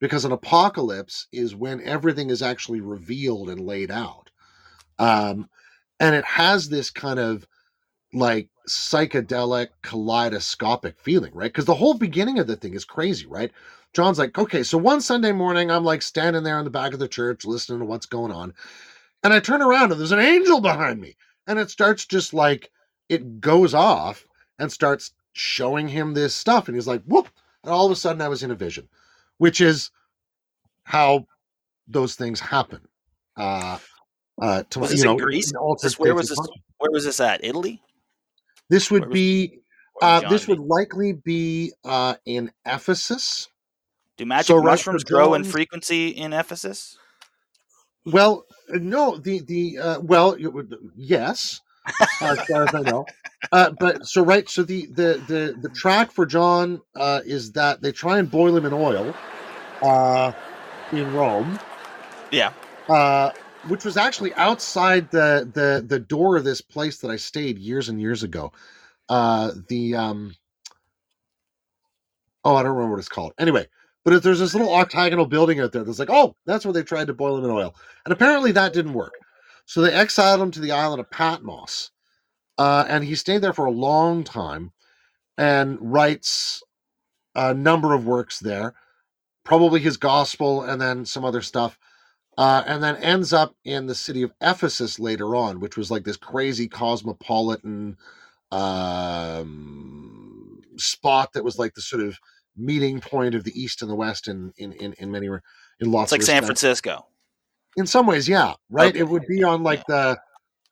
because 0.00 0.24
an 0.24 0.32
apocalypse 0.32 1.26
is 1.32 1.54
when 1.54 1.82
everything 1.82 2.30
is 2.30 2.42
actually 2.42 2.80
revealed 2.80 3.50
and 3.50 3.60
laid 3.60 3.90
out, 3.90 4.30
um, 4.98 5.48
and 6.00 6.14
it 6.14 6.24
has 6.24 6.68
this 6.68 6.90
kind 6.90 7.18
of 7.18 7.46
like 8.12 8.48
psychedelic 8.68 9.68
kaleidoscopic 9.82 10.98
feeling, 10.98 11.32
right? 11.34 11.52
Because 11.52 11.64
the 11.66 11.74
whole 11.74 11.94
beginning 11.94 12.38
of 12.38 12.46
the 12.46 12.56
thing 12.56 12.74
is 12.74 12.84
crazy, 12.84 13.26
right? 13.26 13.50
John's 13.92 14.18
like, 14.18 14.38
okay, 14.38 14.62
so 14.62 14.78
one 14.78 15.00
Sunday 15.00 15.32
morning, 15.32 15.70
I'm 15.70 15.84
like 15.84 16.02
standing 16.02 16.42
there 16.42 16.58
in 16.58 16.64
the 16.64 16.70
back 16.70 16.92
of 16.92 16.98
the 16.98 17.08
church 17.08 17.44
listening 17.44 17.80
to 17.80 17.84
what's 17.84 18.06
going 18.06 18.32
on. 18.32 18.54
And 19.22 19.32
I 19.32 19.40
turn 19.40 19.62
around 19.62 19.90
and 19.92 20.00
there's 20.00 20.12
an 20.12 20.18
angel 20.20 20.60
behind 20.60 21.00
me. 21.00 21.16
And 21.46 21.58
it 21.58 21.70
starts 21.70 22.06
just 22.06 22.34
like, 22.34 22.70
it 23.08 23.40
goes 23.40 23.74
off 23.74 24.24
and 24.58 24.70
starts 24.70 25.12
showing 25.32 25.88
him 25.88 26.14
this 26.14 26.34
stuff. 26.34 26.68
And 26.68 26.76
he's 26.76 26.86
like, 26.86 27.02
whoop. 27.04 27.28
And 27.64 27.72
all 27.72 27.86
of 27.86 27.92
a 27.92 27.96
sudden, 27.96 28.22
I 28.22 28.28
was 28.28 28.42
in 28.42 28.50
a 28.50 28.54
vision, 28.54 28.88
which 29.38 29.60
is 29.60 29.90
how 30.84 31.26
those 31.86 32.14
things 32.14 32.38
happen. 32.38 32.80
Uh, 33.36 33.78
uh, 34.40 34.62
to, 34.70 34.78
Was 34.80 34.94
you 34.94 35.04
know, 35.04 35.12
in 35.12 35.18
Greece? 35.18 35.52
This- 35.82 35.98
where 35.98 36.14
was 36.14 36.28
this? 36.28 36.38
Where 36.78 36.90
was 36.92 37.04
this 37.04 37.18
at? 37.18 37.44
Italy? 37.44 37.82
This 38.70 38.90
would 38.90 39.06
was- 39.06 39.14
be, 39.14 39.58
uh, 40.00 40.28
this 40.28 40.46
would 40.46 40.60
likely 40.60 41.12
be 41.12 41.72
uh, 41.84 42.14
in 42.24 42.52
Ephesus. 42.64 43.48
Do 44.16 44.26
magic 44.26 44.46
so, 44.46 44.62
mushrooms 44.62 45.04
grow 45.04 45.34
in 45.34 45.44
frequency 45.44 46.08
in 46.08 46.32
Ephesus? 46.32 46.98
Well, 48.06 48.46
no, 48.70 49.16
the 49.16 49.40
the 49.40 49.78
uh, 49.78 50.00
well, 50.00 50.36
would, 50.38 50.74
yes, 50.96 51.60
as 52.20 52.42
far 52.44 52.64
as 52.64 52.74
I 52.74 52.82
know. 52.82 53.10
Uh, 53.52 53.70
but 53.70 54.04
so 54.04 54.24
right, 54.24 54.48
so 54.48 54.62
the 54.62 54.86
the 54.86 55.22
the 55.26 55.56
the 55.60 55.70
track 55.70 56.12
for 56.12 56.26
John 56.26 56.82
uh, 56.96 57.20
is 57.24 57.52
that 57.52 57.82
they 57.82 57.92
try 57.92 58.18
and 58.18 58.30
boil 58.30 58.56
him 58.56 58.66
in 58.66 58.72
oil 58.72 59.14
uh, 59.82 60.32
in 60.92 61.12
Rome, 61.12 61.60
Yeah. 62.30 62.52
uh, 62.88 63.30
which 63.68 63.84
was 63.84 63.96
actually 63.96 64.34
outside 64.34 65.10
the 65.10 65.50
the 65.52 65.84
the 65.86 66.00
door 66.00 66.36
of 66.36 66.44
this 66.44 66.60
place 66.60 66.98
that 66.98 67.10
I 67.10 67.16
stayed 67.16 67.58
years 67.58 67.88
and 67.88 68.00
years 68.00 68.22
ago. 68.22 68.52
Uh, 69.08 69.52
the 69.68 69.94
um, 69.96 70.36
oh, 72.44 72.56
I 72.56 72.62
don't 72.62 72.72
remember 72.72 72.92
what 72.96 73.00
it's 73.00 73.08
called. 73.08 73.32
Anyway, 73.38 73.66
but 74.08 74.16
if 74.16 74.22
there's 74.22 74.38
this 74.38 74.54
little 74.54 74.72
octagonal 74.72 75.26
building 75.26 75.60
out 75.60 75.72
there 75.72 75.84
that's 75.84 75.98
like, 75.98 76.08
oh, 76.08 76.34
that's 76.46 76.64
where 76.64 76.72
they 76.72 76.82
tried 76.82 77.08
to 77.08 77.12
boil 77.12 77.36
him 77.36 77.44
in 77.44 77.50
oil, 77.50 77.74
and 78.06 78.12
apparently 78.14 78.52
that 78.52 78.72
didn't 78.72 78.94
work. 78.94 79.12
So 79.66 79.82
they 79.82 79.92
exiled 79.92 80.40
him 80.40 80.50
to 80.52 80.60
the 80.60 80.72
island 80.72 80.98
of 80.98 81.10
Patmos, 81.10 81.90
uh, 82.56 82.86
and 82.88 83.04
he 83.04 83.14
stayed 83.14 83.42
there 83.42 83.52
for 83.52 83.66
a 83.66 83.70
long 83.70 84.24
time, 84.24 84.72
and 85.36 85.76
writes 85.78 86.62
a 87.34 87.52
number 87.52 87.92
of 87.92 88.06
works 88.06 88.38
there, 88.38 88.72
probably 89.44 89.78
his 89.78 89.98
gospel, 89.98 90.62
and 90.62 90.80
then 90.80 91.04
some 91.04 91.26
other 91.26 91.42
stuff. 91.42 91.78
Uh, 92.38 92.62
and 92.66 92.82
then 92.82 92.96
ends 92.96 93.34
up 93.34 93.56
in 93.66 93.88
the 93.88 93.94
city 93.94 94.22
of 94.22 94.32
Ephesus 94.40 94.98
later 94.98 95.36
on, 95.36 95.60
which 95.60 95.76
was 95.76 95.90
like 95.90 96.04
this 96.04 96.16
crazy 96.16 96.66
cosmopolitan 96.66 97.98
um, 98.52 100.62
spot 100.78 101.34
that 101.34 101.44
was 101.44 101.58
like 101.58 101.74
the 101.74 101.82
sort 101.82 102.02
of 102.02 102.18
meeting 102.58 103.00
point 103.00 103.34
of 103.34 103.44
the 103.44 103.52
East 103.60 103.82
and 103.82 103.90
the 103.90 103.94
West 103.94 104.28
in 104.28 104.52
in 104.58 104.72
in, 104.74 104.92
in 104.98 105.10
many 105.10 105.26
in 105.26 105.40
lots 105.92 106.12
It's 106.12 106.12
like 106.12 106.22
San. 106.22 106.44
Francisco. 106.44 107.06
In 107.76 107.86
some 107.86 108.06
ways, 108.06 108.28
yeah, 108.28 108.54
right. 108.70 108.90
Okay, 108.90 108.98
It 109.00 109.08
would 109.08 109.26
be 109.28 109.44
on 109.44 109.62
like 109.62 109.86
the, 109.86 110.18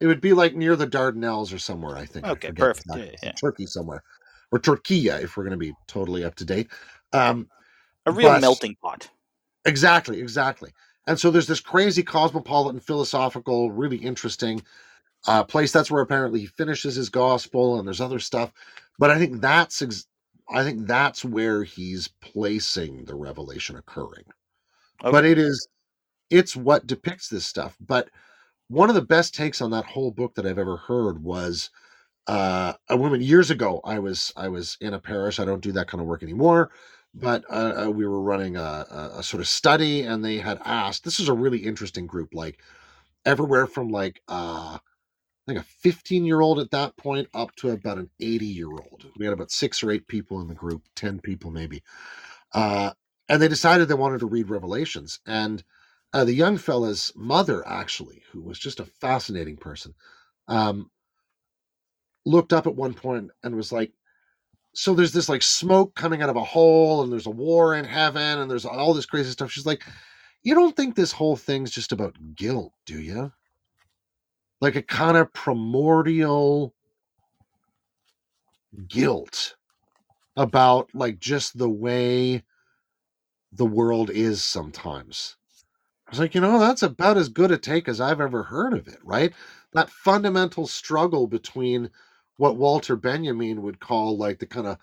it 0.01 0.07
would 0.09 0.21
be 0.21 0.33
like 0.33 0.57
near 0.57 0.75
the 0.75 0.87
Dardanelles 0.87 1.55
or 1.55 1.59
somewhere. 1.59 1.97
I 1.97 2.05
think. 2.05 2.27
Okay, 2.27 2.49
forget 2.49 2.61
perfect. 2.61 2.87
Yeah, 2.97 3.11
yeah. 3.23 3.33
Turkey 3.33 3.67
somewhere, 3.67 4.03
or 4.51 4.59
Turkiya 4.59 5.23
if 5.23 5.37
we're 5.37 5.45
going 5.45 5.53
to 5.53 5.57
be 5.57 5.73
totally 5.87 6.25
up 6.25 6.35
to 6.37 6.45
date. 6.45 6.69
Um, 7.13 7.49
A 8.07 8.13
real 8.13 8.31
But- 8.31 8.41
melting 8.41 8.77
pot. 8.83 9.09
Exactly, 9.65 10.21
exactly. 10.21 10.73
And 11.09 11.19
so 11.19 11.31
there's 11.31 11.47
this 11.47 11.61
crazy 11.61 12.03
cosmopolitan, 12.03 12.81
philosophical, 12.81 13.71
really 13.71 13.97
interesting 13.97 14.63
uh, 15.29 15.45
place. 15.45 15.71
That's 15.73 15.91
where 15.91 16.03
apparently 16.03 16.41
he 16.41 16.47
finishes 16.47 16.97
his 16.97 17.09
gospel, 17.09 17.79
and 17.79 17.87
there's 17.87 18.01
other 18.01 18.19
stuff. 18.19 18.53
But 18.99 19.11
I 19.11 19.19
think 19.19 19.41
that's 19.41 19.83
ex- 19.83 20.07
I 20.49 20.63
think 20.63 20.87
that's 20.87 21.25
where 21.25 21.65
he's 21.65 22.09
placing 22.09 23.05
the 23.05 23.15
revelation 23.15 23.77
occurring. 23.77 24.25
But 25.01 25.25
it 25.25 25.39
is 25.39 25.69
it's 26.31 26.57
what 26.57 26.87
depicts 26.87 27.29
this 27.29 27.47
stuff. 27.47 27.77
But 27.81 28.09
one 28.69 28.89
of 28.89 28.95
the 28.95 29.03
best 29.03 29.35
takes 29.35 29.61
on 29.61 29.71
that 29.71 29.85
whole 29.85 30.11
book 30.11 30.35
that 30.35 30.47
I've 30.47 30.59
ever 30.59 30.77
heard 30.77 31.23
was 31.23 31.71
uh, 32.27 32.75
a 32.89 32.97
woman 32.97 33.23
years 33.23 33.51
ago. 33.51 33.81
I 33.85 33.99
was 33.99 34.33
I 34.37 34.49
was 34.49 34.77
in 34.81 34.95
a 34.95 34.99
parish. 35.01 35.39
I 35.39 35.45
don't 35.45 35.63
do 35.63 35.73
that 35.73 35.89
kind 35.89 36.01
of 36.01 36.07
work 36.07 36.23
anymore. 36.23 36.71
But 37.15 37.45
uh, 37.49 37.87
uh, 37.87 37.91
we 37.91 38.07
were 38.07 38.21
running 38.21 38.57
a, 38.57 38.61
a, 38.91 39.19
a 39.19 39.23
sort 39.23 39.41
of 39.41 39.49
study, 39.49 40.03
and 40.03 40.25
they 40.25 40.39
had 40.39 40.61
asked. 40.65 41.05
This 41.05 41.19
is 41.19 41.29
a 41.29 41.35
really 41.35 41.59
interesting 41.59 42.07
group, 42.07 42.35
like 42.35 42.61
everywhere 43.25 43.67
from 43.67 43.89
like 43.89 44.21
uh, 44.29 44.79
like 45.47 45.59
a 45.59 45.63
15 45.63 46.25
year 46.25 46.41
old 46.41 46.59
at 46.59 46.71
that 46.73 46.97
point 46.97 47.29
up 47.35 47.55
to 47.57 47.71
about 47.71 47.99
an 47.99 48.11
80 48.21 48.47
year 48.47 48.71
old. 48.71 49.07
We 49.17 49.27
had 49.27 49.33
about 49.33 49.51
six 49.51 49.83
or 49.83 49.91
eight 49.91 50.09
people 50.09 50.41
in 50.41 50.49
the 50.49 50.55
group, 50.55 50.83
10 50.97 51.21
people 51.21 51.51
maybe. 51.51 51.83
Uh, 52.53 52.93
and 53.29 53.41
they 53.41 53.49
decided 53.49 53.89
they 53.89 53.95
wanted 53.95 54.21
to 54.21 54.27
read 54.27 54.51
Revelations. 54.51 55.21
And 55.27 55.63
uh, 56.13 56.25
the 56.25 56.35
young 56.35 56.59
fella's 56.59 57.13
mother, 57.17 57.67
actually, 57.67 58.23
who 58.33 58.41
was 58.43 58.59
just 58.59 58.81
a 58.81 58.85
fascinating 58.87 59.57
person, 59.57 59.95
um, 60.49 60.91
looked 62.25 62.53
up 62.53 62.67
at 62.67 62.77
one 62.77 62.95
point 62.95 63.31
and 63.43 63.57
was 63.57 63.73
like, 63.73 63.93
so 64.75 64.95
there's 64.95 65.13
this 65.13 65.29
like 65.29 65.43
smoke 65.43 65.95
coming 65.95 66.23
out 66.23 66.29
of 66.29 66.37
a 66.37 66.45
hole, 66.45 67.03
and 67.03 67.11
there's 67.11 67.27
a 67.27 67.31
war 67.31 67.75
in 67.75 67.85
heaven, 67.85 68.39
and 68.39 68.51
there's 68.51 68.67
all 68.67 68.93
this 68.93 69.07
crazy 69.07 69.31
stuff. 69.31 69.51
She's 69.51 69.67
like, 69.67 69.83
you 70.43 70.55
don't 70.55 70.77
think 70.77 70.95
this 70.95 71.13
whole 71.13 71.37
thing's 71.37 71.71
just 71.71 71.93
about 71.93 72.15
guilt, 72.35 72.73
do 72.85 73.01
you? 73.01 73.33
Like 74.61 74.77
a 74.77 74.83
kind 74.83 75.17
of 75.17 75.33
primordial 75.33 76.75
guilt 78.89 79.55
about 80.37 80.95
like 80.95 81.19
just 81.19 81.59
the 81.59 81.69
way 81.71 82.45
the 83.53 83.67
world 83.67 84.11
is 84.11 84.45
sometimes. 84.45 85.37
I 86.07 86.11
was 86.13 86.21
like, 86.21 86.35
you 86.35 86.41
know, 86.41 86.59
that's 86.59 86.83
about 86.83 87.17
as 87.17 87.29
good 87.29 87.51
a 87.51 87.59
take 87.59 87.89
as 87.89 88.01
I've 88.01 88.21
ever 88.21 88.45
heard 88.45 88.75
of 88.75 88.89
it, 88.89 88.99
right? 89.05 89.33
That 89.73 89.91
fundamental 89.91 90.67
struggle 90.67 91.27
between 91.27 91.91
what 92.37 92.57
Walter 92.57 92.97
Benjamin 92.97 93.63
would 93.63 93.81
call 93.81 94.17
like 94.17 94.39
the 94.39 94.47
kind 94.47 94.67
of 94.67 94.79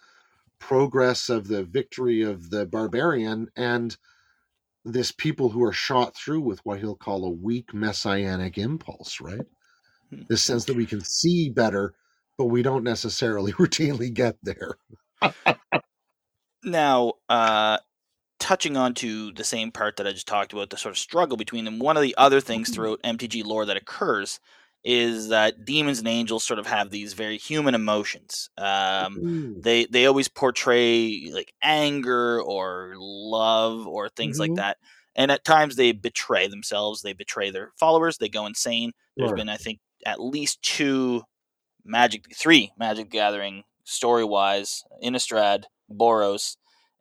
progress 0.59 1.29
of 1.29 1.47
the 1.47 1.63
victory 1.63 2.21
of 2.21 2.49
the 2.49 2.65
barbarian 2.65 3.49
and 3.55 3.97
this 4.85 5.11
people 5.11 5.49
who 5.49 5.63
are 5.63 5.73
shot 5.73 6.15
through 6.15 6.41
with 6.41 6.65
what 6.65 6.79
he'll 6.79 6.95
call 6.95 7.25
a 7.25 7.29
weak 7.29 7.73
messianic 7.73 8.57
impulse, 8.57 9.21
right? 9.21 9.45
Hmm. 10.13 10.23
This 10.29 10.43
sense 10.43 10.65
that 10.65 10.75
we 10.75 10.85
can 10.85 11.01
see 11.01 11.49
better, 11.49 11.95
but 12.37 12.45
we 12.47 12.61
don't 12.63 12.83
necessarily 12.83 13.51
routinely 13.53 14.13
get 14.13 14.37
there. 14.43 14.77
Now, 16.63 17.13
uh, 17.29 17.77
touching 18.39 18.77
on 18.77 18.93
to 18.95 19.31
the 19.33 19.43
same 19.43 19.71
part 19.71 19.97
that 19.97 20.07
I 20.07 20.13
just 20.13 20.27
talked 20.27 20.53
about, 20.53 20.69
the 20.71 20.77
sort 20.77 20.93
of 20.93 20.99
struggle 20.99 21.37
between 21.37 21.65
them, 21.65 21.79
one 21.79 21.97
of 21.97 22.03
the 22.03 22.15
other 22.17 22.41
things 22.41 22.69
Mm-hmm. 22.69 22.71
throughout 22.71 23.01
MTG 23.03 23.43
lore 23.43 23.65
that 23.65 23.77
occurs 23.77 24.39
is 24.83 25.29
that 25.29 25.65
demons 25.65 25.99
and 25.99 26.07
angels 26.07 26.45
sort 26.45 26.59
of 26.59 26.67
have 26.67 26.91
these 26.91 27.13
very 27.13 27.37
human 27.37 27.75
emotions. 27.75 28.49
Um, 28.57 29.21
Mm, 29.21 29.63
they 29.63 29.85
they 29.87 30.05
always 30.07 30.29
portray 30.29 31.29
like 31.33 31.53
anger 31.63 32.41
or 32.41 32.93
love 32.97 33.87
or 33.87 34.09
things 34.09 34.39
like 34.39 34.53
Mhm. 34.53 34.55
that 34.55 34.77
and 35.15 35.31
at 35.31 35.45
times 35.45 35.75
they 35.75 35.91
betray 35.93 36.47
themselves 36.47 37.01
they 37.01 37.13
betray 37.13 37.51
their 37.51 37.71
followers 37.79 38.17
they 38.19 38.29
go 38.29 38.45
insane 38.47 38.91
There's 39.19 39.31
Sure. 39.31 39.33
been 39.33 39.49
i 39.49 39.57
think 39.57 39.79
at 40.05 40.19
least 40.21 40.61
two 40.61 41.23
magic 41.85 42.25
three 42.35 42.71
magic 42.77 43.09
gathering 43.09 43.63
story 43.83 44.23
wise 44.23 44.83
innistrad 45.03 45.63
boros 45.91 46.55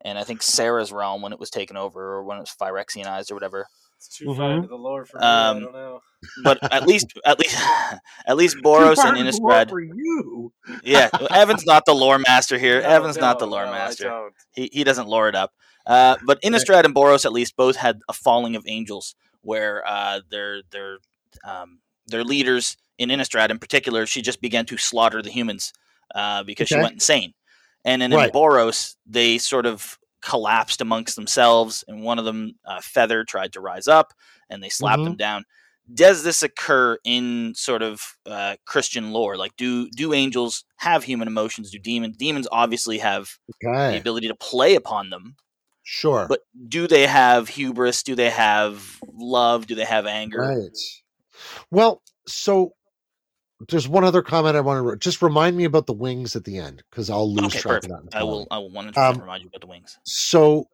and 0.05 0.19
i 0.19 0.25
think 0.25 0.43
Serra's 0.43 0.91
realm 0.93 1.23
when 1.23 1.33
it 1.33 1.39
was 1.39 1.51
taken 1.51 1.77
over 1.77 2.15
or 2.17 2.25
when 2.25 2.39
it 2.39 2.41
was 2.41 2.55
phyrexianized 2.61 3.31
or 3.31 3.35
whatever 3.35 3.67
It's 3.97 4.09
too 4.19 4.35
far 4.35 4.51
into 4.53 4.67
the 4.69 4.75
lore 4.77 5.05
for 5.05 5.19
me. 5.19 5.25
Um, 5.25 5.57
I 5.57 5.61
don't 5.61 5.73
know. 5.73 6.01
but 6.43 6.59
at 6.73 6.87
least 6.89 7.07
at 7.25 7.39
least 7.39 7.57
at 8.27 8.37
least 8.37 8.57
boros 8.65 8.99
and 9.05 9.17
to 9.17 9.23
go 9.23 9.51
up 9.51 9.69
innistrad 9.69 9.69
for 9.71 9.81
you. 9.81 10.53
yeah 10.83 11.09
evan's 11.31 11.65
not 11.65 11.85
the 11.87 11.95
lore 11.95 12.19
master 12.19 12.59
here 12.59 12.83
No, 12.83 12.89
evan's 12.89 13.19
not 13.19 13.39
the 13.39 13.47
lore 13.47 13.67
no, 13.67 13.71
master 13.73 14.31
he, 14.53 14.69
he 14.73 14.83
doesn't 14.85 15.07
lore 15.09 15.29
it 15.29 15.37
up. 15.37 15.53
Uh, 15.85 16.17
but 16.25 16.41
Innistrad 16.43 16.85
and 16.85 16.95
Boros 16.95 17.25
at 17.25 17.33
least 17.33 17.57
both 17.57 17.75
had 17.75 17.99
a 18.09 18.13
falling 18.13 18.55
of 18.55 18.63
angels, 18.69 19.17
where 19.41 19.83
uh, 19.85 20.21
their 20.31 20.63
their 20.71 20.99
um, 21.45 21.81
their 22.07 22.23
leaders 22.23 22.77
in 22.99 23.09
Innistrad 23.11 23.51
in 23.51 23.59
particular, 23.59 24.07
she 24.07 24.23
just 24.23 24.41
began 24.41 24.65
to 24.67 24.77
slaughter 24.77 25.23
the 25.23 25.31
humans 25.31 25.73
uh, 26.15 26.43
because 26.43 26.69
she 26.69 26.77
went 26.83 26.95
insane. 26.95 27.33
And 27.85 28.01
then 28.01 28.13
Right. 28.13 28.27
in 28.29 28.33
Boros, 28.33 28.97
they 29.07 29.39
sort 29.39 29.67
of 29.67 29.99
collapsed 30.21 30.81
amongst 30.81 31.17
themselves, 31.17 31.85
and 31.89 32.03
one 32.03 32.19
of 32.19 32.25
them, 32.25 32.53
uh, 32.65 32.81
Feather, 32.81 33.25
tried 33.25 33.53
to 33.55 33.61
rise 33.61 33.89
up, 33.89 34.13
and 34.49 34.63
they 34.63 34.69
slapped 34.69 34.99
Mm-hmm. 34.99 35.05
them 35.05 35.17
down. 35.17 35.45
Does 35.93 36.23
this 36.23 36.45
occur 36.45 36.97
in 37.05 37.55
sort 37.57 37.83
of 37.83 38.01
uh, 38.25 38.55
Christian 38.67 39.11
lore? 39.13 39.37
Like, 39.37 39.57
do 39.57 39.91
do 39.91 40.13
angels 40.15 40.65
have 40.77 41.03
human 41.03 41.27
emotions? 41.27 41.73
Do 41.73 41.79
demons? 41.81 42.17
Demons 42.17 42.47
obviously 42.53 42.99
have 42.99 43.31
the 43.93 43.99
ability 43.99 44.29
to 44.29 44.35
play 44.37 44.77
upon 44.77 45.11
them. 45.11 45.35
sure. 45.83 46.27
But 46.29 46.43
do 46.69 46.87
they 46.87 47.09
have 47.09 47.49
hubris? 47.49 48.05
Do 48.05 48.15
they 48.15 48.31
have 48.31 49.01
love? 49.13 49.67
Do 49.67 49.75
they 49.75 49.85
have 49.85 50.07
anger? 50.07 50.39
Right. 50.43 50.79
Well, 51.73 52.01
so 52.29 52.75
there's 53.69 53.89
one 53.89 54.05
other 54.05 54.23
comment 54.23 54.57
I 54.57 54.61
want 54.61 54.89
to 54.89 54.97
just 54.99 55.23
remind 55.23 55.57
me 55.57 55.65
about 55.65 55.87
the 55.87 55.93
wings 55.95 56.37
at 56.37 56.45
the 56.45 56.59
end 56.59 56.83
because 56.91 57.11
I'll 57.11 57.33
lose 57.33 57.55
Okay, 57.55 57.57
track 57.57 57.83
perfect. 57.83 57.85
of 57.85 57.91
that. 57.91 58.15
I 58.15 58.25
will. 58.25 58.49
I 58.51 58.59
will 58.59 58.71
hundred 58.75 58.97
percent 58.97 59.21
Um, 59.21 59.23
remind 59.23 59.43
you 59.43 59.49
about 59.49 59.61
the 59.63 59.67
wings. 59.69 59.99
so 60.05 60.69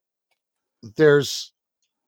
there's 0.96 1.52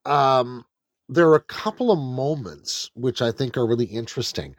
um 0.05 0.65
there 1.09 1.29
are 1.29 1.35
a 1.35 1.41
couple 1.43 1.91
of 1.91 1.99
moments 1.99 2.91
which 2.95 3.21
i 3.23 3.31
think 3.31 3.57
are 3.57 3.67
really 3.67 3.85
interesting 3.85 4.55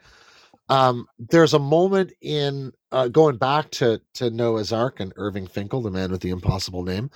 um 0.69 1.07
there's 1.19 1.53
a 1.53 1.59
moment 1.59 2.13
in 2.21 2.71
uh 2.91 3.07
going 3.09 3.37
back 3.37 3.71
to 3.71 4.01
to 4.13 4.29
noah's 4.31 4.73
ark 4.73 4.99
and 4.99 5.13
irving 5.17 5.47
finkel 5.47 5.81
the 5.81 5.91
man 5.91 6.11
with 6.11 6.21
the 6.21 6.31
impossible 6.31 6.83
name 6.83 7.11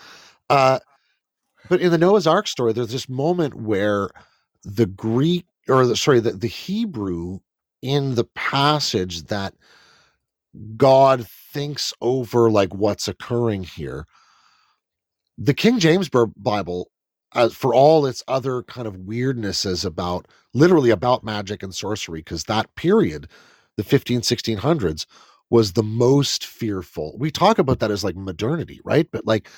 uh 0.49 0.79
but 1.69 1.81
in 1.81 1.91
the 1.91 1.97
noah's 1.99 2.27
ark 2.27 2.47
story 2.47 2.73
there's 2.73 2.91
this 2.93 3.09
moment 3.09 3.55
where 3.55 4.09
the 4.63 4.87
greek 4.87 5.45
or 5.69 5.85
the 5.87 5.95
sorry 5.97 6.19
the, 6.19 6.31
the 6.33 6.47
hebrew 6.47 7.39
in 7.82 8.15
the 8.15 8.23
passage 8.23 9.23
that 9.23 9.53
god 10.75 11.28
thinks 11.28 11.93
over 12.01 12.49
like 12.49 12.73
what's 12.73 13.07
occurring 13.07 13.63
here 13.63 14.05
the 15.38 15.53
King 15.53 15.80
James 15.80 16.09
Bible, 16.09 16.89
uh, 17.34 17.49
for 17.49 17.73
all 17.73 18.05
its 18.05 18.23
other 18.28 18.63
kind 18.63 18.88
of 18.88 18.95
weirdnesses 18.95 19.86
about 19.86 20.28
literally 20.53 20.89
about 20.89 21.23
magic 21.23 21.61
and 21.61 21.75
sorcery, 21.75 22.19
because 22.19 22.45
that 22.45 22.73
period, 22.75 23.28
the 23.75 23.84
15, 23.84 24.21
1600s, 24.21 25.05
was 25.49 25.73
the 25.73 25.84
most 25.84 26.45
fearful. 26.45 27.15
We 27.19 27.32
talk 27.32 27.59
about 27.59 27.80
that 27.80 27.91
as 27.91 28.03
like 28.03 28.15
modernity, 28.15 28.82
right? 28.84 29.07
But 29.11 29.25
like 29.25 29.49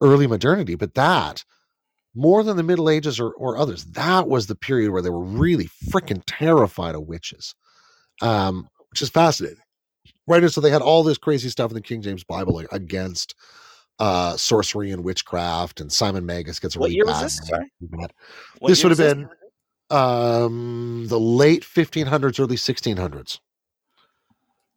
early 0.00 0.26
modernity, 0.26 0.74
but 0.74 0.94
that 0.94 1.44
more 2.14 2.42
than 2.44 2.56
the 2.56 2.62
Middle 2.62 2.90
Ages 2.90 3.18
or, 3.20 3.30
or 3.32 3.56
others, 3.56 3.84
that 3.86 4.28
was 4.28 4.46
the 4.46 4.54
period 4.54 4.90
where 4.92 5.02
they 5.02 5.10
were 5.10 5.22
really 5.24 5.68
freaking 5.90 6.22
terrified 6.26 6.94
of 6.94 7.02
witches, 7.06 7.54
um, 8.20 8.68
which 8.90 9.00
is 9.02 9.08
fascinating. 9.10 9.58
Right. 10.26 10.42
And 10.42 10.52
so 10.52 10.60
they 10.60 10.70
had 10.70 10.82
all 10.82 11.02
this 11.02 11.18
crazy 11.18 11.48
stuff 11.48 11.70
in 11.70 11.74
the 11.74 11.80
King 11.80 12.02
James 12.02 12.22
Bible 12.24 12.54
like, 12.54 12.70
against 12.72 13.34
uh 13.98 14.34
sorcery 14.38 14.90
and 14.90 15.04
witchcraft 15.04 15.78
and 15.78 15.92
simon 15.92 16.24
magus 16.24 16.58
gets 16.58 16.74
a 16.74 16.78
What 16.78 16.86
really 16.86 16.96
year 16.96 17.04
was 17.04 17.14
bad 17.16 17.24
this? 17.24 17.46
Sorry? 17.46 17.72
This 18.66 18.82
would 18.82 18.90
have 18.90 18.98
been 18.98 19.28
um 19.90 21.06
the 21.08 21.20
late 21.20 21.62
1500s 21.62 22.40
early 22.40 22.56
1600s 22.56 23.38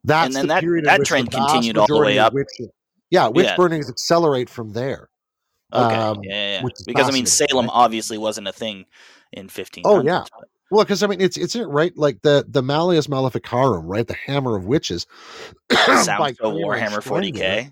that's 0.04 0.34
then 0.36 0.48
the 0.48 0.54
that- 0.54 0.62
period 0.62 0.86
that 0.86 1.06
trend 1.06 1.28
the 1.32 1.38
continued 1.38 1.78
all 1.78 1.88
the 1.88 1.98
way 1.98 2.20
up. 2.20 2.34
witch- 2.34 2.48
yeah 3.10 3.28
witch 3.28 3.46
Yeah. 3.46 3.56
burnings 3.56 3.90
accelerate 3.90 4.50
from 4.50 4.74
there 4.74 5.08
Okay. 5.76 5.96
um, 5.96 6.20
yeah, 6.24 6.32
yeah, 6.32 6.58
yeah. 6.58 6.64
which 6.64 6.74
is 6.80 6.86
Because 6.86 7.08
I 7.10 7.12
mean, 7.12 7.26
Salem 7.26 7.66
right? 7.66 7.72
obviously 7.74 8.18
wasn't 8.18 8.48
a 8.48 8.54
thing 8.54 8.86
in 9.34 9.50
fifteen. 9.50 9.84
Oh, 9.86 10.02
yeah. 10.02 10.24
well 10.72 10.84
because 10.84 11.04
i 11.04 11.08
mean 11.08 11.22
it's 11.22 11.38
it's 11.38 11.56
it 11.56 11.66
right 11.68 11.96
like 11.98 12.22
the 12.24 12.44
the 12.48 12.62
malleus 12.64 13.08
maleficarum 13.08 13.86
right 13.86 14.08
the 14.08 14.16
hammer 14.16 14.56
of 14.56 14.66
witches 14.66 15.06
Sounds 15.72 16.06
so 16.06 16.16
Kramer 16.16 16.56
Warhammer 16.56 17.02
40k. 17.04 17.72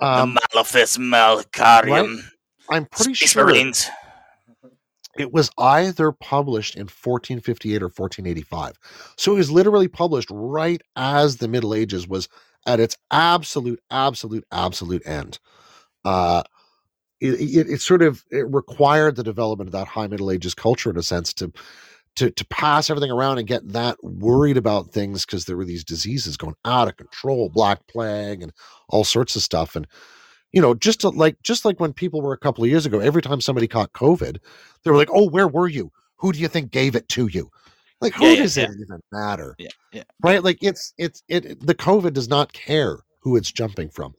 um, 0.00 0.34
the 0.34 0.40
Malefice 0.54 0.98
Malcarium. 0.98 2.20
i'm 2.70 2.84
pretty 2.86 3.14
Space 3.14 3.30
sure 3.32 3.44
Marines. 3.46 3.88
it 5.18 5.32
was 5.32 5.50
either 5.58 6.12
published 6.12 6.76
in 6.76 6.82
1458 6.82 7.82
or 7.82 7.86
1485 7.86 8.78
so 9.16 9.32
it 9.32 9.36
was 9.38 9.50
literally 9.50 9.88
published 9.88 10.28
right 10.30 10.82
as 10.94 11.38
the 11.38 11.48
middle 11.48 11.74
ages 11.74 12.06
was 12.06 12.28
at 12.66 12.78
its 12.80 12.96
absolute 13.10 13.80
absolute 13.90 14.44
absolute 14.52 15.02
end 15.06 15.38
uh 16.04 16.42
it, 17.20 17.40
it, 17.40 17.70
it 17.70 17.80
sort 17.80 18.02
of 18.02 18.24
it 18.30 18.46
required 18.52 19.16
the 19.16 19.24
development 19.24 19.68
of 19.68 19.72
that 19.72 19.88
high 19.88 20.06
middle 20.06 20.30
ages 20.30 20.54
culture 20.54 20.90
in 20.90 20.96
a 20.98 21.02
sense 21.02 21.32
to 21.34 21.52
to 22.16 22.30
to 22.30 22.46
pass 22.46 22.90
everything 22.90 23.10
around 23.10 23.38
and 23.38 23.48
get 23.48 23.66
that 23.72 23.96
worried 24.02 24.56
about 24.56 24.92
things 24.92 25.24
because 25.26 25.44
there 25.44 25.56
were 25.56 25.64
these 25.64 25.84
diseases 25.84 26.36
going 26.36 26.56
out 26.64 26.88
of 26.88 26.96
control 26.96 27.48
black 27.48 27.86
plague 27.88 28.42
and 28.42 28.52
all 28.88 29.04
sorts 29.04 29.36
of 29.36 29.42
stuff. 29.42 29.76
And 29.76 29.86
you 30.52 30.62
know 30.62 30.74
just 30.74 31.00
to, 31.02 31.10
like 31.10 31.40
just 31.42 31.64
like 31.64 31.80
when 31.80 31.92
people 31.92 32.22
were 32.22 32.32
a 32.32 32.38
couple 32.38 32.64
of 32.64 32.70
years 32.70 32.86
ago 32.86 33.00
every 33.00 33.22
time 33.22 33.40
somebody 33.40 33.68
caught 33.68 33.92
covid 33.92 34.38
they 34.84 34.90
were 34.90 34.96
like 34.96 35.10
oh 35.12 35.28
where 35.28 35.48
were 35.48 35.68
you? 35.68 35.92
Who 36.18 36.32
do 36.32 36.38
you 36.38 36.48
think 36.48 36.70
gave 36.70 36.96
it 36.96 37.08
to 37.10 37.28
you? 37.28 37.50
Like 38.00 38.14
who 38.14 38.24
Yeah, 38.24 38.32
yeah, 38.32 38.42
does 38.42 38.56
yeah. 38.56 38.64
it 38.64 38.70
even 38.80 39.00
matter? 39.12 39.58
Yeah, 39.58 39.68
yeah. 39.92 40.04
right? 40.22 40.42
Like 40.44 40.58
it's 40.62 40.94
it's 40.98 41.22
it 41.28 41.66
the 41.66 41.74
covid 41.74 42.14
does 42.14 42.28
not 42.28 42.52
care 42.52 43.00
who 43.20 43.36
it's 43.36 43.52
jumping 43.52 43.90
from 43.90 44.14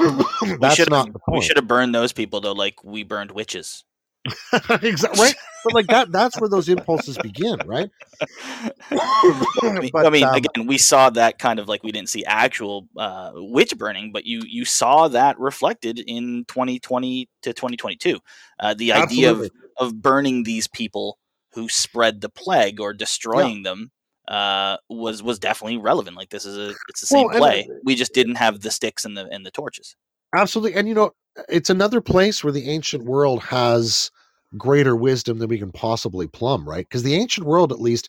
We 0.42 0.56
that's 0.56 0.74
should 0.76 0.90
not 0.90 1.06
have 1.06 1.14
the 1.14 1.20
we 1.28 1.40
should 1.40 1.56
have 1.56 1.68
burned 1.68 1.94
those 1.94 2.12
people 2.12 2.40
though, 2.40 2.52
like 2.52 2.82
we 2.84 3.02
burned 3.04 3.30
witches. 3.30 3.84
exactly 4.82 5.20
right 5.20 5.34
but 5.64 5.74
like 5.74 5.86
that 5.88 6.10
that's 6.10 6.40
where 6.40 6.48
those 6.48 6.70
impulses 6.70 7.18
begin 7.18 7.58
right 7.66 7.90
I 8.90 9.78
mean, 9.80 9.90
But, 9.92 10.06
I 10.06 10.10
mean 10.10 10.24
um, 10.24 10.34
again, 10.34 10.66
we 10.66 10.78
saw 10.78 11.10
that 11.10 11.38
kind 11.38 11.58
of 11.58 11.68
like 11.68 11.82
we 11.82 11.92
didn't 11.92 12.08
see 12.08 12.24
actual 12.24 12.88
uh, 12.96 13.32
witch 13.34 13.76
burning, 13.76 14.12
but 14.12 14.24
you 14.24 14.42
you 14.46 14.64
saw 14.64 15.08
that 15.08 15.38
reflected 15.38 15.98
in 15.98 16.44
2020 16.48 17.28
to 17.42 17.52
2022. 17.52 18.18
Uh, 18.58 18.74
the 18.74 18.92
idea 18.92 19.30
of, 19.30 19.38
Absolutely. 19.38 19.60
of 19.78 20.00
burning 20.00 20.42
these 20.44 20.68
people 20.68 21.18
who 21.52 21.68
spread 21.68 22.20
the 22.20 22.28
plague 22.28 22.80
or 22.80 22.92
destroying 22.92 23.62
them 23.62 23.90
uh, 24.28 24.76
was 24.88 25.22
was 25.22 25.38
definitely 25.38 25.78
relevant. 25.78 26.16
Like 26.16 26.30
this 26.30 26.44
is 26.44 26.56
a 26.56 26.74
it's 26.88 27.00
the 27.00 27.06
same 27.06 27.26
Well, 27.26 27.30
and- 27.30 27.38
play. 27.38 27.68
We 27.84 27.94
just 27.94 28.14
didn't 28.14 28.36
have 28.36 28.60
the 28.60 28.70
sticks 28.70 29.04
and 29.04 29.16
the 29.16 29.28
and 29.30 29.44
the 29.44 29.50
torches. 29.50 29.96
Absolutely. 30.34 30.74
And 30.74 30.88
you 30.88 30.94
know, 30.94 31.12
it's 31.48 31.70
another 31.70 32.00
place 32.00 32.42
where 32.42 32.52
the 32.52 32.68
ancient 32.68 33.04
world 33.04 33.42
has 33.42 34.10
greater 34.56 34.96
wisdom 34.96 35.38
than 35.38 35.48
we 35.48 35.58
can 35.58 35.72
possibly 35.72 36.26
plumb, 36.26 36.68
right? 36.68 36.86
Because 36.88 37.02
the 37.02 37.14
ancient 37.14 37.46
world, 37.46 37.72
at 37.72 37.80
least, 37.80 38.08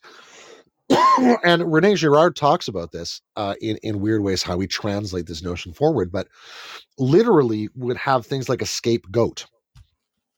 and 1.44 1.72
Rene 1.72 1.96
Girard 1.96 2.36
talks 2.36 2.68
about 2.68 2.92
this 2.92 3.22
uh, 3.36 3.56
in, 3.62 3.78
in 3.78 4.00
weird 4.00 4.22
ways, 4.22 4.44
how 4.44 4.58
we 4.58 4.68
translate 4.68 5.26
this 5.26 5.42
notion 5.44 5.74
forward, 5.74 6.12
but 6.12 6.28
literally 6.98 7.70
would 7.76 7.98
have 7.98 8.26
things 8.26 8.48
like 8.50 8.62
a 8.62 8.68
scapegoat. 8.68 9.46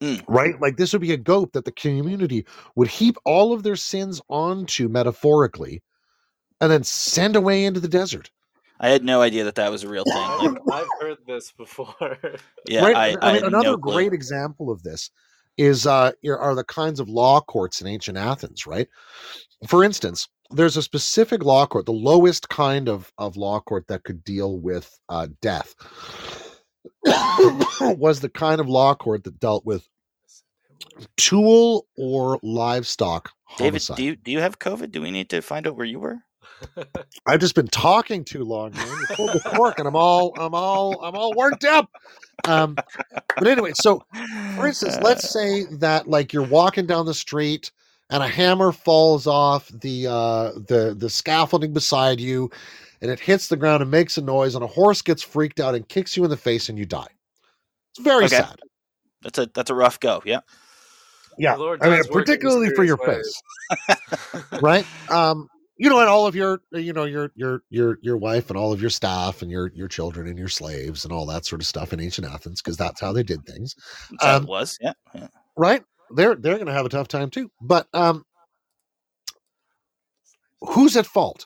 Mm. 0.02 0.24
Right? 0.28 0.60
Like 0.62 0.78
this 0.78 0.93
would 0.93 1.02
be 1.02 1.14
a 1.14 1.18
goat 1.18 1.54
that 1.54 1.66
the 1.66 1.72
community 1.72 2.45
would 2.76 2.88
heap 2.88 3.18
all 3.26 3.54
of 3.54 3.64
their 3.64 3.76
sins 3.76 4.22
onto 4.30 4.88
metaphorically 4.88 5.82
and 6.62 6.72
then 6.72 6.84
send 6.84 7.36
away 7.36 7.66
into 7.66 7.80
the 7.80 7.88
desert. 7.88 8.30
I 8.80 8.89
had 8.89 9.04
no 9.04 9.22
idea 9.22 9.43
that 9.45 9.56
that 9.56 9.72
was 9.72 9.84
a 9.84 9.89
real 9.89 10.04
thing. 10.12 10.16
Like, 10.16 10.41
I've, 10.41 10.58
I've 10.72 10.88
heard 11.02 11.18
this 11.26 11.52
before. 11.52 11.95
yeah, 12.68 12.82
right? 12.82 13.18
I, 13.22 13.30
I, 13.30 13.34
mean, 13.34 13.45
another 13.45 13.72
no 13.72 13.78
clue. 13.78 13.93
great 13.93 14.14
example 14.14 14.70
of 14.70 14.84
this 14.84 15.10
is 15.58 15.88
uh, 15.88 16.12
are 16.30 16.56
the 16.56 16.64
kinds 16.64 17.00
of 17.00 17.10
law 17.10 17.41
courts 17.41 17.82
in 17.82 17.88
ancient 17.88 18.18
Athens, 18.18 18.68
right? 18.68 18.88
For 19.68 19.84
instance, 19.84 20.28
there's 20.52 20.78
a 20.78 20.84
specific 20.84 21.43
law 21.43 21.66
court, 21.66 21.86
the 21.86 21.91
lowest 21.91 22.50
kind 22.50 22.88
of, 22.88 23.12
of 23.18 23.38
law 23.38 23.60
court 23.60 23.88
that 23.88 24.04
could 24.04 24.24
deal 24.24 24.60
with 24.60 25.00
uh, 25.10 25.28
death, 25.41 25.74
was 27.98 28.20
the 28.20 28.30
kind 28.30 28.60
of 28.60 28.68
law 28.68 28.96
court 28.96 29.24
that 29.24 29.40
dealt 29.40 29.66
with 29.66 29.88
tool 31.16 31.86
or 31.98 32.40
livestock 32.42 33.32
David, 33.58 33.70
homicide. 33.70 33.98
do 33.98 34.04
you 34.04 34.16
do 34.16 34.32
you 34.32 34.40
have 34.40 34.60
COVID? 34.60 34.92
Do 34.92 35.02
we 35.02 35.12
need 35.12 35.30
to 35.30 35.42
find 35.42 35.68
out 35.68 35.76
where 35.76 35.86
you 35.86 36.00
were? 36.00 36.18
I've 37.26 37.40
just 37.40 37.56
been 37.56 37.68
talking 37.68 38.24
too 38.24 38.44
long, 38.44 38.72
man. 38.72 38.88
You 38.88 39.16
pulled 39.16 39.34
the 39.34 39.40
cork, 39.42 39.80
and 39.80 39.88
I'm 39.88 39.96
all, 39.96 40.34
I'm 40.40 40.56
all, 40.56 41.04
I'm 41.04 41.16
all 41.16 41.34
worked 41.36 41.66
up. 41.66 41.90
Um, 42.46 42.76
but 43.38 43.48
anyway, 43.48 43.74
so 43.76 44.04
for 44.56 44.68
instance, 44.68 44.98
let's 45.02 45.30
say 45.34 45.66
that 45.66 46.08
like 46.08 46.34
you're 46.34 46.48
walking 46.48 46.86
down 46.86 47.06
the 47.06 47.14
street 47.14 47.72
and 48.10 48.24
a 48.24 48.28
hammer 48.28 48.72
falls 48.72 49.28
off 49.28 49.68
the 49.70 50.08
uh 50.08 50.52
the 50.68 50.96
the 50.98 51.10
scaffolding 51.10 51.74
beside 51.74 52.20
you 52.20 52.50
and 53.02 53.12
it 53.12 53.20
hits 53.20 53.48
the 53.48 53.58
ground 53.58 53.82
and 53.82 53.91
makes 53.91 54.18
a 54.18 54.22
noise 54.22 54.56
and 54.56 54.64
a 54.64 54.68
horse 54.68 55.02
gets 55.02 55.22
freaked 55.24 55.60
out 55.60 55.76
and 55.76 55.88
kicks 55.88 56.16
you 56.18 56.24
in 56.24 56.30
the 56.30 56.38
face 56.38 56.70
and 56.70 56.78
you 56.78 56.86
die. 56.86 57.08
It's 57.91 58.00
very 58.04 58.26
Okay. 58.26 58.38
sad. 58.38 58.60
that's 59.22 59.39
a 59.39 59.50
that's 59.54 59.70
a 59.70 59.76
rough 59.76 60.00
go. 60.00 60.22
Yeah. 60.26 60.39
Yeah. 61.38 61.56
Lord 61.56 61.82
I 61.84 61.89
mean 61.89 61.98
does 61.98 62.10
work 62.10 62.16
in 62.16 62.22
particularly 62.36 62.70
for 62.76 62.84
your 62.84 62.98
mysterious 62.98 63.41
face. 63.88 64.62
right? 64.62 64.86
Um, 65.10 65.48
you 65.80 65.89
know, 65.91 66.00
and 66.00 66.10
all 66.10 66.26
of 66.26 66.36
your, 66.36 66.62
you 66.72 66.91
know, 66.91 67.04
your 67.06 67.32
your 67.36 67.62
your 67.70 68.00
your 68.02 68.18
wife 68.18 68.50
and 68.50 68.58
all 68.58 68.74
of 68.74 68.82
your 68.82 68.89
staff 68.89 69.43
and 69.43 69.52
your 69.52 69.72
your 69.76 69.88
children 69.88 70.28
and 70.28 70.38
your 70.38 70.48
slaves 70.50 71.04
and 71.06 71.14
all 71.14 71.28
that 71.28 71.45
sort 71.45 71.62
of 71.62 71.68
stuff 71.68 71.93
in 71.93 72.00
ancient 72.00 72.26
Athens, 72.26 72.62
because 72.64 72.78
that's 72.78 73.00
how 73.00 73.14
they 73.14 73.22
did 73.22 73.45
things, 73.45 73.76
That's 74.10 74.24
how 74.26 74.36
Um, 74.38 74.43
it 74.43 74.50
was. 74.50 74.78
Yeah. 74.82 74.93
yeah. 75.14 75.28
right? 75.56 75.84
They're 76.16 76.34
they're 76.36 76.56
going 76.56 76.66
to 76.66 76.74
have 76.74 76.88
a 76.88 76.89
tough 76.89 77.08
time 77.08 77.30
too. 77.30 77.52
But 77.62 77.88
um, 77.93 78.24
who's 80.62 80.98
at 80.98 81.06
fault? 81.06 81.45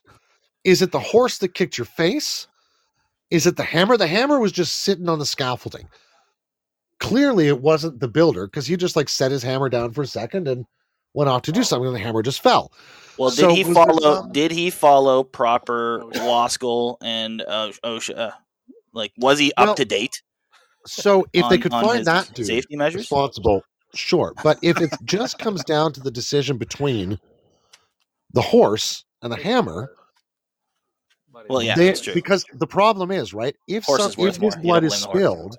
Is 0.64 0.82
it 0.82 0.91
the 0.91 0.99
horse 0.99 1.39
that 1.39 1.53
kicked 1.53 1.78
your 1.78 1.86
face? 1.86 2.47
Is 3.30 3.47
it 3.47 3.55
the 3.55 3.64
hammer? 3.64 3.97
The 3.97 4.07
hammer 4.07 4.39
was 4.39 4.51
just 4.51 4.82
sitting 4.82 5.09
on 5.09 5.20
the 5.20 5.26
scaffolding. 5.26 5.88
Clearly, 6.99 7.47
it 7.47 7.62
wasn't 7.62 7.99
the 7.99 8.07
builder 8.07 8.45
because 8.45 8.68
he 8.68 8.76
just 8.78 8.95
like 8.95 9.09
set 9.09 9.32
his 9.32 9.41
hammer 9.41 9.70
down 9.70 9.91
for 9.91 10.03
a 10.03 10.07
second 10.07 10.47
and 10.47 10.66
went 11.14 11.30
off 11.30 11.41
to 11.43 11.51
do 11.51 11.64
something, 11.64 11.88
and 11.88 11.95
the 11.95 11.99
hammer 11.99 12.22
just 12.22 12.41
fell. 12.41 12.72
Well, 13.18 13.30
did 13.30 13.38
So 13.38 13.55
he 13.55 13.64
follow? 13.64 14.28
Did 14.32 14.51
he 14.51 14.70
follow 14.70 15.24
proper 15.24 16.03
school 16.49 16.97
and 17.01 17.41
uh, 17.41 17.72
OSHA? 17.84 18.18
Uh, 18.18 18.32
like, 18.93 19.14
was 19.18 19.39
he 19.39 19.51
Well, 19.57 19.72
up 19.72 19.78
to 19.78 19.86
date? 19.86 20.22
So 20.86 21.26
if 21.34 21.47
they 21.49 21.57
could 21.57 21.72
find 21.72 22.05
that 22.05 22.34
dude 22.34 22.47
safety 22.47 22.76
measures. 22.76 23.01
responsible, 23.01 23.64
sure. 23.93 24.34
But 24.43 24.59
if 24.62 24.80
it 24.82 24.91
just 25.05 25.39
comes 25.39 25.64
down 25.64 25.93
to 25.93 25.99
the 26.01 26.12
decision 26.12 26.57
between 26.57 27.20
the 28.34 28.41
horse 28.41 29.05
and 29.22 29.32
the 29.32 29.38
hammer. 29.38 29.91
Well, 31.50 31.64
yeah, 31.64 31.76
They- 31.76 31.88
that's 31.88 32.02
true. 32.02 32.14
Because 32.14 32.46
the 32.54 32.68
problem 32.68 33.12
is, 33.12 33.34
right? 33.34 33.56
If 33.68 33.86
Horse 33.86 34.02
some, 34.02 34.12
is 34.12 34.18
if 34.36 34.39
this 34.39 34.56
blood 34.56 34.84
is 34.84 34.89
blame 34.89 35.02
the 35.02 35.08
horse. 35.08 35.20
spilled 35.20 35.58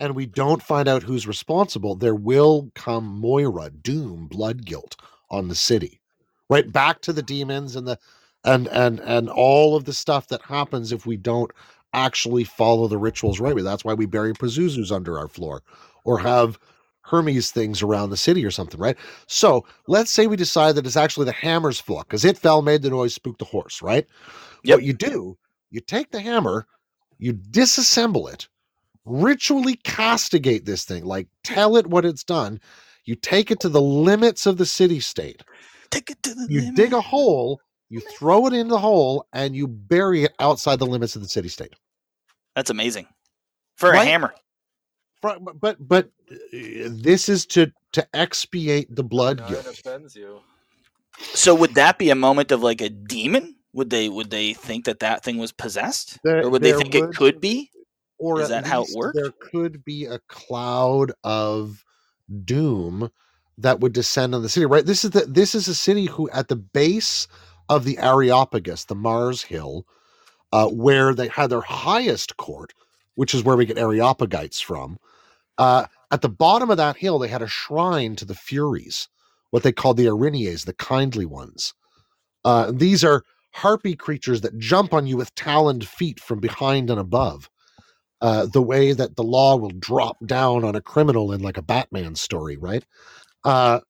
and 0.00 0.14
we 0.14 0.26
don't 0.26 0.62
find 0.62 0.88
out 0.88 1.02
who's 1.02 1.26
responsible, 1.26 1.94
there 1.94 2.14
will 2.14 2.70
come 2.74 3.04
Moira, 3.06 3.70
doom, 3.70 4.26
blood 4.26 4.64
guilt 4.64 4.96
on 5.30 5.48
the 5.48 5.54
city. 5.54 6.00
Right 6.48 6.70
back 6.70 7.00
to 7.02 7.12
the 7.12 7.22
demons 7.22 7.76
and 7.76 7.86
the 7.86 7.98
and 8.44 8.68
and 8.68 9.00
and 9.00 9.30
all 9.30 9.76
of 9.76 9.84
the 9.84 9.94
stuff 9.94 10.28
that 10.28 10.42
happens 10.42 10.92
if 10.92 11.06
we 11.06 11.16
don't 11.16 11.50
actually 11.94 12.44
follow 12.44 12.88
the 12.88 12.98
rituals 12.98 13.40
right. 13.40 13.56
That's 13.56 13.84
why 13.84 13.94
we 13.94 14.06
bury 14.06 14.32
Pazuzus 14.34 14.92
under 14.92 15.18
our 15.18 15.28
floor 15.28 15.62
or 16.04 16.18
have 16.18 16.58
Hermes 17.02 17.50
things 17.50 17.82
around 17.82 18.10
the 18.10 18.16
city 18.16 18.44
or 18.44 18.50
something, 18.50 18.80
right? 18.80 18.96
So 19.26 19.64
let's 19.86 20.10
say 20.10 20.26
we 20.26 20.36
decide 20.36 20.74
that 20.74 20.86
it's 20.86 20.96
actually 20.96 21.26
the 21.26 21.32
hammer's 21.32 21.80
fault 21.80 22.06
because 22.08 22.24
it 22.24 22.38
fell, 22.38 22.62
made 22.62 22.82
the 22.82 22.90
noise, 22.90 23.14
spooked 23.14 23.38
the 23.38 23.44
horse, 23.44 23.82
right? 23.82 24.06
Yep. 24.64 24.76
What 24.78 24.84
you 24.84 24.92
do, 24.92 25.38
you 25.70 25.80
take 25.80 26.10
the 26.10 26.20
hammer, 26.20 26.66
you 27.18 27.32
disassemble 27.34 28.32
it, 28.32 28.48
ritually 29.04 29.76
castigate 29.84 30.64
this 30.64 30.84
thing, 30.84 31.04
like 31.04 31.28
tell 31.44 31.76
it 31.76 31.86
what 31.86 32.04
it's 32.04 32.24
done. 32.24 32.60
You 33.04 33.16
take 33.16 33.50
it 33.50 33.58
to 33.60 33.68
the 33.68 33.82
limits 33.82 34.46
of 34.46 34.58
the 34.58 34.66
city 34.66 35.00
state. 35.00 35.42
Take 35.90 36.10
it 36.10 36.22
to 36.22 36.34
the 36.34 36.46
You 36.48 36.60
limit. 36.60 36.76
dig 36.76 36.92
a 36.92 37.00
hole, 37.00 37.60
you 37.90 38.00
throw 38.00 38.46
it 38.46 38.52
in 38.52 38.68
the 38.68 38.78
hole, 38.78 39.26
and 39.32 39.56
you 39.56 39.66
bury 39.66 40.24
it 40.24 40.32
outside 40.38 40.78
the 40.78 40.86
limits 40.86 41.16
of 41.16 41.22
the 41.22 41.28
city 41.28 41.48
state. 41.48 41.74
That's 42.54 42.70
amazing. 42.70 43.06
For 43.76 43.90
Right? 43.90 44.02
a 44.02 44.04
hammer. 44.10 44.34
Fr- 45.20 45.38
But 45.40 45.76
but 45.86 46.06
uh, 46.30 46.34
this 46.52 47.28
is 47.28 47.46
to 47.46 47.72
to 47.92 48.06
expiate 48.14 48.94
the 48.94 49.04
blood 49.04 49.38
Nine 49.38 49.48
guilt. 49.50 49.66
offends 49.66 50.14
you. 50.16 50.40
So 51.18 51.54
would 51.54 51.74
that 51.74 51.98
be 51.98 52.10
a 52.10 52.14
moment 52.14 52.52
of 52.52 52.62
like 52.62 52.80
a 52.80 52.88
demon? 52.88 53.56
Would 53.74 53.90
they 53.90 54.08
would 54.08 54.30
they 54.30 54.52
think 54.52 54.84
that 54.84 55.00
that 55.00 55.24
thing 55.24 55.38
was 55.38 55.52
possessed, 55.52 56.18
There- 56.24 56.44
or 56.44 56.50
would 56.50 56.62
they 56.62 56.72
think 56.72 56.94
would- 56.94 57.10
it 57.10 57.16
could 57.16 57.40
be? 57.40 57.70
or 58.18 58.40
Is 58.40 58.50
that 58.50 58.66
how 58.66 58.84
it 58.84 58.90
worked? 58.94 59.16
There 59.16 59.32
could 59.32 59.84
be 59.84 60.04
a 60.04 60.20
cloud 60.28 61.10
of 61.24 61.84
doom 62.44 63.10
that 63.58 63.80
would 63.80 63.92
descend 63.92 64.32
on 64.34 64.42
the 64.42 64.48
city. 64.48 64.64
Right. 64.66 64.86
This 64.86 65.04
is 65.04 65.10
the 65.10 65.26
this 65.26 65.54
is 65.54 65.66
a 65.68 65.74
city 65.74 66.06
who 66.06 66.30
at 66.30 66.48
the 66.48 66.56
base 66.56 67.26
of 67.68 67.84
the 67.84 67.98
Areopagus, 67.98 68.84
the 68.84 68.94
Mars 68.94 69.42
Hill, 69.42 69.86
uh, 70.52 70.68
where 70.68 71.14
they 71.14 71.28
had 71.28 71.50
their 71.50 71.62
highest 71.62 72.36
court, 72.36 72.74
which 73.16 73.34
is 73.34 73.42
where 73.42 73.56
we 73.56 73.66
get 73.66 73.76
Areopagites 73.76 74.62
from. 74.62 74.98
Uh, 75.58 75.86
at 76.10 76.22
the 76.22 76.28
bottom 76.28 76.70
of 76.70 76.76
that 76.76 76.96
hill, 76.96 77.18
they 77.18 77.28
had 77.28 77.42
a 77.42 77.46
shrine 77.48 78.14
to 78.16 78.24
the 78.24 78.34
Furies, 78.34 79.08
what 79.50 79.62
they 79.62 79.72
called 79.72 79.96
the 79.96 80.06
Erinyes, 80.06 80.64
the 80.64 80.74
kindly 80.74 81.24
ones. 81.26 81.74
Uh, 82.44 82.70
these 82.72 83.02
are 83.04 83.24
harpy 83.52 83.94
creatures 83.94 84.40
that 84.40 84.58
jump 84.58 84.92
on 84.94 85.06
you 85.06 85.16
with 85.16 85.34
taloned 85.34 85.86
feet 85.86 86.20
from 86.20 86.40
behind 86.40 86.90
and 86.90 87.00
above 87.00 87.48
uh, 88.22 88.46
the 88.46 88.62
way 88.62 88.92
that 88.92 89.16
the 89.16 89.22
law 89.22 89.56
will 89.56 89.72
drop 89.78 90.16
down 90.24 90.64
on 90.64 90.76
a 90.76 90.80
criminal 90.80 91.32
in 91.32 91.42
like 91.42 91.58
a 91.58 91.62
Batman 91.62 92.14
story, 92.14 92.56
right? 92.56 92.84
Uh, 93.44 93.80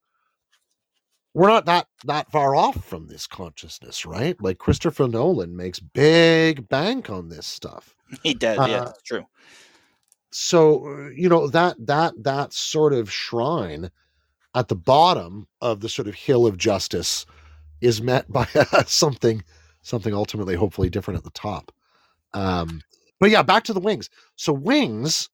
we're 1.35 1.49
not 1.49 1.67
that 1.67 1.87
that 2.05 2.31
far 2.31 2.55
off 2.55 2.85
from 2.85 3.07
this 3.07 3.27
consciousness, 3.27 4.05
right? 4.05 4.37
Like 4.43 4.59
Christopher 4.59 5.07
Nolan 5.07 5.57
makes 5.57 5.79
big 5.81 6.69
bank 6.69 7.09
on 7.09 7.29
this 7.29 7.47
stuff. 7.47 7.95
He 8.23 8.35
did. 8.35 8.57
yeah, 8.57 8.63
Uh, 8.63 8.85
that's 8.87 9.03
true. 9.03 9.25
So 10.31 10.87
uh, 10.87 11.09
you 11.11 11.29
know 11.29 11.49
that 11.49 11.77
that 11.87 12.15
that 12.23 12.53
sort 12.53 12.93
of 12.95 13.13
shrine 13.13 13.91
at 14.55 14.69
the 14.69 14.77
bottom 14.77 15.47
of 15.61 15.81
the 15.81 15.89
sort 15.89 16.09
of 16.09 16.15
hill 16.15 16.47
of 16.47 16.59
justice 16.59 17.27
is 17.83 18.01
met 18.03 18.31
by 18.33 18.47
something 18.87 19.43
something 19.83 20.15
ultimately 20.15 20.55
hopefully 20.55 20.89
different 20.89 21.19
at 21.19 21.25
the 21.25 21.31
top. 21.31 21.73
Um, 22.35 22.83
but 23.21 23.31
yeah, 23.31 23.43
back 23.43 23.65
to 23.65 23.73
the 23.73 23.81
wings. 23.81 24.09
So 24.37 24.53
wings 24.53 25.29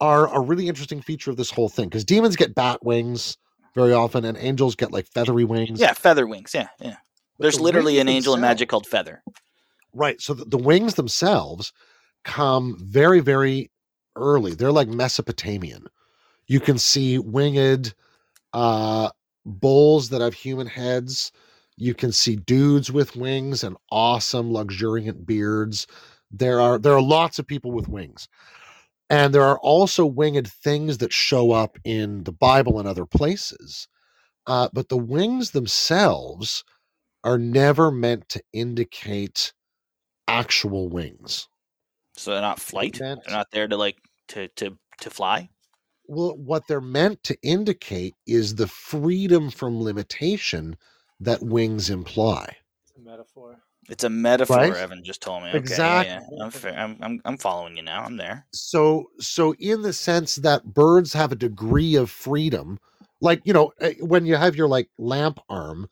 are 0.00 0.32
a 0.34 0.40
really 0.40 0.68
interesting 0.68 1.00
feature 1.00 1.30
of 1.30 1.36
this 1.36 1.50
whole 1.50 1.68
thing 1.68 1.88
because 1.88 2.04
demons 2.04 2.36
get 2.36 2.54
bat 2.54 2.84
wings 2.84 3.38
very 3.74 3.92
often, 3.92 4.24
and 4.24 4.36
angels 4.38 4.76
get 4.76 4.92
like 4.92 5.06
feathery 5.06 5.44
wings. 5.44 5.80
Yeah, 5.80 5.92
feather 5.94 6.26
wings. 6.26 6.52
Yeah, 6.54 6.68
yeah. 6.80 6.96
But 7.38 7.44
There's 7.44 7.56
the 7.56 7.62
literally 7.62 7.98
an 7.98 8.08
angel 8.08 8.34
in 8.34 8.40
magic 8.40 8.68
called 8.68 8.86
Feather. 8.86 9.22
Right. 9.92 10.20
So 10.20 10.34
the, 10.34 10.44
the 10.44 10.58
wings 10.58 10.94
themselves 10.94 11.72
come 12.24 12.76
very, 12.80 13.20
very 13.20 13.70
early. 14.16 14.54
They're 14.54 14.72
like 14.72 14.88
Mesopotamian. 14.88 15.86
You 16.46 16.60
can 16.60 16.78
see 16.78 17.18
winged 17.18 17.94
uh, 18.52 19.10
bulls 19.44 20.10
that 20.10 20.20
have 20.20 20.34
human 20.34 20.66
heads. 20.66 21.32
You 21.76 21.94
can 21.94 22.12
see 22.12 22.36
dudes 22.36 22.92
with 22.92 23.16
wings 23.16 23.64
and 23.64 23.76
awesome, 23.90 24.52
luxuriant 24.52 25.26
beards. 25.26 25.86
There 26.30 26.60
are 26.60 26.78
there 26.78 26.94
are 26.94 27.02
lots 27.02 27.38
of 27.38 27.46
people 27.46 27.72
with 27.72 27.88
wings. 27.88 28.28
And 29.10 29.34
there 29.34 29.42
are 29.44 29.58
also 29.58 30.06
winged 30.06 30.48
things 30.48 30.98
that 30.98 31.12
show 31.12 31.52
up 31.52 31.78
in 31.84 32.24
the 32.24 32.32
Bible 32.32 32.78
and 32.78 32.88
other 32.88 33.06
places. 33.06 33.86
Uh, 34.46 34.68
but 34.72 34.88
the 34.88 34.96
wings 34.96 35.50
themselves 35.50 36.64
are 37.22 37.38
never 37.38 37.90
meant 37.90 38.28
to 38.30 38.42
indicate 38.52 39.52
actual 40.28 40.88
wings. 40.88 41.48
So 42.14 42.32
they're 42.32 42.40
not 42.40 42.60
flight. 42.60 42.94
They're 42.98 43.16
Meant- 43.16 43.30
not 43.30 43.50
there 43.50 43.68
to 43.68 43.76
like 43.76 43.98
to 44.28 44.48
to 44.48 44.78
to 45.00 45.10
fly. 45.10 45.48
Well, 46.06 46.36
what 46.36 46.66
they're 46.68 46.80
meant 46.80 47.22
to 47.24 47.36
indicate 47.42 48.14
is 48.26 48.54
the 48.54 48.66
freedom 48.68 49.50
from 49.50 49.82
limitation 49.82 50.76
that 51.24 51.42
wings 51.42 51.90
imply. 51.90 52.56
It's 52.82 52.92
a 52.96 53.00
metaphor. 53.00 53.60
It's 53.88 54.04
a 54.04 54.10
metaphor. 54.10 54.56
Right? 54.56 54.76
Evan 54.76 55.04
just 55.04 55.20
told 55.22 55.42
me. 55.42 55.50
Okay, 55.50 55.58
Exactly. 55.58 56.12
Yeah, 56.12 56.20
yeah. 56.30 56.44
I'm, 56.44 56.50
fair. 56.50 56.78
I'm 56.78 56.96
I'm 57.00 57.20
I'm 57.24 57.36
following 57.36 57.76
you 57.76 57.82
now. 57.82 58.02
I'm 58.02 58.16
there. 58.16 58.46
So, 58.52 59.10
so 59.20 59.54
in 59.58 59.82
the 59.82 59.92
sense 59.92 60.36
that 60.36 60.72
birds 60.72 61.12
have 61.12 61.32
a 61.32 61.36
degree 61.36 61.96
of 61.96 62.10
freedom, 62.10 62.78
like 63.20 63.42
you 63.44 63.52
know, 63.52 63.72
eh, 63.80 63.94
when 64.00 64.26
you 64.26 64.36
have 64.36 64.56
your 64.56 64.68
like 64.68 64.88
lamp 64.98 65.38
arm, 65.48 65.88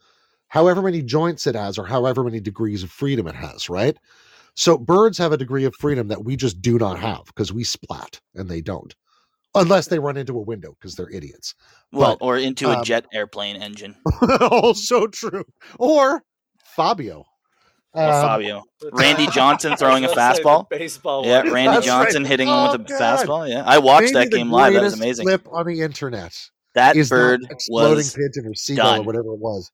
however 0.48 0.80
many 0.82 1.02
joints 1.02 1.46
it 1.46 1.54
has, 1.54 1.78
or 1.78 1.86
however 1.86 2.24
many 2.24 2.40
degrees 2.40 2.82
of 2.82 2.90
freedom 2.90 3.26
it 3.26 3.34
has, 3.34 3.68
right? 3.68 3.96
So 4.54 4.76
birds 4.76 5.18
have 5.18 5.32
a 5.32 5.38
degree 5.38 5.64
of 5.64 5.74
freedom 5.74 6.08
that 6.08 6.24
we 6.24 6.36
just 6.36 6.60
do 6.60 6.78
not 6.78 6.98
have 6.98 7.24
because 7.26 7.52
we 7.52 7.64
splat 7.64 8.20
and 8.34 8.50
they 8.50 8.60
don't, 8.60 8.94
unless 9.54 9.86
they 9.88 9.98
run 9.98 10.16
into 10.16 10.36
a 10.36 10.40
window 10.42 10.74
because 10.78 10.94
they're 10.94 11.10
idiots. 11.10 11.54
Well, 11.92 12.16
But, 12.18 12.24
or 12.24 12.36
into 12.38 12.70
a 12.70 12.78
um, 12.78 12.84
jet 12.84 13.06
airplane 13.12 13.56
engine. 13.56 13.96
also 14.40 15.06
true. 15.06 15.44
Or 15.78 16.22
Fabio. 16.76 17.24
Or 17.94 18.02
Um, 18.04 18.10
Fabio. 18.22 18.62
Randy 18.92 19.26
Johnson 19.32 19.76
throwing 19.76 20.04
a 20.04 20.08
gonna 20.08 20.34
say 20.36 20.42
the 20.42 20.48
fastball? 20.48 20.68
baseball. 20.70 21.26
Yeah. 21.26 21.42
Randy 21.42 21.52
That's 21.64 21.76
right. 21.88 22.04
Johnson 22.04 22.24
hitting 22.24 22.48
one 22.48 22.68
Oh, 22.70 22.72
with 22.72 22.90
a 22.90 22.98
God. 22.98 23.26
fastball. 23.26 23.48
Yeah, 23.50 23.62
I 23.66 23.78
watched 23.78 24.14
maybe 24.14 24.30
that 24.30 24.30
game 24.30 24.50
live. 24.50 24.72
That 24.74 24.82
was 24.82 24.94
amazing. 24.94 25.26
Clip 25.26 25.46
on 25.52 25.66
the 25.66 25.80
internet 25.82 26.32
That 26.74 26.96
is 26.96 27.10
bird 27.10 27.42
that 27.42 27.50
exploding 27.52 27.96
was. 27.96 28.14
pigeon 28.14 28.46
or 28.50 28.54
seagull 28.54 29.00
or 29.00 29.02
whatever 29.02 29.34
it 29.34 29.38
was. 29.40 29.70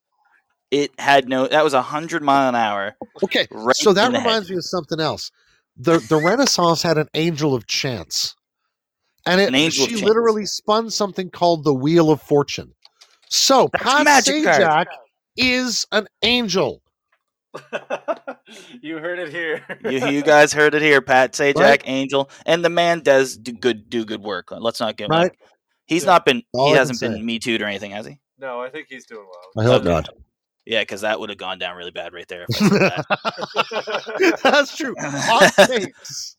It 0.71 0.91
had 0.99 1.29
no. 1.29 1.47
That 1.47 1.65
was 1.65 1.73
a 1.73 1.81
hundred 1.83 2.23
mile 2.23 2.49
an 2.49 2.55
hour. 2.55 2.95
Okay, 3.23 3.47
Right 3.51 3.75
so 3.77 3.93
that 3.95 4.07
in 4.09 4.13
the 4.13 4.21
head. 4.21 4.27
reminds 4.27 4.51
me 4.51 4.57
of 4.57 4.65
something 4.65 5.01
else. 5.01 5.31
The 5.79 5.99
the 6.01 6.17
Renaissance 6.17 6.83
had 6.83 6.99
an 6.99 7.09
angel 7.15 7.55
of 7.55 7.67
chance, 7.69 8.35
and 9.27 9.41
it 9.41 9.53
An 9.55 9.71
she 9.71 9.87
chance. 9.87 10.03
literally 10.03 10.47
spun 10.47 10.91
something 10.91 11.31
called 11.31 11.65
the 11.65 11.75
Wheel 11.75 12.11
of 12.11 12.21
Fortune. 12.23 12.75
So 13.29 13.69
That's 13.73 13.85
Pat 13.85 14.05
magic 14.05 14.45
card. 14.45 14.63
Sajak 14.63 14.87
is 15.37 15.87
an 15.93 16.07
angel. 16.23 16.83
you 18.83 18.99
heard 18.99 19.19
it 19.19 19.31
here. 19.31 19.63
You, 19.85 20.07
you 20.09 20.23
guys 20.23 20.53
heard 20.53 20.75
it 20.75 20.83
here, 20.83 21.01
Pat 21.01 21.33
Sajak, 21.33 21.57
Right. 21.57 21.83
Angel, 21.87 22.31
and 22.47 22.65
the 22.65 22.69
man 22.71 23.01
does 23.01 23.37
do 23.37 23.53
good 23.53 23.89
do 23.91 24.05
good 24.05 24.23
work. 24.23 24.49
Let's 24.51 24.81
not 24.81 24.97
get 24.97 25.09
Right. 25.09 25.25
like 25.25 25.39
he's 25.87 26.05
Yeah. 26.05 26.13
not 26.13 26.25
been 26.27 26.43
All 26.55 26.69
he 26.69 26.75
I 26.75 26.79
hasn't 26.79 26.99
say. 26.99 27.09
been 27.09 27.25
me 27.25 27.39
tooed 27.39 27.63
or 27.63 27.67
anything, 27.67 27.91
has 27.93 28.07
he? 28.07 28.19
no, 28.39 28.61
I 28.63 28.71
think 28.71 28.87
he's 28.89 29.05
doing 29.07 29.27
well. 29.27 29.65
I 29.65 29.69
well. 29.69 29.73
hope 29.79 29.83
Okay. 29.83 29.91
not. 29.91 30.09
Yeah, 30.67 30.83
because 30.83 31.01
that 31.01 31.19
would 31.19 31.31
have 31.31 31.39
gone 31.39 31.59
down 31.59 31.77
really 31.77 31.91
bad 31.91 32.13
right 32.13 32.29
there. 32.29 32.45
If 32.49 32.63
I 32.63 32.69
said 32.69 32.81
that. 32.81 34.41
That's 34.43 34.77
true. 34.77 34.95
Hot 34.99 35.53
takes. 35.67 36.37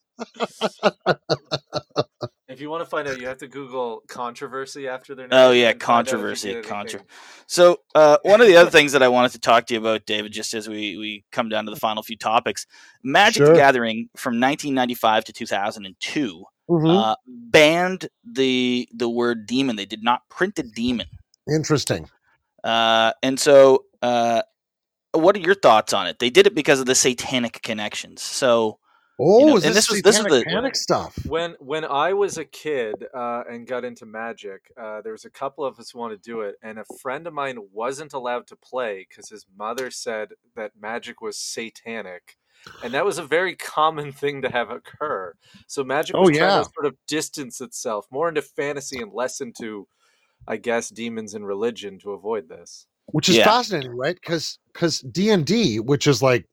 If 2.49 2.59
you 2.59 2.69
want 2.69 2.81
to 2.83 2.89
find 2.89 3.07
out, 3.07 3.19
you 3.21 3.27
have 3.27 3.37
to 3.37 3.47
Google 3.47 4.01
controversy 4.07 4.87
after 4.87 5.13
their 5.13 5.27
name. 5.27 5.39
Oh 5.39 5.51
yeah, 5.51 5.69
and 5.69 5.81
find 5.81 6.07
out 6.07 6.07
if 6.07 6.11
you 6.11 6.15
controversy, 6.17 6.53
get 6.53 6.63
contra. 6.65 7.01
So 7.45 7.77
uh, 7.93 8.17
one 8.23 8.41
of 8.41 8.47
the 8.47 8.57
other 8.57 8.71
things 8.71 8.91
that 8.93 9.03
I 9.03 9.07
wanted 9.07 9.31
to 9.33 9.39
talk 9.39 9.67
to 9.67 9.73
you 9.75 9.79
about, 9.79 10.05
David, 10.07 10.31
just 10.33 10.53
as 10.55 10.67
we 10.67 10.97
we 10.97 11.23
come 11.31 11.47
down 11.47 11.65
to 11.65 11.71
the 11.71 11.79
final 11.79 12.01
few 12.01 12.17
topics, 12.17 12.65
Magic 13.03 13.41
the 13.41 13.47
Sure. 13.47 13.55
Gathering 13.55 14.09
from 14.17 14.39
1995 14.39 15.25
to 15.25 15.33
2002 15.33 16.43
Mhm. 16.69 16.95
uh, 17.11 17.15
banned 17.27 18.09
the 18.23 18.89
the 18.93 19.07
word 19.09 19.45
demon. 19.45 19.75
They 19.75 19.85
did 19.85 20.03
not 20.03 20.27
print 20.29 20.57
a 20.59 20.63
demon, 20.63 21.07
Interesting. 21.47 22.09
uh, 22.63 23.13
and 23.23 23.39
so 23.39 23.85
uh, 24.01 24.41
what 25.13 25.35
are 25.35 25.39
your 25.39 25.55
thoughts 25.55 25.93
on 25.93 26.07
it? 26.07 26.17
They 26.19 26.29
did 26.29 26.47
it 26.47 26.55
because 26.55 26.79
of 26.79 26.85
the 26.87 26.95
satanic 26.95 27.61
connections. 27.61 28.21
So 28.21 28.79
Oh, 29.21 29.47
know, 29.47 29.57
is 29.57 29.65
and 29.65 29.75
this, 29.75 29.87
this 29.87 29.89
was- 29.95 30.01
this 30.03 30.17
is 30.19 30.23
the- 30.25 30.45
panic 30.45 30.75
stuff? 30.75 31.17
When 31.25 31.55
when 31.59 31.83
I 31.85 32.13
was 32.13 32.37
a 32.37 32.45
kid 32.45 33.05
uh, 33.13 33.43
and 33.49 33.67
got 33.67 33.83
into 33.83 34.05
Magic, 34.05 34.71
uh, 34.81 35.01
there 35.01 35.11
was 35.11 35.25
a 35.25 35.29
couple 35.29 35.65
of 35.65 35.77
us 35.79 35.91
who 35.91 35.99
wanted 35.99 36.23
to 36.23 36.29
do 36.29 36.41
it, 36.41 36.55
and 36.63 36.79
a 36.79 36.85
friend 37.01 37.27
of 37.27 37.33
mine 37.33 37.57
wasn't 37.73 38.13
allowed 38.13 38.47
to 38.47 38.55
play 38.55 39.05
because 39.07 39.29
his 39.29 39.45
mother 39.57 39.91
said 39.91 40.29
that 40.55 40.71
Magic 40.79 41.21
was 41.21 41.37
satanic, 41.37 42.37
and 42.83 42.93
that 42.93 43.03
was 43.05 43.17
a 43.17 43.23
very 43.23 43.55
common 43.55 44.11
thing 44.11 44.41
to 44.43 44.49
have 44.49 44.69
occur. 44.69 45.33
So 45.67 45.83
magic 45.83 46.15
Oh, 46.15 46.21
was 46.21 46.37
trying 46.37 46.63
to 46.63 46.69
sort 46.73 46.85
of 46.85 46.95
distance 47.07 47.59
itself 47.61 48.07
more 48.11 48.29
into 48.29 48.41
fantasy 48.41 48.99
and 49.01 49.11
less 49.13 49.41
into, 49.41 49.87
I 50.47 50.57
guess, 50.57 50.89
demons 50.89 51.33
and 51.33 51.45
religion 51.45 51.99
to 51.99 52.11
avoid 52.13 52.47
this. 52.49 52.85
which 53.11 53.27
is 53.27 53.37
Yeah. 53.37 53.43
fascinating, 53.45 53.97
right? 53.97 54.13
Because 54.15 54.59
because 54.71 54.99
D 54.99 55.29
and 55.31 55.43
D, 55.45 55.79
which 55.79 56.05
is 56.05 56.21
like 56.21 56.45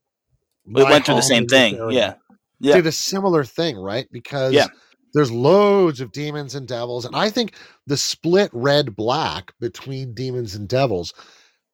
We 0.65 0.83
went 0.83 1.05
through 1.05 1.15
the 1.15 1.21
same 1.21 1.45
thing. 1.45 1.75
area, 1.77 1.95
Yeah. 1.95 2.13
Yeah. 2.59 2.75
did 2.75 2.87
a 2.87 2.91
similar 2.91 3.43
thing, 3.43 3.77
right? 3.77 4.07
Because 4.11 4.53
Yeah. 4.53 4.67
there's 5.13 5.31
loads 5.31 6.01
of 6.01 6.11
demons 6.11 6.55
and 6.55 6.67
devils, 6.67 7.05
and 7.05 7.15
I 7.15 7.29
think 7.29 7.55
the 7.87 7.97
split 7.97 8.49
red 8.53 8.95
black 8.95 9.53
between 9.59 10.13
demons 10.13 10.55
and 10.55 10.67
devils 10.67 11.13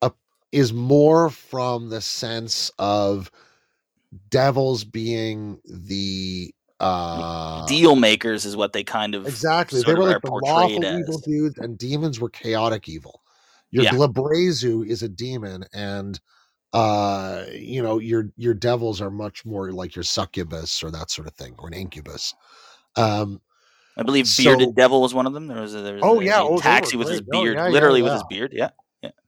uh, 0.02 0.12
is 0.52 0.72
more 0.74 1.30
from 1.30 1.90
the 1.90 2.02
sense 2.02 2.72
of 2.80 3.32
devils 4.30 4.84
being 4.84 5.60
the 5.66 6.54
uh 6.80 7.66
Deal 7.68 7.96
makers 7.96 8.46
is 8.46 8.56
what 8.58 8.74
they 8.74 8.84
kind 8.84 9.16
of 9.16 9.26
exactly 9.28 9.82
they 9.82 9.94
were 9.94 10.04
like 10.04 10.22
the 10.22 10.32
lawful 10.32 10.84
as. 10.84 11.00
evil 11.00 11.18
dudes, 11.20 11.58
and 11.58 11.78
demons 11.78 12.20
were 12.20 12.30
chaotic 12.30 12.90
evil. 12.90 13.22
Your 13.72 13.86
Yeah. 13.86 13.92
Glabrezu 13.94 14.86
is 14.88 15.02
a 15.02 15.10
demon, 15.10 15.64
and 15.74 16.20
uh 16.74 17.46
you 17.54 17.82
know 17.84 18.00
your 18.00 18.30
your 18.36 18.54
devils 18.54 19.00
are 19.02 19.12
much 19.12 19.46
more 19.46 19.72
like 19.72 19.96
your 19.96 20.04
succubus 20.04 20.82
or 20.84 20.90
that 20.92 21.12
sort 21.12 21.28
of 21.28 21.34
thing 21.36 21.54
or 21.60 21.68
an 21.68 21.74
incubus 21.74 22.34
um 22.96 23.40
I 23.96 24.02
believe 24.04 24.28
So- 24.28 24.44
bearded 24.44 24.76
devil 24.76 25.02
was 25.02 25.14
one 25.14 25.28
of 25.28 25.34
them. 25.34 25.46
There 25.48 25.62
was 25.62 25.76
a, 25.76 25.82
there 25.82 25.94
was 25.94 26.02
Oh, 26.04 26.20
a, 26.20 26.24
yeah. 26.24 26.42
he 26.42 26.48
Oh, 26.48 26.58
attacks 26.58 26.96
with 26.96 27.08
his 27.10 27.22
great. 27.22 27.30
Oh, 27.38 27.44
beard, 27.44 27.56
yeah, 27.58 27.66
yeah, 27.68 27.72
literally 27.72 28.02
with 28.02 28.14
his 28.14 28.24
beard. 28.28 28.52
Yeah. 28.52 28.70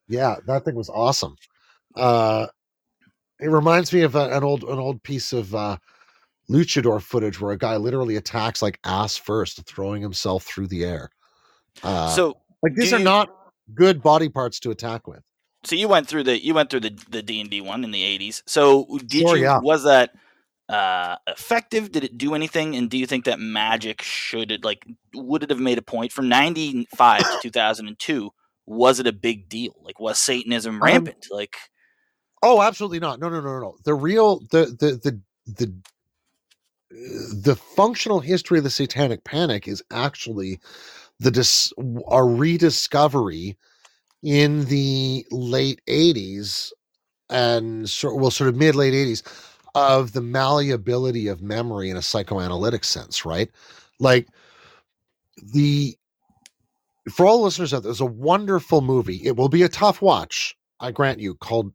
yeah 0.07 0.35
that 0.47 0.65
thing 0.65 0.75
was 0.75 0.89
awesome 0.89 1.35
uh 1.95 2.47
it 3.39 3.47
reminds 3.49 3.91
me 3.93 4.01
of 4.01 4.15
a, 4.15 4.35
an 4.35 4.43
old 4.43 4.63
an 4.63 4.79
old 4.79 5.01
piece 5.03 5.33
of 5.33 5.53
uh 5.53 5.77
luchador 6.49 7.01
footage 7.01 7.39
where 7.41 7.51
a 7.51 7.57
guy 7.57 7.75
literally 7.77 8.15
attacks 8.15 8.61
like 8.61 8.79
ass 8.85 9.17
first 9.17 9.65
throwing 9.67 10.01
himself 10.01 10.43
through 10.43 10.67
the 10.67 10.83
air 10.83 11.09
uh 11.83 12.09
so 12.09 12.35
like 12.63 12.73
these 12.75 12.91
are 12.93 12.97
you- 12.99 13.03
not 13.03 13.29
good 13.73 14.01
body 14.03 14.29
parts 14.29 14.59
to 14.59 14.71
attack 14.71 15.07
with 15.07 15.23
so 15.65 15.75
you 15.75 15.87
went 15.89 16.07
through 16.07 16.23
the 16.23 16.43
you 16.43 16.53
went 16.55 16.69
through 16.71 16.81
the 16.81 16.99
the 17.09 17.23
D 17.23 17.41
and 17.41 17.49
D 17.51 17.61
one 17.61 17.83
in 17.85 17.91
the 17.91 18.03
eighties. 18.03 18.43
So 18.47 18.99
did 19.07 19.29
Sure, 19.29 19.31
you 19.31 19.43
yeah. 19.43 19.59
was 19.59 19.83
that 19.85 20.11
uh 20.69 21.17
effective? 21.27 21.91
Did 21.91 22.03
it 22.05 22.17
do 22.17 22.35
anything? 22.35 22.75
And 22.75 22.89
do 22.89 22.97
you 22.97 23.07
think 23.07 23.25
that 23.25 23.39
magic 23.39 24.01
should 24.01 24.51
it 24.51 24.65
like 24.65 24.85
would 25.15 25.43
it 25.43 25.51
have 25.51 25.59
made 25.59 25.79
a 25.79 25.83
point 25.83 26.11
from 26.13 26.29
ninety 26.29 26.87
five 26.95 27.29
to 27.29 27.37
two 27.37 27.51
thousand 27.51 27.87
and 27.87 27.99
two? 27.99 28.31
Was 28.67 28.99
it 28.99 29.07
a 29.07 29.13
big 29.13 29.49
deal? 29.49 29.75
Like 29.83 29.99
was 29.99 30.19
Satanism 30.19 30.83
rampant? 30.83 31.27
like 31.31 31.57
Oh, 32.41 32.61
absolutely 32.61 32.99
not. 32.99 33.19
No, 33.19 33.29
no, 33.29 33.41
no, 33.41 33.53
no, 33.53 33.59
no. 33.59 33.77
The 33.83 33.93
real 33.95 34.39
the 34.51 34.65
the 34.79 34.99
the 35.03 35.21
the 35.53 35.73
the 37.33 37.55
functional 37.55 38.19
history 38.19 38.57
of 38.57 38.63
the 38.63 38.69
satanic 38.69 39.23
panic 39.23 39.67
is 39.67 39.83
actually 39.91 40.59
the 41.19 41.31
dis- 41.31 41.73
a 42.09 42.23
rediscovery 42.23 43.57
in 44.23 44.65
the 44.65 45.25
late 45.31 45.81
80s 45.87 46.71
and 47.29 47.89
so, 47.89 48.13
well 48.15 48.31
sort 48.31 48.49
of 48.49 48.55
mid 48.55 48.75
late 48.75 48.93
80s 48.93 49.23
of 49.75 50.13
the 50.13 50.21
malleability 50.21 51.27
of 51.27 51.41
memory 51.41 51.89
in 51.89 51.97
a 51.97 52.01
psychoanalytic 52.01 52.83
sense 52.83 53.25
right? 53.25 53.49
Like 53.99 54.27
the 55.53 55.97
for 57.11 57.25
all 57.25 57.41
listeners 57.43 57.73
out 57.73 57.83
there, 57.83 57.89
there's 57.89 58.01
a 58.01 58.05
wonderful 58.05 58.81
movie. 58.81 59.21
It 59.23 59.35
will 59.35 59.49
be 59.49 59.63
a 59.63 59.69
tough 59.69 60.01
watch 60.01 60.55
i 60.79 60.91
grant 60.91 61.19
you 61.19 61.35
called 61.35 61.71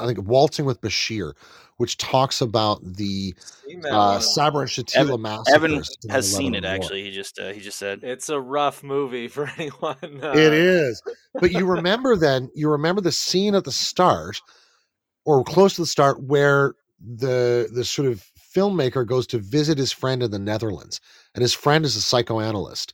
i 0.00 0.06
think 0.06 0.18
waltzing 0.26 0.64
with 0.64 0.80
bashir 0.80 1.34
which 1.78 1.96
talks 1.96 2.40
about 2.40 2.80
the 2.84 3.34
Seen 3.66 3.82
uh. 3.90 4.20
Sabra 4.20 4.60
and 4.62 4.70
Shatila 4.70 4.96
Evan- 4.96 5.22
massacres. 5.22 5.54
Evan 5.54 6.10
has 6.10 6.32
seen 6.36 6.54
it 6.54 6.64
War. 6.64 6.72
actually. 6.72 7.02
He 7.04 7.10
just 7.10 7.38
uh, 7.38 7.52
he 7.52 7.60
just 7.60 7.78
said 7.78 8.00
It's 8.04 8.28
a 8.28 8.40
rough 8.40 8.82
movie 8.82 9.28
for 9.36 9.50
anyone. 9.56 9.96
Uh, 10.22 10.32
It 10.36 10.52
is. 10.52 11.02
But 11.34 11.52
you 11.52 11.64
remember 11.70 12.14
then, 12.16 12.50
you 12.54 12.68
remember 12.68 13.00
the 13.00 13.12
scene 13.12 13.54
at 13.54 13.64
the 13.64 13.72
start 13.72 14.40
or 15.24 15.42
close 15.44 15.74
to 15.76 15.82
the 15.82 15.86
start 15.86 16.22
where 16.22 16.74
the 17.00 17.68
the 17.72 17.84
sort 17.84 18.08
of 18.08 18.24
filmmaker 18.54 19.06
goes 19.06 19.26
to 19.28 19.38
visit 19.38 19.78
his 19.78 19.92
friend 19.92 20.22
in 20.22 20.30
the 20.32 20.38
Netherlands 20.38 21.00
and 21.34 21.42
his 21.42 21.54
friend 21.54 21.84
is 21.84 21.94
a 21.94 22.00
psychoanalyst 22.00 22.92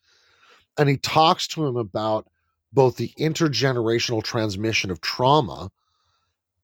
and 0.77 0.89
he 0.91 0.97
talks 0.99 1.47
to 1.47 1.65
him 1.65 1.77
about 1.77 2.27
both 2.73 2.97
the 2.97 3.13
intergenerational 3.19 4.23
transmission 4.23 4.91
of 4.91 5.01
trauma 5.01 5.71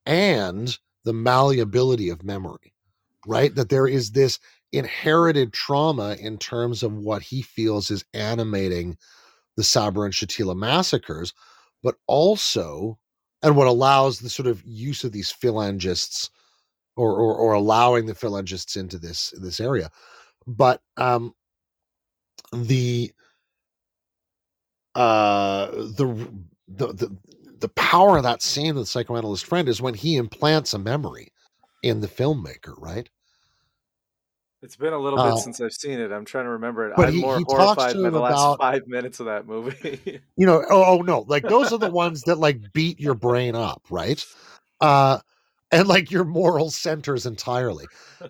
and 0.04 0.76
the 1.04 1.12
malleability 1.12 2.08
of 2.08 2.22
memory 2.22 2.74
right 3.26 3.54
that 3.54 3.68
there 3.68 3.86
is 3.86 4.12
this 4.12 4.38
inherited 4.72 5.52
trauma 5.52 6.16
in 6.20 6.38
terms 6.38 6.82
of 6.82 6.92
what 6.92 7.22
he 7.22 7.42
feels 7.42 7.90
is 7.90 8.04
animating 8.14 8.96
the 9.56 9.64
Sabra 9.64 10.04
and 10.04 10.14
Shatila 10.14 10.56
massacres, 10.56 11.34
but 11.82 11.96
also, 12.06 12.98
and 13.42 13.56
what 13.56 13.66
allows 13.66 14.18
the 14.20 14.30
sort 14.30 14.46
of 14.46 14.62
use 14.64 15.04
of 15.04 15.12
these 15.12 15.32
phalangists 15.32 16.30
or, 16.96 17.12
or, 17.14 17.34
or 17.34 17.52
allowing 17.52 18.06
the 18.06 18.14
phalangists 18.14 18.76
into 18.76 18.98
this, 18.98 19.34
this 19.40 19.60
area. 19.60 19.90
But 20.46 20.82
um, 20.96 21.34
the, 22.52 23.12
uh, 24.94 25.66
the, 25.70 26.28
the, 26.68 26.86
the, 26.92 27.16
the 27.60 27.68
power 27.70 28.16
of 28.16 28.22
that 28.22 28.42
scene 28.42 28.74
with 28.74 28.84
the 28.84 28.90
psychoanalyst 28.90 29.44
friend 29.44 29.68
is 29.68 29.80
when 29.82 29.94
he 29.94 30.16
implants 30.16 30.74
a 30.74 30.78
memory 30.78 31.32
in 31.82 32.00
the 32.00 32.08
filmmaker, 32.08 32.74
right? 32.78 33.08
It's 34.62 34.76
been 34.76 34.92
a 34.92 34.98
little 34.98 35.18
Uh, 35.18 35.34
bit 35.34 35.42
since 35.42 35.60
I've 35.60 35.72
seen 35.72 35.98
it. 36.00 36.12
I'm 36.12 36.26
trying 36.26 36.44
to 36.44 36.50
remember 36.50 36.86
it. 36.88 36.92
but 36.96 37.08
I'm 37.08 37.14
he- 37.14 37.20
more 37.22 37.38
he 37.38 37.44
talks 37.44 37.82
horrified 37.82 37.94
by 38.02 38.10
the 38.10 38.18
last 38.20 38.32
about- 38.32 38.58
five 38.60 38.86
minutes 38.86 39.18
of 39.20 39.26
that 39.26 39.46
movie. 39.46 40.20
you 40.36 40.46
know 40.46 40.62
oh, 40.68 40.84
oh 40.84 41.02
no 41.02 41.24
like 41.28 41.42
those 41.44 41.72
are 41.72 41.78
the 41.78 41.90
ones 41.90 42.22
that 42.22 42.36
like 42.36 42.60
beat 42.72 43.00
your 43.00 43.14
brain 43.14 43.54
up 43.54 43.82
right 43.90 44.24
uh 44.80 45.18
and 45.72 45.86
like 45.88 46.10
your 46.10 46.24
moral 46.24 46.70
centers 46.70 47.26
entirely 47.26 47.86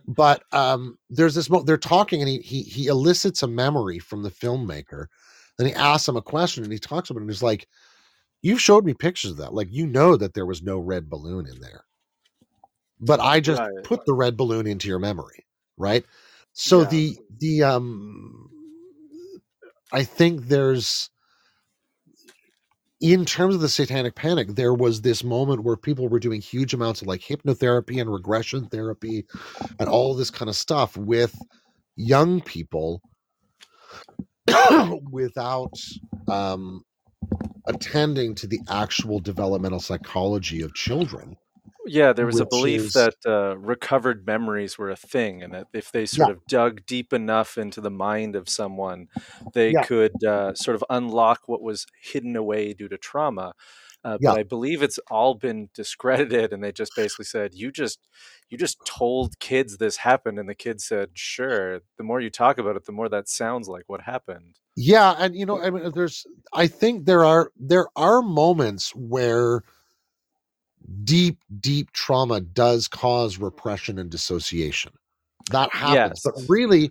but 0.06 0.42
um 0.52 0.96
there's 1.08 1.34
this 1.34 1.48
mo- 1.50 1.62
they're 1.62 1.76
talking 1.76 2.20
and 2.20 2.28
he 2.28 2.38
he 2.38 2.62
he 2.62 2.86
elicits 2.86 3.42
a 3.42 3.46
memory 3.48 3.98
from 3.98 4.22
the 4.22 4.30
filmmaker 4.30 5.06
then 5.58 5.66
he 5.66 5.74
asks 5.74 6.08
him 6.08 6.16
a 6.16 6.22
question 6.22 6.62
and 6.64 6.72
he 6.72 6.78
talks 6.78 7.10
about 7.10 7.18
it 7.18 7.22
and 7.22 7.30
he's 7.30 7.42
like 7.42 7.66
you've 8.42 8.60
showed 8.60 8.84
me 8.84 8.94
pictures 8.94 9.32
of 9.32 9.36
that 9.38 9.54
like 9.54 9.68
you 9.70 9.86
know 9.86 10.16
that 10.16 10.34
there 10.34 10.46
was 10.46 10.62
no 10.62 10.78
red 10.78 11.08
balloon 11.10 11.46
in 11.46 11.60
there 11.60 11.84
but 13.00 13.20
i 13.20 13.40
just 13.40 13.60
Right. 13.60 13.84
put 13.84 14.04
the 14.06 14.14
red 14.14 14.36
balloon 14.36 14.66
into 14.66 14.88
your 14.88 14.98
memory 14.98 15.46
right 15.76 16.04
so 16.52 16.80
Yeah. 16.80 16.88
the 16.90 17.18
the 17.38 17.62
um 17.62 18.50
i 19.92 20.02
think 20.04 20.46
there's 20.48 21.10
in 23.00 23.24
terms 23.24 23.54
of 23.54 23.60
the 23.62 23.68
satanic 23.68 24.14
panic 24.14 24.48
there 24.56 24.74
was 24.74 25.00
this 25.02 25.24
moment 25.24 25.64
where 25.64 25.76
people 25.76 26.08
were 26.08 26.20
doing 26.20 26.40
huge 26.40 26.74
amounts 26.74 27.00
of 27.02 27.08
like 27.08 27.20
hypnotherapy 27.22 28.00
and 28.00 28.12
regression 28.12 28.66
therapy 28.68 29.24
and 29.78 29.88
all 29.88 30.14
this 30.14 30.30
kind 30.30 30.48
of 30.48 30.56
stuff 30.56 30.96
with 30.96 31.34
young 31.96 32.40
people 32.42 33.00
without 35.10 35.78
um 36.28 36.82
attending 37.66 38.34
to 38.34 38.46
the 38.46 38.60
actual 38.68 39.20
developmental 39.20 39.80
psychology 39.80 40.62
of 40.62 40.74
children 40.74 41.36
yeah, 41.86 42.12
there 42.12 42.26
was 42.26 42.38
a 42.40 42.46
belief 42.46 42.82
is- 42.82 42.92
that 42.92 43.14
uh, 43.26 43.56
recovered 43.56 44.26
memories 44.26 44.76
were 44.78 44.90
a 44.90 44.96
thing, 44.96 45.42
and 45.42 45.54
that 45.54 45.66
if 45.72 45.90
they 45.90 46.04
sort 46.06 46.30
of 46.30 46.46
dug 46.46 46.84
deep 46.86 47.12
enough 47.12 47.56
into 47.56 47.80
the 47.80 47.90
mind 47.90 48.36
of 48.36 48.48
someone, 48.48 49.08
they 49.54 49.72
Yeah. 49.72 49.82
could 49.84 50.22
uh, 50.22 50.54
sort 50.54 50.74
of 50.74 50.84
unlock 50.90 51.40
what 51.46 51.62
was 51.62 51.86
hidden 52.02 52.36
away 52.36 52.74
due 52.74 52.88
to 52.88 52.98
trauma. 52.98 53.54
Uh, 54.02 54.18
Yeah. 54.20 54.30
But 54.32 54.38
I 54.40 54.42
believe 54.44 54.82
it's 54.82 54.98
all 55.10 55.34
been 55.34 55.68
discredited, 55.74 56.52
and 56.52 56.62
they 56.64 56.72
just 56.72 56.92
basically 56.96 57.26
said, 57.26 57.54
"You 57.54 57.70
just, 57.70 57.98
you 58.48 58.56
just 58.58 58.78
told 58.86 59.38
kids 59.40 59.76
this 59.76 59.96
happened," 59.98 60.38
and 60.38 60.48
the 60.48 60.54
kids 60.54 60.84
said, 60.84 61.10
"Sure." 61.14 61.80
The 61.98 62.04
more 62.04 62.20
you 62.20 62.30
talk 62.30 62.58
about 62.58 62.76
it, 62.76 62.86
the 62.86 62.92
more 62.92 63.08
that 63.10 63.28
sounds 63.28 63.68
like 63.68 63.84
what 63.88 64.02
happened. 64.02 64.58
Yeah, 64.76 65.14
and 65.18 65.34
you 65.36 65.44
know, 65.44 65.60
I 65.62 65.70
mean, 65.70 65.90
there's. 65.94 66.26
I 66.52 66.66
think 66.66 67.04
there 67.04 67.24
are 67.24 67.52
there 67.56 67.88
are 67.96 68.22
moments 68.22 68.94
where 68.94 69.62
deep, 71.04 71.38
deep 71.60 71.92
trauma 71.92 72.40
does 72.40 72.88
cause 72.88 73.38
repression 73.38 73.98
and 73.98 74.10
dissociation. 74.10 74.92
That 75.50 75.72
happens, 75.74 76.20
but 76.24 76.34
really, 76.48 76.90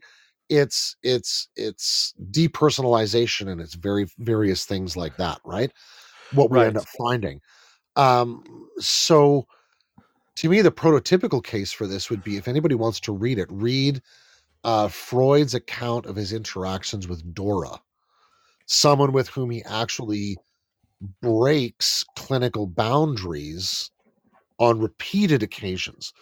it's 0.50 0.96
it's 1.04 1.48
it's 1.56 2.14
depersonalization 2.32 3.50
and 3.50 3.62
it's 3.62 3.76
very 3.76 4.08
various 4.18 4.66
things 4.66 4.98
like 4.98 5.16
that, 5.18 5.40
right? 5.46 5.72
What 6.34 6.52
we 6.52 6.60
end 6.62 6.78
up 6.78 6.88
finding. 6.98 7.42
Um, 7.96 8.68
so, 8.80 9.48
to 10.36 10.50
me, 10.50 10.62
the 10.62 10.72
prototypical 10.72 11.44
case 11.44 11.72
for 11.72 11.88
this 11.88 12.10
would 12.10 12.24
be 12.24 12.38
if 12.38 12.48
anybody 12.48 12.76
wants 12.76 13.00
to 13.02 13.12
read 13.12 13.40
it, 13.40 13.48
read 13.52 14.02
uh, 14.64 14.88
Freud's 14.88 15.54
account 15.54 16.06
of 16.06 16.16
his 16.16 16.32
interactions 16.34 17.08
with 17.08 17.34
Dora, 17.34 17.82
someone 18.66 19.12
with 19.12 19.28
whom 19.30 19.50
he 19.50 19.64
actually 19.64 20.38
breaks 21.22 22.06
clinical 22.16 22.68
boundaries 22.68 23.90
on 24.60 24.80
repeated 24.80 25.42
occasions. 25.42 26.14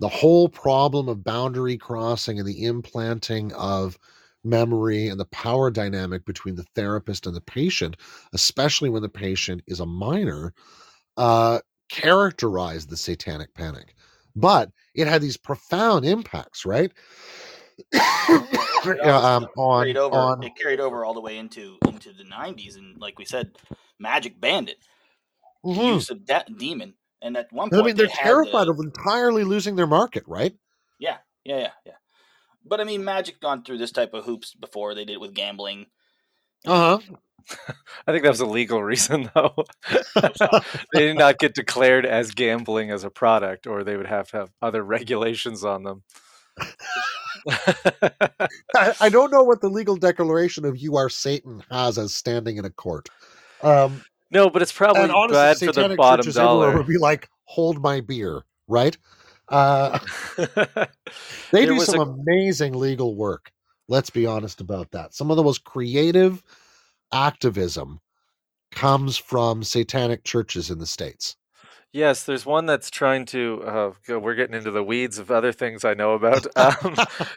the 0.00 0.08
whole 0.08 0.48
problem 0.48 1.08
of 1.08 1.22
boundary 1.22 1.76
crossing 1.76 2.38
and 2.38 2.48
the 2.48 2.64
implanting 2.64 3.52
of 3.52 3.98
memory 4.44 5.08
and 5.08 5.20
the 5.20 5.26
power 5.26 5.70
dynamic 5.70 6.24
between 6.24 6.54
the 6.56 6.64
therapist 6.74 7.26
and 7.26 7.34
the 7.36 7.40
patient, 7.40 7.96
especially 8.32 8.90
when 8.90 9.02
the 9.02 9.08
patient 9.08 9.62
is 9.66 9.80
a 9.80 9.86
minor, 9.86 10.54
uh, 11.16 11.60
characterized 11.90 12.90
the 12.90 12.96
satanic 12.96 13.54
panic. 13.54 13.94
But 14.36 14.70
it 14.94 15.06
had 15.08 15.22
these 15.22 15.36
profound 15.36 16.04
impacts, 16.06 16.64
right? 16.66 16.92
It 17.92 19.00
Yeah, 19.02 19.16
also 19.16 19.28
um, 19.36 19.46
on 19.56 19.82
carried 19.82 19.96
over. 19.96 20.16
on 20.18 20.40
It 20.40 20.56
carried 20.56 20.80
over 20.80 21.04
all 21.04 21.14
the 21.14 21.20
way 21.20 21.38
into 21.38 21.78
into 21.88 22.12
the 22.12 22.24
'90s, 22.24 22.76
and 22.76 22.98
like 23.00 23.18
we 23.18 23.24
said, 23.24 23.52
Magic 23.98 24.40
banned 24.40 24.68
it. 24.68 24.78
The 25.68 25.74
Mhm. 25.74 25.78
use 25.78 26.10
of 26.10 26.26
that 26.26 26.56
demon, 26.58 26.94
and 27.22 27.36
at 27.36 27.52
one 27.52 27.70
I 27.72 27.76
point 27.76 27.84
mean, 27.84 27.96
they're 27.96 28.06
they 28.06 28.12
terrified 28.14 28.66
the- 28.66 28.72
of 28.72 28.78
entirely 28.80 29.44
losing 29.44 29.76
their 29.76 29.86
market, 29.86 30.24
right? 30.26 30.54
Yeah, 30.98 31.18
yeah, 31.44 31.58
yeah, 31.58 31.72
yeah. 31.86 31.92
But 32.64 32.80
I 32.80 32.84
mean, 32.84 33.04
Magic 33.04 33.40
gone 33.40 33.64
through 33.64 33.78
this 33.78 33.92
type 33.92 34.14
of 34.14 34.24
hoops 34.24 34.54
before. 34.54 34.94
They 34.94 35.04
did 35.04 35.14
it 35.14 35.20
with 35.20 35.34
gambling. 35.34 35.86
Uh 36.66 36.98
huh. 36.98 37.16
I 38.06 38.12
think 38.12 38.22
that 38.22 38.30
was 38.30 38.40
a 38.40 38.46
legal 38.46 38.82
reason, 38.82 39.30
though. 39.34 39.54
they 40.92 41.00
did 41.00 41.18
not 41.18 41.38
get 41.38 41.54
declared 41.54 42.06
as 42.06 42.32
gambling 42.32 42.90
as 42.90 43.04
a 43.04 43.10
product, 43.10 43.66
or 43.66 43.84
they 43.84 43.96
would 43.96 44.06
have 44.06 44.28
to 44.30 44.36
have 44.38 44.50
other 44.62 44.82
regulations 44.82 45.64
on 45.64 45.82
them. 45.82 46.02
I, 48.76 48.94
I 49.00 49.08
don't 49.08 49.32
know 49.32 49.42
what 49.42 49.60
the 49.60 49.70
legal 49.70 49.96
declaration 49.96 50.64
of 50.64 50.76
"You 50.76 50.96
are 50.96 51.08
Satan" 51.08 51.62
has 51.70 51.96
as 51.96 52.14
standing 52.14 52.58
in 52.58 52.64
a 52.64 52.70
court. 52.70 53.08
Um, 53.62 54.02
no, 54.30 54.50
but 54.50 54.62
it's 54.62 54.72
probably 54.72 55.02
and 55.02 55.12
honestly, 55.12 55.66
bad 55.68 55.74
for 55.74 55.88
the 55.88 55.94
bottom 55.96 56.30
dollar. 56.32 56.76
would 56.76 56.86
be 56.86 56.98
like, 56.98 57.30
"Hold 57.44 57.80
my 57.80 58.00
beer," 58.00 58.42
right? 58.68 58.96
Uh, 59.50 59.98
they 61.52 61.66
do 61.66 61.80
some 61.80 61.98
a- 61.98 62.02
amazing 62.02 62.72
legal 62.72 63.14
work. 63.16 63.50
Let's 63.88 64.10
be 64.10 64.26
honest 64.26 64.60
about 64.60 64.92
that. 64.92 65.14
Some 65.14 65.30
of 65.30 65.36
the 65.36 65.42
most 65.42 65.64
creative 65.64 66.42
activism 67.12 68.00
comes 68.70 69.16
from 69.16 69.64
satanic 69.64 70.24
churches 70.24 70.70
in 70.70 70.78
the 70.78 70.86
states. 70.86 71.36
Yes, 71.92 72.24
there's 72.24 72.44
one 72.46 72.66
that's 72.66 72.90
trying 72.90 73.24
to. 73.26 73.62
Uh, 73.64 73.92
go- 74.06 74.18
we're 74.18 74.34
getting 74.34 74.54
into 74.54 74.70
the 74.70 74.82
weeds 74.82 75.18
of 75.18 75.30
other 75.30 75.52
things 75.52 75.84
I 75.84 75.94
know 75.94 76.12
about. 76.14 76.46
Um, 76.56 76.94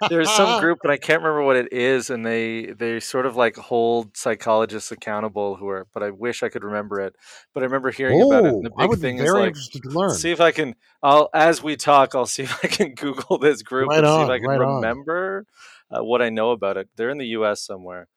there's 0.10 0.30
some 0.30 0.60
group, 0.60 0.80
and 0.84 0.92
I 0.92 0.98
can't 0.98 1.22
remember 1.22 1.44
what 1.44 1.56
it 1.56 1.72
is, 1.72 2.10
and 2.10 2.26
they 2.26 2.68
they 2.78 3.00
sort 3.00 3.26
of 3.26 3.36
like 3.36 3.56
hold 3.56 4.16
psychologists 4.18 4.92
accountable 4.92 5.56
who 5.56 5.68
are. 5.70 5.88
But 5.94 6.04
I 6.04 6.10
wish 6.12 6.44
I 6.44 6.50
could 6.50 6.64
remember 6.64 7.00
it. 7.00 7.16
But 7.54 7.64
I 7.64 7.66
remember 7.66 7.92
hearing 7.92 8.22
about 8.22 8.46
it. 8.46 8.54
Oh, 8.54 8.58
And 8.58 8.66
the 8.66 8.72
I 8.78 8.84
big 8.84 8.90
would 8.90 9.00
be 9.00 9.02
thing 9.02 9.18
is 9.20 9.24
very 9.24 9.40
like 9.40 9.48
interested 9.50 9.84
to 9.84 9.90
learn. 9.90 10.10
see 10.12 10.32
if 10.32 10.42
I 10.42 10.52
can. 10.52 10.76
I'll 11.02 11.30
as 11.34 11.64
we 11.64 11.76
talk, 11.76 12.16
I'll 12.16 12.26
see 12.26 12.44
if 12.50 12.60
I 12.64 12.68
can 12.68 12.96
Google 12.96 13.38
this 13.38 13.62
group 13.62 13.90
Right 13.90 14.00
and 14.00 14.08
see 14.08 14.12
on, 14.12 14.24
if 14.24 14.30
I 14.30 14.40
can 14.40 14.48
right 14.50 14.62
on. 14.62 14.76
remember 14.76 15.46
uh, 15.90 16.04
what 16.04 16.22
I 16.22 16.30
know 16.30 16.52
about 16.52 16.78
it. 16.78 16.90
They're 16.96 17.10
in 17.10 17.18
the 17.18 17.28
U.S. 17.28 17.62
somewhere. 17.66 18.08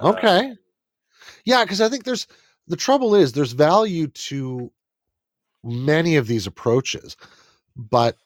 Uh, 0.00 0.10
Okay. 0.10 0.52
Yeah, 1.44 1.64
because 1.64 1.80
I 1.80 1.88
think 1.88 2.04
there's 2.04 2.26
the 2.68 2.76
trouble 2.76 3.14
is 3.14 3.32
there's 3.32 3.52
value 3.52 4.08
to 4.08 4.72
many 5.66 6.16
of 6.16 6.26
these 6.26 6.46
approaches, 6.46 7.16
but 7.76 8.16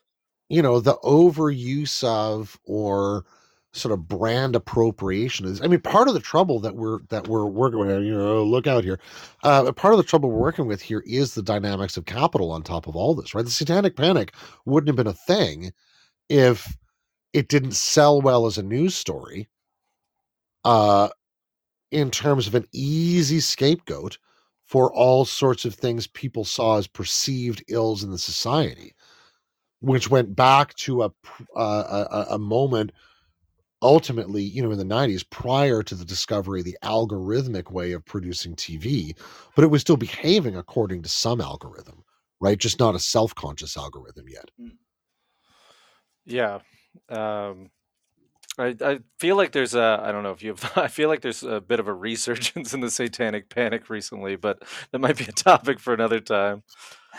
you 0.48 0.62
know, 0.62 0.80
the 0.80 0.96
overuse 1.04 2.02
of 2.04 2.58
or 2.64 3.24
sort 3.72 3.92
of 3.92 4.08
brand 4.08 4.56
appropriation 4.56 5.46
is 5.46 5.62
I 5.62 5.68
mean, 5.68 5.80
part 5.80 6.08
of 6.08 6.14
the 6.14 6.20
trouble 6.20 6.58
that 6.60 6.74
we're 6.76 7.00
that 7.10 7.28
we're 7.28 7.46
working 7.46 7.78
with, 7.80 8.02
you 8.04 8.16
know, 8.16 8.42
look 8.44 8.66
out 8.66 8.84
here. 8.84 8.98
Uh 9.44 9.70
part 9.72 9.94
of 9.94 9.98
the 9.98 10.04
trouble 10.04 10.30
we're 10.30 10.40
working 10.40 10.66
with 10.66 10.82
here 10.82 11.04
is 11.06 11.34
the 11.34 11.42
dynamics 11.42 11.96
of 11.96 12.04
capital 12.06 12.50
on 12.50 12.62
top 12.62 12.86
of 12.88 12.96
all 12.96 13.14
this, 13.14 13.34
right? 13.34 13.44
The 13.44 13.50
satanic 13.50 13.96
panic 13.96 14.34
wouldn't 14.66 14.88
have 14.88 14.96
been 14.96 15.06
a 15.06 15.12
thing 15.14 15.72
if 16.28 16.76
it 17.32 17.48
didn't 17.48 17.72
sell 17.74 18.20
well 18.20 18.46
as 18.46 18.58
a 18.58 18.62
news 18.62 18.94
story. 18.96 19.48
Uh 20.64 21.08
in 21.90 22.10
terms 22.10 22.46
of 22.46 22.54
an 22.54 22.66
easy 22.72 23.40
scapegoat 23.40 24.18
for 24.70 24.92
all 24.94 25.24
sorts 25.24 25.64
of 25.64 25.74
things 25.74 26.06
people 26.06 26.44
saw 26.44 26.78
as 26.78 26.86
perceived 26.86 27.64
ills 27.66 28.04
in 28.04 28.12
the 28.12 28.18
society, 28.18 28.94
which 29.80 30.08
went 30.08 30.36
back 30.36 30.72
to 30.74 31.02
a 31.02 31.06
uh, 31.56 32.06
a, 32.30 32.34
a- 32.34 32.38
moment 32.38 32.92
ultimately, 33.82 34.44
you 34.44 34.62
know, 34.62 34.70
in 34.70 34.78
the 34.78 34.84
90s 34.84 35.28
prior 35.28 35.82
to 35.82 35.96
the 35.96 36.04
discovery 36.04 36.60
of 36.60 36.66
the 36.66 36.78
algorithmic 36.84 37.72
way 37.72 37.90
of 37.90 38.04
producing 38.04 38.54
TV, 38.54 39.16
but 39.56 39.64
it 39.64 39.72
was 39.72 39.80
still 39.80 39.96
behaving 39.96 40.56
according 40.56 41.02
to 41.02 41.08
some 41.08 41.40
algorithm, 41.40 42.04
right? 42.40 42.58
Just 42.58 42.78
not 42.78 42.94
a 42.94 43.00
self-conscious 43.00 43.76
algorithm 43.76 44.26
yet. 44.28 44.52
Yeah. 46.24 46.60
Um, 47.08 47.70
I, 48.60 48.76
I 48.80 48.98
feel 49.18 49.36
like 49.36 49.52
there's 49.52 49.74
a 49.74 50.00
I 50.02 50.12
don't 50.12 50.22
know 50.22 50.32
if 50.32 50.42
you 50.42 50.50
have 50.50 50.72
I 50.76 50.88
feel 50.88 51.08
like 51.08 51.20
there's 51.22 51.42
a 51.42 51.60
bit 51.60 51.80
of 51.80 51.88
a 51.88 51.94
resurgence 51.94 52.74
in 52.74 52.80
the 52.80 52.90
satanic 52.90 53.48
panic 53.48 53.90
recently, 53.90 54.36
but 54.36 54.62
that 54.90 54.98
might 55.00 55.16
be 55.16 55.24
a 55.24 55.32
topic 55.32 55.78
for 55.80 55.94
another 55.94 56.20
time. 56.20 56.62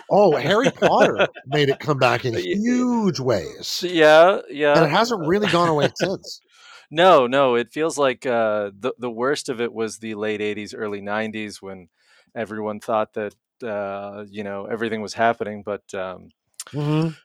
Oh, 0.09 0.35
Harry 0.35 0.69
Potter 0.71 1.27
made 1.47 1.69
it 1.69 1.79
come 1.79 1.97
back 1.97 2.25
in 2.25 2.35
huge 2.35 3.19
ways. 3.19 3.83
Yeah, 3.85 4.39
yeah. 4.49 4.75
And 4.75 4.85
it 4.85 4.91
hasn't 4.91 5.27
really 5.27 5.47
gone 5.47 5.69
away 5.69 5.89
since. 5.95 6.41
No, 6.89 7.27
no, 7.27 7.55
it 7.55 7.71
feels 7.71 7.97
like 7.97 8.25
uh, 8.25 8.71
the 8.77 8.93
the 8.99 9.09
worst 9.09 9.49
of 9.49 9.61
it 9.61 9.73
was 9.73 9.99
the 9.99 10.15
late 10.15 10.41
'80s, 10.41 10.73
early 10.75 11.01
'90s 11.01 11.61
when 11.61 11.89
everyone 12.35 12.79
thought 12.79 13.13
that 13.13 13.35
uh, 13.63 14.25
you 14.29 14.43
know 14.43 14.65
everything 14.65 15.01
was 15.01 15.13
happening. 15.13 15.63
But 15.63 15.93
um, 15.93 16.29
Mhm. 16.73 17.15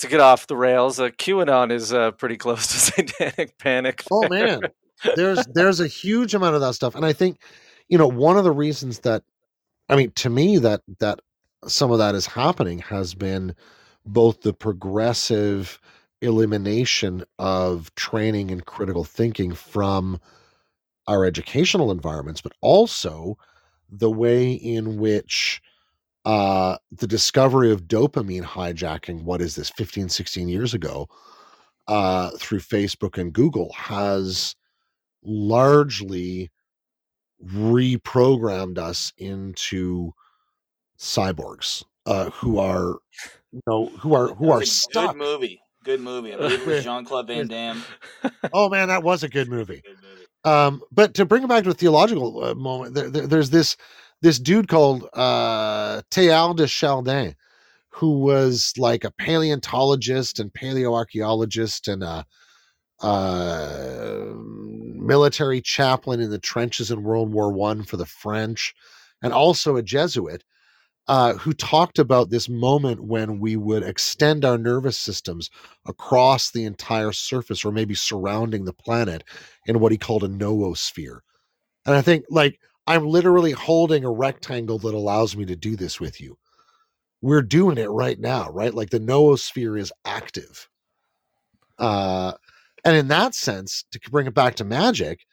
To 0.00 0.08
get 0.08 0.20
off 0.20 0.46
the 0.46 0.56
rails, 0.56 0.98
uh, 0.98 1.10
QAnon 1.10 1.70
is 1.70 1.92
uh, 1.92 2.10
pretty 2.12 2.36
close 2.36 2.66
to 2.68 2.78
satanic 2.78 3.56
panic. 3.58 4.04
Oh 4.10 4.28
man, 4.28 4.62
there's 5.16 5.44
there's 5.46 5.80
a 5.80 5.86
huge 5.86 6.34
amount 6.34 6.54
of 6.54 6.60
that 6.60 6.74
stuff, 6.74 6.94
and 6.94 7.04
I 7.04 7.12
think 7.12 7.40
you 7.88 7.98
know 7.98 8.08
one 8.08 8.36
of 8.36 8.44
the 8.44 8.52
reasons 8.52 9.00
that 9.00 9.22
I 9.88 9.96
mean 9.96 10.10
to 10.12 10.30
me 10.30 10.58
that 10.58 10.82
that 10.98 11.20
some 11.66 11.90
of 11.90 11.98
that 11.98 12.14
is 12.14 12.26
happening 12.26 12.78
has 12.80 13.14
been 13.14 13.54
both 14.06 14.40
the 14.40 14.52
progressive 14.52 15.78
elimination 16.22 17.24
of 17.38 17.94
training 17.94 18.50
and 18.50 18.64
critical 18.66 19.04
thinking 19.04 19.54
from 19.54 20.20
our 21.06 21.24
educational 21.24 21.90
environments, 21.90 22.40
but 22.40 22.52
also 22.60 23.36
the 23.90 24.10
way 24.10 24.52
in 24.52 24.98
which 24.98 25.60
uh, 26.24 26.76
the 26.92 27.06
discovery 27.06 27.70
of 27.72 27.84
dopamine 27.84 28.44
hijacking, 28.44 29.22
what 29.24 29.40
is 29.40 29.54
this, 29.56 29.70
15, 29.70 30.08
16 30.08 30.48
years 30.48 30.74
ago, 30.74 31.08
uh, 31.88 32.30
through 32.38 32.60
Facebook 32.60 33.18
and 33.18 33.32
Google 33.32 33.72
has 33.74 34.54
largely 35.24 36.50
reprogrammed 37.44 38.78
us 38.78 39.12
into 39.18 40.12
cyborgs 40.98 41.82
uh, 42.06 42.30
who 42.30 42.58
are 42.58 42.96
you 43.52 43.60
know 43.66 43.86
who 44.00 44.14
are 44.14 44.28
who 44.34 44.50
are 44.50 44.64
stuck 44.64 45.12
Good 45.12 45.18
movie. 45.18 45.62
Good 45.84 46.00
movie. 46.00 46.34
I 46.34 46.36
believe 46.38 46.60
it 46.60 46.66
was 46.66 46.84
Jean 46.84 47.04
Claude 47.04 47.26
Van 47.26 47.46
Damme. 47.48 47.82
oh 48.52 48.68
man 48.68 48.88
that 48.88 49.02
was 49.02 49.22
a 49.22 49.28
good 49.28 49.48
movie 49.48 49.82
Good 49.84 49.96
movie. 50.02 50.26
um 50.44 50.82
but 50.92 51.14
to 51.14 51.24
bring 51.24 51.42
it 51.42 51.48
back 51.48 51.64
to 51.64 51.70
a 51.70 51.74
theological 51.74 52.44
uh, 52.44 52.54
moment 52.54 52.94
there, 52.94 53.08
there- 53.10 53.26
there's 53.26 53.50
this 53.50 53.76
this 54.22 54.38
dude 54.38 54.68
called 54.68 55.08
uh 55.14 56.02
de 56.10 56.66
Chardin 56.66 57.34
who 57.90 58.20
was 58.20 58.72
like 58.78 59.04
a 59.04 59.10
paleontologist 59.10 60.38
and 60.38 60.52
paleoarchaeologist 60.52 61.92
and 61.92 62.02
a 62.02 62.24
uh 63.04 64.34
military 64.94 65.60
chaplain 65.60 66.20
in 66.20 66.30
the 66.30 66.38
trenches 66.38 66.90
in 66.90 67.02
World 67.02 67.32
War 67.32 67.52
One 67.52 67.82
for 67.84 67.96
the 67.96 68.06
French 68.06 68.74
and 69.22 69.32
also 69.32 69.76
a 69.76 69.82
Jesuit 69.82 70.44
uh, 71.08 71.34
who 71.34 71.52
talked 71.52 71.98
about 71.98 72.30
this 72.30 72.48
moment 72.48 73.02
when 73.02 73.40
we 73.40 73.56
would 73.56 73.82
extend 73.82 74.44
our 74.44 74.56
nervous 74.56 74.96
systems 74.96 75.50
across 75.86 76.52
the 76.52 76.64
entire 76.64 77.10
surface 77.10 77.64
or 77.64 77.72
maybe 77.72 77.94
surrounding 77.94 78.64
the 78.64 78.72
planet 78.72 79.24
in 79.66 79.80
what 79.80 79.90
he 79.90 79.98
called 79.98 80.22
a 80.22 80.28
noosphere. 80.28 81.18
And 81.84 81.96
I 81.96 82.00
think, 82.02 82.26
like, 82.30 82.60
I'm 82.90 83.06
literally 83.06 83.52
holding 83.52 84.04
a 84.04 84.10
rectangle 84.10 84.78
that 84.80 84.94
allows 84.94 85.36
me 85.36 85.44
to 85.44 85.54
do 85.54 85.76
this 85.76 86.00
with 86.00 86.20
you. 86.20 86.36
We're 87.22 87.42
doing 87.42 87.78
it 87.78 87.88
right 87.88 88.18
now, 88.18 88.50
right? 88.50 88.74
Like 88.74 88.90
the 88.90 88.98
noosphere 88.98 89.78
is 89.78 89.92
active. 90.04 90.68
Uh, 91.78 92.32
and 92.84 92.96
in 92.96 93.06
that 93.06 93.36
sense, 93.36 93.84
to 93.92 94.00
bring 94.10 94.26
it 94.26 94.34
back 94.34 94.56
to 94.56 94.64
magic, 94.64 95.24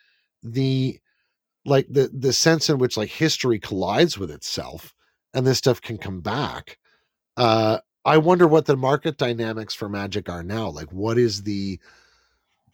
the 0.43 0.99
like 1.65 1.87
the 1.89 2.11
the 2.13 2.31
sense 2.31 2.69
in 2.69 2.77
which 2.77 2.95
like 2.95 3.09
history 3.09 3.57
collides 3.59 4.19
with 4.19 4.29
itself 4.29 4.93
and 5.33 5.45
this 5.45 5.57
stuff 5.57 5.81
can 5.81 5.97
come 5.97 6.21
back. 6.21 6.77
Uh, 7.37 7.79
I 8.05 8.19
wonder 8.19 8.47
what 8.47 8.65
the 8.65 8.77
market 8.77 9.17
dynamics 9.17 9.73
for 9.73 9.89
magic 9.89 10.29
are 10.29 10.43
now. 10.43 10.69
Like, 10.69 10.91
what 10.93 11.17
is 11.17 11.41
the 11.41 11.79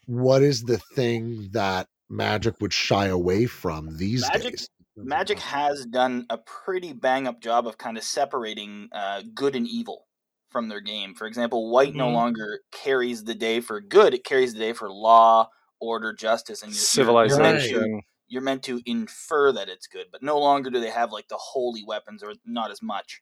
what 0.08 0.42
is 0.44 0.64
the 0.64 0.78
thing 0.78 1.50
that 1.54 1.88
magic 2.10 2.56
would 2.60 2.74
shy 2.74 3.08
away 3.08 3.46
from 3.46 3.98
these 3.98 4.22
Magic- 4.30 4.52
days? 4.52 4.70
Magic 4.96 5.40
has 5.40 5.86
done 5.86 6.26
a 6.30 6.38
pretty 6.38 6.94
bang 6.94 7.28
up 7.28 7.42
job 7.42 7.68
of 7.68 7.78
kind 7.78 7.98
of 7.98 8.04
separating 8.04 8.90
uh, 8.92 9.24
good 9.34 9.56
and 9.56 9.68
evil 9.68 10.08
from 10.50 10.70
their 10.70 10.82
game. 10.82 11.16
For 11.16 11.26
example, 11.26 11.72
white 11.72 11.96
no 11.96 12.08
Mhm. 12.10 12.14
longer 12.14 12.60
carries 12.72 13.24
the 13.24 13.34
day 13.34 13.60
for 13.60 13.82
good; 13.82 14.14
it 14.14 14.24
carries 14.24 14.54
the 14.54 14.60
day 14.60 14.74
for 14.74 14.90
law, 14.92 15.50
order, 15.80 16.14
justice, 16.14 16.62
and 16.62 16.72
you're- 16.72 16.80
you're- 16.80 17.28
You're 17.28 17.40
meant, 17.40 17.60
to, 17.62 17.68
Civilization. 17.68 18.02
you're 18.28 18.42
meant 18.44 18.64
to 18.64 18.82
infer 18.86 19.52
that 19.54 19.68
it's 19.70 19.88
good, 19.88 20.08
but 20.12 20.22
no 20.22 20.38
longer 20.40 20.70
do 20.70 20.80
they 20.80 20.92
have 20.92 21.12
like 21.12 21.28
the 21.28 21.38
holy 21.38 21.84
weapons, 21.84 22.22
or 22.24 22.34
not 22.46 22.70
as 22.72 22.82
much. 22.84 23.22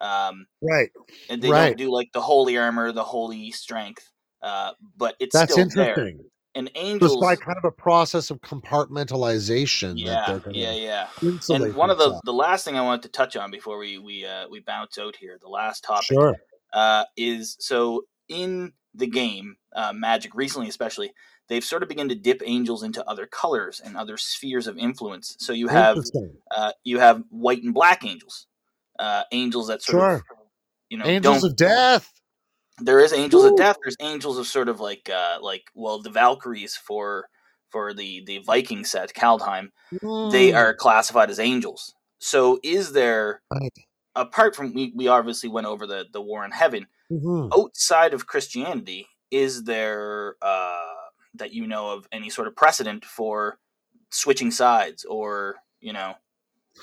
Um, 0.00 0.46
Right. 0.62 0.90
and 1.28 1.42
they 1.42 1.50
Right. 1.50 1.68
don't 1.70 1.78
do 1.78 1.90
like 1.92 2.12
the 2.12 2.22
holy 2.22 2.56
armor, 2.56 2.92
the 2.92 3.04
holy 3.04 3.50
strength. 3.50 4.12
Uh, 4.42 4.72
but 4.96 5.16
it's 5.20 5.34
That's 5.34 5.52
still 5.52 5.68
there. 5.74 5.94
Interesting. 6.68 6.92
And 6.92 7.00
So 7.00 7.06
angels, 7.06 7.12
it's 7.12 7.20
by 7.20 7.36
kind 7.36 7.58
of 7.58 7.64
a 7.64 7.70
process 7.70 8.30
of 8.30 8.40
compartmentalization 8.40 10.04
that 10.04 10.42
yeah, 10.52 10.72
yeah, 10.72 11.08
yeah. 11.20 11.54
And 11.54 11.74
one 11.74 11.90
of 11.90 11.98
the 11.98 12.20
the 12.24 12.32
last 12.32 12.64
thing 12.64 12.76
I 12.76 12.82
wanted 12.82 13.02
to 13.02 13.08
touch 13.08 13.36
on 13.36 13.50
before 13.50 13.78
we 13.78 13.98
we 13.98 14.24
uh, 14.26 14.48
we 14.48 14.60
bounce 14.60 14.98
out 14.98 15.16
here, 15.16 15.38
the 15.40 15.48
last 15.48 15.84
topic 15.84 16.04
Sure. 16.04 16.36
uh, 16.72 17.04
is 17.16 17.56
so 17.60 18.04
in 18.28 18.72
the 18.94 19.06
game 19.06 19.56
uh, 19.74 19.92
Magic 19.92 20.34
recently, 20.34 20.68
especially 20.68 21.12
they've 21.48 21.64
sort 21.64 21.82
of 21.82 21.88
begun 21.88 22.08
to 22.08 22.14
dip 22.14 22.42
angels 22.44 22.82
into 22.82 23.06
other 23.08 23.26
colors 23.26 23.80
and 23.84 23.96
other 23.96 24.16
spheres 24.16 24.66
of 24.66 24.78
influence. 24.78 25.36
So 25.38 25.52
you 25.52 25.68
have 25.68 25.98
uh, 26.50 26.72
you 26.84 26.98
have 27.00 27.22
white 27.28 27.62
and 27.62 27.74
black 27.74 28.04
angels, 28.04 28.46
uh, 28.98 29.24
angels 29.32 29.68
that 29.68 29.82
sort 29.82 30.14
of 30.14 30.22
you 30.88 30.98
know 30.98 31.04
Angels 31.04 31.44
of 31.44 31.56
Death. 31.56 32.12
There 32.80 33.00
is 33.00 33.12
angels 33.12 33.44
of 33.44 33.56
death 33.56 33.76
there's 33.82 33.96
angels 34.00 34.38
of 34.38 34.46
sort 34.46 34.68
of 34.68 34.80
like 34.80 35.08
uh 35.10 35.38
like 35.40 35.64
well 35.74 36.00
the 36.02 36.10
valkyries 36.10 36.76
for 36.76 37.28
for 37.70 37.94
the 37.94 38.22
the 38.26 38.38
viking 38.38 38.84
set 38.84 39.12
kaldheim 39.14 39.70
they 40.22 40.50
Mm. 40.52 40.56
are 40.56 40.74
classified 40.74 41.30
as 41.30 41.38
angels 41.40 41.94
so 42.18 42.58
is 42.62 42.92
there 42.92 43.42
Right. 43.52 43.72
apart 44.16 44.54
from 44.56 44.74
we, 44.74 44.92
we 44.96 45.08
obviously 45.08 45.48
went 45.48 45.66
over 45.66 45.86
the 45.86 46.06
the 46.12 46.20
war 46.22 46.44
in 46.44 46.50
heaven 46.52 46.86
Mhm. 47.12 47.50
outside 47.56 48.14
of 48.14 48.26
christianity 48.26 49.08
is 49.30 49.64
there 49.64 50.36
uh 50.42 50.86
that 51.34 51.52
you 51.52 51.66
know 51.66 51.90
of 51.90 52.06
any 52.12 52.30
sort 52.30 52.48
of 52.48 52.56
precedent 52.56 53.04
for 53.04 53.58
switching 54.10 54.50
sides 54.50 55.04
or 55.04 55.56
you 55.80 55.92
know 55.92 56.14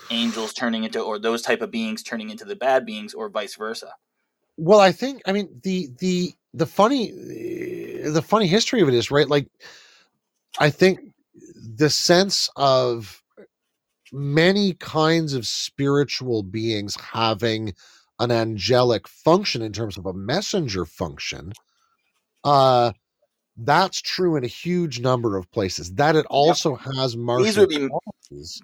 angels 0.09 0.53
turning 0.53 0.83
into 0.85 1.01
or 1.01 1.19
those 1.19 1.41
type 1.41 1.61
of 1.61 1.71
beings 1.71 2.03
turning 2.03 2.29
into 2.29 2.45
the 2.45 2.55
bad 2.55 2.85
beings 2.85 3.13
or 3.13 3.29
vice 3.29 3.55
versa 3.55 3.93
Well, 4.57 4.79
I 4.79 4.91
think 4.91 5.21
I 5.25 5.31
mean 5.31 5.49
the 5.63 5.89
the 5.99 6.33
the 6.53 6.65
funny 6.65 7.11
the 7.11 8.23
funny 8.25 8.47
history 8.47 8.81
of 8.81 8.87
it 8.87 8.93
is 8.95 9.11
right. 9.11 9.27
Like, 9.29 9.47
I 10.59 10.69
think 10.69 10.99
the 11.77 11.89
sense 11.89 12.49
of 12.55 13.21
many 14.13 14.73
kinds 14.75 15.33
of 15.33 15.47
spiritual 15.47 16.43
beings 16.43 16.97
having 17.13 17.73
an 18.19 18.31
angelic 18.31 19.07
function 19.07 19.61
in 19.61 19.73
terms 19.73 19.97
of 19.97 20.05
a 20.05 20.13
messenger 20.13 20.85
function. 20.85 21.53
Uh, 22.43 22.93
that's 23.57 24.01
true 24.01 24.35
in 24.35 24.43
a 24.43 24.47
huge 24.47 24.99
number 24.99 25.35
of 25.35 25.51
places. 25.51 25.93
That 25.95 26.15
it 26.15 26.25
also 26.29 26.75
has 26.75 27.17
martial 27.17 27.61
would 27.61 27.69
be- 27.69 27.89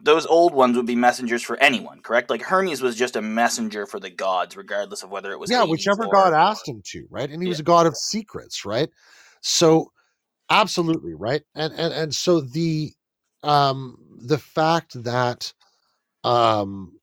those 0.04 0.26
old 0.26 0.54
ones 0.54 0.76
would 0.76 0.86
be 0.86 0.96
messengers 0.96 1.42
for 1.42 1.58
anyone, 1.58 2.02
correct? 2.02 2.30
Like 2.30 2.42
Hermes 2.42 2.82
was 2.82 2.96
just 2.96 3.16
a 3.16 3.22
messenger 3.22 3.86
for 3.86 4.00
the 4.00 4.10
gods, 4.10 4.56
regardless 4.58 5.04
of 5.04 5.10
whether 5.10 5.32
it 5.32 5.40
was 5.40 5.50
yeah, 5.50 5.64
whichever 5.64 6.06
or- 6.06 6.12
god 6.12 6.34
asked 6.34 6.68
him 6.68 6.82
to, 6.92 7.08
right? 7.10 7.30
And 7.30 7.42
he 7.42 7.48
was 7.48 7.60
a 7.60 7.64
god 7.64 7.88
of 7.88 7.96
secrets, 7.96 8.66
right? 8.66 8.90
So 9.42 9.92
absolutely, 10.50 11.14
right? 11.14 11.42
And 11.56 11.74
and 11.74 11.94
and 11.94 12.14
so 12.16 12.42
the 12.42 12.92
um 13.42 13.98
the 14.18 14.38
fact 14.38 15.02
that 15.04 15.54
um 16.24 16.94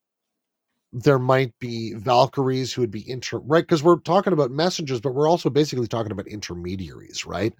there 0.92 1.18
might 1.18 1.56
be 1.60 1.94
Valkyries 1.94 2.72
who 2.72 2.82
would 2.82 2.90
be 2.90 3.08
inter 3.08 3.38
right 3.38 3.62
because 3.64 3.82
we're 3.82 3.98
talking 4.00 4.32
about 4.32 4.50
messengers, 4.50 5.00
but 5.00 5.14
we're 5.14 5.28
also 5.28 5.50
basically 5.50 5.86
talking 5.86 6.12
about 6.12 6.26
intermediaries, 6.28 7.26
right? 7.26 7.54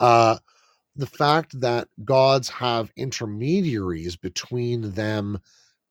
Uh 0.00 0.38
the 0.96 1.06
fact 1.06 1.58
that 1.60 1.88
gods 2.04 2.48
have 2.50 2.92
intermediaries 2.96 4.16
between 4.16 4.92
them 4.92 5.38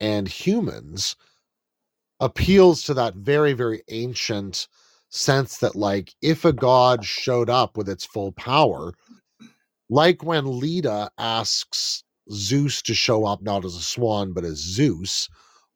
and 0.01 0.27
humans 0.27 1.15
appeals 2.19 2.81
to 2.83 2.93
that 2.93 3.15
very 3.15 3.53
very 3.53 3.83
ancient 3.89 4.67
sense 5.09 5.57
that 5.57 5.75
like 5.75 6.13
if 6.21 6.45
a 6.45 6.53
god 6.53 7.05
showed 7.05 7.49
up 7.49 7.77
with 7.77 7.87
its 7.87 8.05
full 8.05 8.31
power 8.33 8.93
like 9.89 10.23
when 10.23 10.45
leda 10.45 11.09
asks 11.17 12.03
zeus 12.31 12.81
to 12.81 12.93
show 12.93 13.25
up 13.25 13.41
not 13.41 13.65
as 13.65 13.75
a 13.75 13.81
swan 13.81 14.33
but 14.33 14.43
as 14.43 14.57
zeus 14.57 15.29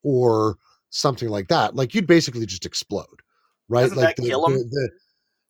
or 0.04 0.58
something 0.92 1.30
like 1.30 1.50
that 1.50 1.76
like 1.76 1.96
you'd 1.96 2.08
basically 2.08 2.46
just 2.46 2.66
explode 2.68 3.22
right 3.70 3.92
Doesn't 3.92 3.98
like 3.98 4.16
that 4.18 4.18
kill 4.18 4.46
him? 4.48 4.70
the, 4.70 4.92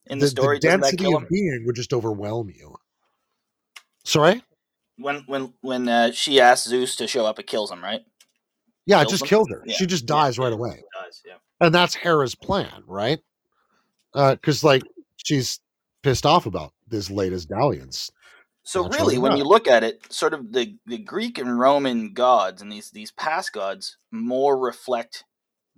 in 0.06 0.20
the, 0.20 0.26
the 0.26 0.28
story. 0.28 0.58
the 0.60 0.60
density 0.60 0.96
kill 0.96 1.16
of 1.16 1.24
him? 1.24 1.28
being 1.30 1.64
would 1.66 1.76
just 1.76 1.92
overwhelm 1.94 2.50
you 2.50 2.76
sorry 4.04 4.42
When 4.98 5.24
when 5.26 5.54
when 5.62 5.88
uh, 5.88 6.12
she 6.12 6.40
asks 6.40 6.68
Zeus 6.68 6.96
to 6.96 7.06
show 7.08 7.26
up, 7.26 7.38
it 7.38 7.46
kills 7.46 7.70
him, 7.72 7.82
right? 7.82 8.02
yeah 8.86 9.02
it 9.02 9.08
just 9.08 9.24
him? 9.24 9.28
killed 9.28 9.50
her 9.50 9.66
Yeah, 9.66 9.76
she 9.76 9.86
just 9.86 10.06
yeah, 10.08 10.16
dies 10.16 10.38
right 10.38 10.52
away 10.52 10.70
it 10.78 10.84
does, 11.04 11.22
yeah. 11.26 11.36
and 11.60 11.74
that's 11.74 11.94
Hera's 11.94 12.34
plan, 12.34 12.84
right? 12.86 13.20
Because 14.14 14.64
like 14.64 14.82
she's 15.16 15.60
pissed 16.02 16.26
off 16.26 16.46
about 16.46 16.72
this 16.88 17.10
latest 17.10 17.48
dalliance. 17.48 18.10
So 18.64 18.88
really, 18.88 19.18
when 19.18 19.36
you 19.36 19.44
look 19.44 19.66
at 19.66 19.82
it, 19.82 20.12
sort 20.12 20.34
of 20.34 20.52
the, 20.52 20.76
the 20.86 20.98
Greek 20.98 21.38
and 21.38 21.58
Roman 21.58 22.12
gods 22.12 22.62
and 22.62 22.70
these 22.70 22.90
these 22.90 23.10
past 23.10 23.52
gods 23.52 23.96
more 24.12 24.56
reflect 24.58 25.24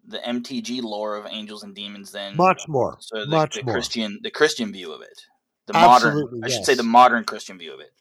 the 0.07 0.18
MTG 0.18 0.82
lore 0.82 1.16
of 1.16 1.26
angels 1.30 1.62
and 1.62 1.74
demons 1.74 2.12
than 2.12 2.36
Much 2.36 2.68
more, 2.68 2.96
so 3.00 3.20
the, 3.20 3.26
much 3.26 3.55
the 3.57 3.62
more. 3.62 3.74
Christian 3.74 4.18
the 4.22 4.30
Christian 4.30 4.72
view 4.72 4.92
of 4.92 5.02
it, 5.02 5.22
the 5.66 5.76
Absolutely, 5.76 6.40
modern 6.40 6.44
I 6.44 6.48
should 6.48 6.64
say 6.64 6.74
the 6.74 6.82
modern 6.82 7.24
Christian 7.24 7.59
view 7.59 7.72
of 7.72 7.80
it. 7.80 7.92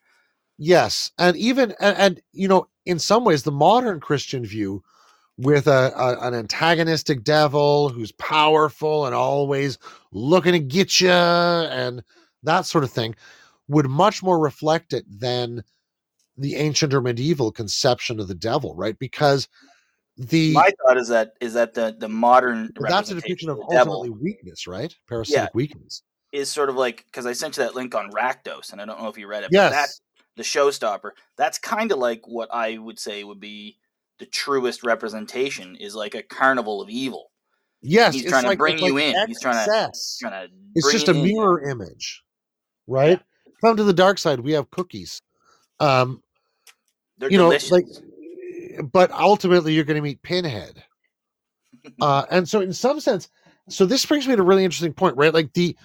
Yes, 0.57 1.11
and 1.17 1.35
even 1.37 1.73
and, 1.79 1.97
and 1.97 2.21
you 2.31 2.47
know, 2.47 2.67
in 2.85 2.99
some 2.99 3.23
ways, 3.23 3.43
the 3.43 3.51
modern 3.51 3.99
Christian 3.99 4.45
view 4.45 4.83
with 5.37 5.67
a, 5.67 5.91
a 5.95 6.27
an 6.27 6.33
antagonistic 6.35 7.23
devil 7.23 7.89
who's 7.89 8.11
powerful 8.13 9.05
and 9.05 9.15
always 9.15 9.79
looking 10.11 10.53
to 10.53 10.59
get 10.59 11.01
you 11.01 11.09
and 11.09 12.03
that 12.43 12.65
sort 12.65 12.83
of 12.83 12.91
thing 12.91 13.15
would 13.67 13.87
much 13.87 14.21
more 14.21 14.39
reflect 14.39 14.93
it 14.93 15.05
than 15.09 15.63
the 16.37 16.55
ancient 16.55 16.93
or 16.93 17.01
medieval 17.01 17.51
conception 17.51 18.19
of 18.19 18.27
the 18.27 18.35
devil, 18.35 18.75
right? 18.75 18.97
Because 18.99 19.47
the 20.18 20.53
My 20.53 20.70
thought 20.86 20.97
is 20.97 21.07
that 21.09 21.34
is 21.41 21.53
that 21.53 21.74
the 21.74 21.95
the 21.99 22.07
modern 22.09 22.70
that's 22.80 23.09
a 23.11 23.16
depiction 23.16 23.49
representation 23.49 23.49
of 23.49 23.57
the 23.57 23.66
devil 23.72 24.07
weakness, 24.22 24.68
right? 24.68 24.95
Parasitic 25.07 25.53
weakness. 25.55 26.03
is 26.32 26.49
sort 26.49 26.70
of 26.70 26.76
like 26.76 27.05
because 27.05 27.26
I 27.26 27.34
sent 27.34 27.57
you 27.57 27.64
that 27.64 27.76
link 27.76 27.95
on 27.95 28.11
Rakdos, 28.11 28.72
and 28.72 28.82
I 28.82 28.86
don't 28.86 29.01
know 29.01 29.07
if 29.07 29.18
you 29.18 29.28
read 29.28 29.43
it. 29.43 29.49
But 29.51 29.70
that 29.70 29.72
Yes. 29.72 30.01
the 30.36 30.43
showstopper. 30.43 31.11
That's 31.38 31.57
kind 31.59 31.91
of 31.91 31.97
like 31.99 32.22
what 32.28 32.49
I 32.53 32.78
would 32.78 32.99
say 32.99 33.24
would 33.24 33.39
be 33.39 33.78
the 34.20 34.26
truest 34.28 34.84
representation 34.84 35.76
is 35.76 35.95
like 35.95 36.14
a 36.16 36.22
carnival 36.24 36.82
of 36.82 36.89
evil. 36.89 37.32
Yes. 37.82 38.14
He's 38.14 38.26
trying 38.30 38.43
to 38.43 38.49
like- 38.49 38.57
bring 38.59 38.80
you 38.80 38.93
like 38.95 39.03
in. 39.16 39.28
He's 39.28 39.41
trying 39.41 39.55
to- 39.66 39.72
excess. 39.72 40.18
Trying 40.22 40.47
to 40.47 40.53
It's 40.76 40.91
just 40.91 41.07
a 41.07 41.11
in. 41.11 41.24
mirror 41.24 41.68
image, 41.68 42.24
right? 42.88 43.20
Come 43.61 43.76
to 43.78 43.84
the 43.84 43.93
dark 43.93 44.18
side. 44.20 44.39
We 44.39 44.53
have 44.53 44.70
cookies. 44.72 45.22
Um, 45.80 46.22
They're 47.18 47.32
you 47.32 47.38
know, 47.38 47.45
delicious. 47.45 47.72
like, 47.72 47.86
but 48.82 49.11
ultimately 49.11 49.74
you're 49.74 49.84
going 49.84 49.95
to 49.95 50.01
meet 50.01 50.21
Pinhead. 50.21 50.84
Uh, 51.99 52.24
and 52.32 52.47
so, 52.47 52.61
in 52.61 52.71
some 52.71 52.99
sense, 53.01 53.28
so 53.67 53.86
this 53.86 54.05
brings 54.05 54.26
me 54.26 54.36
to 54.36 54.41
a 54.41 54.45
really 54.45 54.63
interesting 54.63 54.93
point, 54.93 55.17
right? 55.17 55.34
Like 55.34 55.51
the 55.53 55.76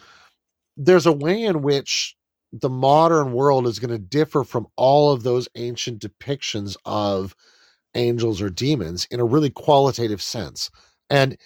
there's 0.77 1.07
a 1.07 1.13
way 1.13 1.43
in 1.43 1.63
which 1.63 2.17
the 2.53 2.69
modern 2.69 3.33
world 3.33 3.67
is 3.67 3.79
going 3.79 3.91
to 3.91 3.99
differ 3.99 4.45
from 4.45 4.67
all 4.77 5.13
of 5.13 5.23
those 5.23 5.49
ancient 5.57 6.01
depictions 6.01 6.77
of 6.85 7.35
angels 7.95 8.41
or 8.41 8.49
demons 8.49 9.07
in 9.11 9.21
a 9.21 9.25
really 9.25 9.51
qualitative 9.51 10.23
sense. 10.23 10.71
And 11.11 11.37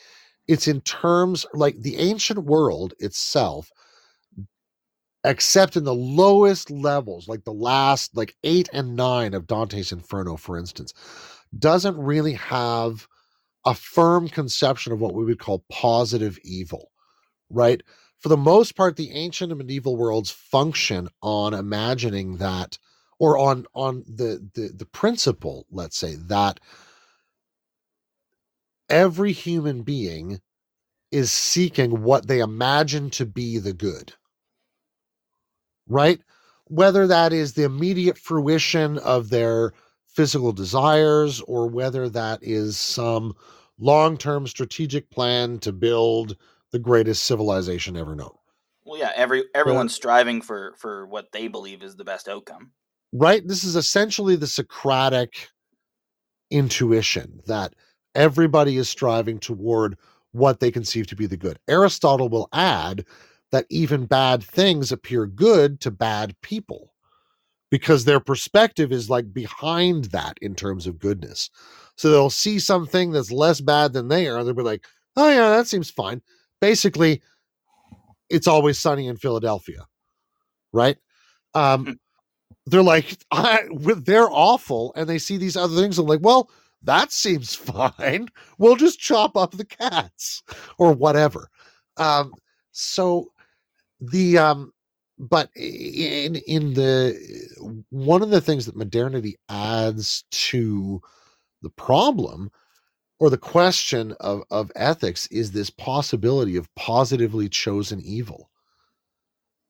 it's 0.49 0.69
in 0.69 0.81
terms 0.83 1.47
like 1.55 1.81
the 1.81 1.97
ancient 1.97 2.45
world 2.45 2.95
itself, 2.99 3.71
except 5.25 5.77
in 5.77 5.85
the 5.85 5.95
lowest 5.95 6.71
levels, 6.71 7.29
like 7.29 7.45
the 7.45 7.53
last, 7.53 8.17
like 8.17 8.37
eight 8.45 8.69
and 8.73 8.97
nine 8.97 9.35
of 9.35 9.47
Dante's 9.47 9.93
Inferno, 9.93 10.37
for 10.37 10.59
instance, 10.59 10.93
doesn't 11.59 11.97
really 11.99 12.35
have 12.35 13.07
a 13.67 13.75
firm 13.75 14.29
conception 14.29 14.93
of 14.93 15.01
what 15.01 15.15
we 15.15 15.25
would 15.25 15.39
call 15.39 15.65
positive 15.71 16.39
evil, 16.45 16.91
right? 17.51 17.83
For 18.19 18.29
the 18.29 18.37
most 18.37 18.77
part, 18.77 18.97
the 18.97 19.13
ancient 19.13 19.53
and 19.53 19.59
medieval 19.59 19.97
worlds 19.97 20.31
function 20.31 21.09
on 21.23 21.55
imagining 21.55 22.39
that, 22.39 22.79
or 23.19 23.39
on 23.39 23.67
on 23.75 24.05
the 24.07 24.49
the, 24.55 24.71
the 24.77 24.87
principle, 24.87 25.67
let's 25.71 25.97
say, 25.97 26.17
that 26.27 26.61
every 28.89 29.33
human 29.33 29.83
being 29.83 30.41
is 31.11 31.33
seeking 31.33 32.03
what 32.03 32.27
they 32.27 32.41
imagine 32.41 33.11
to 33.11 33.27
be 33.27 33.59
the 33.59 33.73
good. 33.73 34.15
Right? 35.89 36.21
Whether 36.67 37.07
that 37.07 37.33
is 37.33 37.53
the 37.53 37.65
immediate 37.65 38.17
fruition 38.17 38.99
of 38.99 39.31
their 39.31 39.73
physical 40.07 40.53
desires 40.53 41.41
or 41.43 41.69
whether 41.69 42.09
that 42.09 42.39
is 42.43 42.79
some 42.79 43.35
long 43.79 44.17
term 44.17 44.47
strategic 44.47 45.11
plan 45.11 45.59
to 45.61 45.73
build 45.73 46.37
the 46.71 46.79
greatest 46.79 47.25
civilization 47.25 47.97
ever 47.97 48.15
known. 48.15 48.35
Well, 48.85 48.99
yeah, 48.99 49.13
every 49.15 49.45
everyone's 49.55 49.95
striving 49.95 50.41
for 50.41 50.75
for 50.77 51.07
what 51.07 51.33
they 51.33 51.49
believe 51.49 51.83
is 51.83 51.97
the 51.97 52.05
best 52.05 52.29
outcome. 52.29 52.73
Right? 53.13 53.47
This 53.47 53.65
is 53.65 53.77
essentially 53.77 54.37
the 54.37 54.47
Socratic 54.47 55.49
intuition 56.51 57.41
that 57.47 57.75
everybody 58.15 58.77
is 58.77 58.89
striving 58.89 59.39
toward 59.39 59.97
what 60.33 60.61
they 60.61 60.71
conceive 60.71 61.07
to 61.09 61.17
be 61.17 61.27
the 61.27 61.37
good. 61.37 61.59
Aristotle 61.69 62.29
will 62.29 62.49
add 62.53 63.05
that 63.53 63.67
even 63.71 64.07
bad 64.07 64.43
things 64.43 64.91
appear 64.91 65.27
good 65.27 65.81
to 65.81 65.91
bad 65.91 66.35
people 66.43 66.93
because 67.71 68.05
their 68.05 68.21
perspective 68.21 68.93
is 68.93 69.09
like 69.09 69.33
behind 69.33 70.07
that 70.07 70.37
in 70.43 70.55
terms 70.55 70.87
of 70.87 70.99
goodness. 70.99 71.49
So 71.97 72.11
they'll 72.11 72.29
see 72.31 72.59
something 72.59 73.13
that's 73.13 73.31
less 73.31 73.61
bad 73.61 73.93
than 73.95 74.09
they 74.09 74.29
are, 74.29 74.45
they'll 74.45 74.55
be 74.55 74.63
like, 74.63 74.85
oh, 75.17 75.29
yeah, 75.29 75.51
that 75.51 75.69
seems 75.69 75.91
fine. 75.91 76.21
Basically, 76.61 77.23
it's 78.29 78.47
always 78.47 78.79
sunny 78.79 79.07
in 79.07 79.17
Philadelphia, 79.17 79.87
right? 80.73 80.97
Um, 81.55 81.99
they're 82.67 82.83
like, 82.83 83.17
I, 83.31 83.61
they're 83.73 84.31
awful, 84.31 84.93
and 84.97 85.09
they 85.09 85.19
see 85.19 85.37
these 85.39 85.57
other 85.57 85.77
things, 85.77 85.99
and 85.99 86.09
like, 86.09 86.21
well, 86.23 86.51
that 86.83 87.11
seems 87.11 87.55
fine. 87.55 88.29
We'll 88.59 88.77
just 88.77 89.01
chop 89.01 89.37
up 89.37 89.53
the 89.53 89.65
cats 89.65 90.43
or 90.79 90.93
whatever. 90.93 91.49
Um, 91.97 92.35
so 92.73 93.32
the 94.11 94.39
um, 94.39 94.73
but 95.19 95.51
in 95.55 96.37
in 96.37 96.75
the 96.75 97.85
one 97.91 98.23
of 98.23 98.31
the 98.31 98.41
things 98.41 98.67
that 98.67 98.77
modernity 98.77 99.37
adds 99.49 100.25
to 100.33 101.01
the 101.63 101.71
problem 101.71 102.51
or 103.21 103.31
the 103.31 103.39
question 103.39 104.15
of 104.21 104.43
of 104.51 104.73
ethics 104.75 105.29
is 105.29 105.53
this 105.53 105.71
possibility 105.71 106.57
of 106.57 106.75
positively 106.75 107.49
chosen 107.49 108.01
evil. 108.01 108.51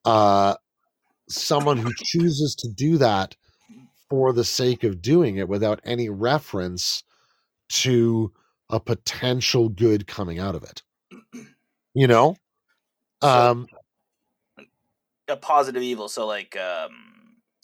Uh, 0.04 0.54
someone 1.28 1.78
who 1.78 1.92
chooses 2.02 2.54
to 2.56 2.68
do 2.68 2.98
that 2.98 3.36
for 4.10 4.32
the 4.32 4.44
sake 4.44 4.84
of 4.84 5.02
doing 5.02 5.36
it 5.36 5.48
without 5.48 5.80
any 5.84 6.08
reference 6.10 7.04
to 7.68 8.32
a 8.70 8.80
potential 8.80 9.68
good 9.68 10.06
coming 10.06 10.38
out 10.38 10.54
of 10.54 10.64
it. 10.64 10.82
You 11.94 12.06
know? 12.06 12.36
Um 13.22 13.66
a 15.32 15.36
positive 15.36 15.82
evil. 15.82 16.08
So 16.08 16.26
like 16.26 16.56
um 16.56 16.90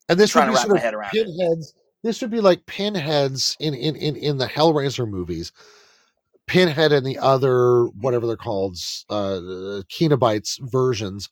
and 0.09 0.19
this 0.19 0.35
would 0.35 0.41
trying 0.41 0.51
be 0.51 0.55
to 0.55 0.57
wrap 0.57 0.67
sort 0.67 0.75
my 0.75 0.79
of 0.79 0.83
head 0.83 0.95
around 0.95 1.11
it. 1.15 1.27
pinheads. 1.27 1.75
This 2.03 2.21
would 2.21 2.31
be 2.31 2.41
like 2.41 2.67
pinheads 2.67 3.57
in, 3.61 3.75
in 3.75 3.97
in 3.97 4.17
in 4.17 4.39
the 4.39 4.47
Hellraiser 4.47 5.09
movies. 5.09 5.53
Pinhead 6.47 6.93
and 6.93 7.05
the 7.07 7.19
other 7.19 7.87
whatever 7.89 8.27
they're 8.27 8.37
called, 8.37 8.77
uh 9.11 9.83
Cenobites 9.91 10.59
versions 10.71 11.29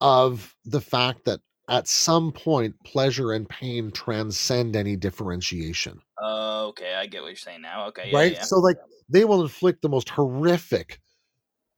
of 0.00 0.54
the 0.64 0.80
fact 0.80 1.24
that 1.24 1.40
at 1.68 1.88
some 1.88 2.30
point 2.30 2.76
pleasure 2.84 3.32
and 3.32 3.48
pain 3.48 3.90
transcend 3.90 4.76
any 4.76 4.94
differentiation. 4.94 6.00
Oh, 6.22 6.68
okay, 6.68 6.94
I 6.94 7.06
get 7.06 7.22
what 7.22 7.28
you're 7.28 7.36
saying 7.36 7.62
now. 7.62 7.86
Okay, 7.88 8.10
yeah, 8.12 8.18
right? 8.18 8.32
yeah. 8.34 8.42
So 8.42 8.58
like 8.58 8.76
they 9.08 9.24
will 9.24 9.42
inflict 9.42 9.82
the 9.82 9.88
most 9.88 10.08
horrific 10.08 11.00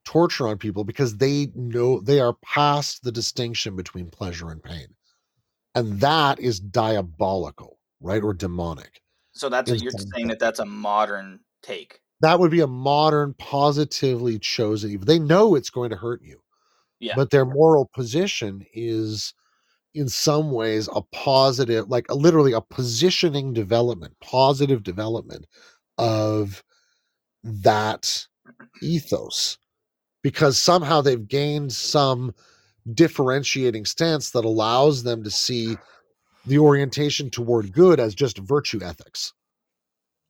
torture 0.09 0.49
on 0.49 0.57
people 0.57 0.85
because 0.85 1.19
they 1.19 1.53
know 1.55 2.01
they 2.01 2.19
are 2.19 2.33
past 2.43 3.05
the 3.05 3.13
distinction 3.13 3.77
between 3.77 4.09
pleasure 4.09 4.51
and 4.51 4.63
pain. 4.63 4.87
And 5.75 6.01
that 6.01 6.41
is 6.41 6.59
diabolical, 6.59 7.79
right? 8.01 8.23
Or 8.23 8.33
demonic. 8.33 9.03
So 9.33 9.51
that's 9.51 9.71
in 9.71 9.81
you're 9.81 9.93
saying 9.93 10.29
that 10.29 10.39
that's 10.39 10.61
a 10.61 10.65
modern 10.65 11.41
take. 11.63 12.01
That 12.23 12.41
would 12.41 12.51
be 12.51 12.63
a 12.63 12.67
modern, 12.67 13.35
positively 13.35 14.39
chosen 14.39 14.93
evil. 14.93 15.05
They 15.05 15.19
know 15.19 15.55
it's 15.55 15.69
going 15.69 15.91
to 15.91 15.97
hurt 15.97 16.23
you. 16.23 16.41
Yeah. 17.01 17.13
But 17.15 17.29
their 17.29 17.45
moral 17.45 17.85
position 17.85 18.65
is 18.73 19.35
in 19.93 20.09
some 20.09 20.53
ways 20.53 20.89
a 20.95 21.03
positive, 21.13 21.91
like 21.91 22.07
a, 22.09 22.15
literally 22.15 22.55
a 22.55 22.63
positioning 22.63 23.53
development, 23.53 24.15
positive 24.23 24.83
development 24.83 25.45
of 25.99 26.65
that 27.45 28.27
ethos 28.81 29.59
because 30.23 30.59
somehow 30.59 31.01
they've 31.01 31.29
gained 31.29 31.73
some 31.73 32.35
differentiating 32.95 33.85
stance 33.85 34.31
that 34.31 34.45
allows 34.45 35.03
them 35.03 35.23
to 35.23 35.31
see 35.31 35.77
the 36.47 36.59
orientation 36.59 37.31
toward 37.31 37.73
good 37.73 38.01
as 38.01 38.15
just 38.15 38.39
virtue 38.39 38.81
ethics 38.83 39.33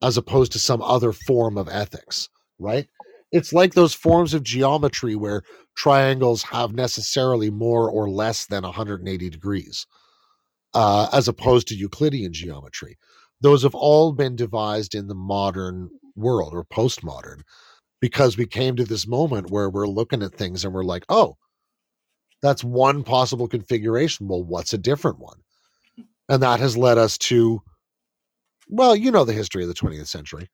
as 0.03 0.16
opposed 0.16 0.53
to 0.53 0.59
some 0.59 0.82
other 0.82 1.12
form 1.12 1.57
of 1.57 1.68
ethics 1.68 2.28
right? 2.59 2.89
It's 3.30 3.53
like 3.53 3.74
those 3.74 3.95
forms 3.95 4.34
of 4.34 4.43
geometry 4.43 5.14
where 5.14 5.43
triangles 5.76 6.43
have 6.45 6.72
necessarily 6.72 7.51
more 7.51 7.91
or 7.91 8.09
less 8.09 8.47
than 8.47 8.64
180 8.64 9.30
degrees 9.30 9.86
uh, 10.74 11.09
as 11.12 11.28
opposed 11.28 11.68
to 11.68 11.74
euclidean 11.76 12.32
geometry. 12.32 12.97
Those 13.41 13.62
have 13.62 13.74
all 13.74 14.12
been 14.12 14.34
devised 14.34 14.95
in 14.95 15.07
the 15.09 15.14
modern 15.14 15.91
world 16.16 16.53
or 16.55 16.64
postmodern 16.64 17.43
because 18.01 18.36
we 18.36 18.46
came 18.46 18.76
to 18.76 18.84
this 18.84 19.07
moment 19.07 19.51
where 19.51 19.70
we're 19.70 19.86
looking 19.86 20.22
at 20.22 20.34
things 20.34 20.64
and 20.64 20.72
we're 20.72 20.84
like, 20.84 21.05
oh, 21.09 21.36
that's 22.42 22.62
one 22.62 23.03
possible 23.03 23.49
configuration. 23.49 24.28
Well, 24.28 24.44
what's 24.44 24.72
a 24.72 24.78
different 24.78 25.18
one? 25.18 25.38
And 26.28 26.42
that 26.42 26.61
has 26.61 26.76
led 26.76 26.99
us 26.99 27.18
to, 27.18 27.61
well, 28.68 28.94
you 28.94 29.11
know, 29.11 29.24
the 29.24 29.32
history 29.32 29.62
of 29.62 29.68
the 29.68 29.74
20th 29.74 30.07
century. 30.09 30.49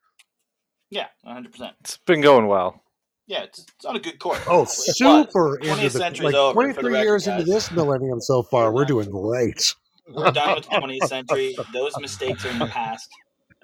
Yeah, 0.89 1.07
100. 1.23 1.51
percent 1.51 1.75
It's 1.81 1.97
been 2.05 2.21
going 2.21 2.47
well. 2.47 2.81
Yeah, 3.27 3.43
it's, 3.43 3.59
it's 3.59 3.85
on 3.85 3.95
a 3.95 3.99
good 3.99 4.19
course. 4.19 4.39
Oh, 4.47 4.59
It 4.59 4.61
was. 4.61 4.97
super 4.97 5.57
20th 5.61 5.71
into 5.71 5.83
the 5.83 5.89
century's 5.89 6.33
like 6.33 6.35
over, 6.35 6.53
for 6.53 6.67
the 6.83 6.89
23 6.89 6.93
record, 6.93 7.03
years 7.05 7.27
into 7.27 7.43
this 7.43 7.71
millennium 7.71 8.21
so 8.21 8.43
far. 8.43 8.71
We're 8.71 8.85
doing 8.85 9.09
great, 9.11 9.73
We're 10.07 10.31
done 10.31 10.55
with 10.55 10.65
the 10.69 10.75
20th 10.75 11.07
century. 11.07 11.55
Those 11.73 11.97
mistakes 11.99 12.45
are 12.45 12.49
in 12.49 12.59
the 12.59 12.67
past. 12.67 13.09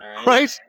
All 0.01 0.07
right. 0.07 0.27
right? 0.27 0.59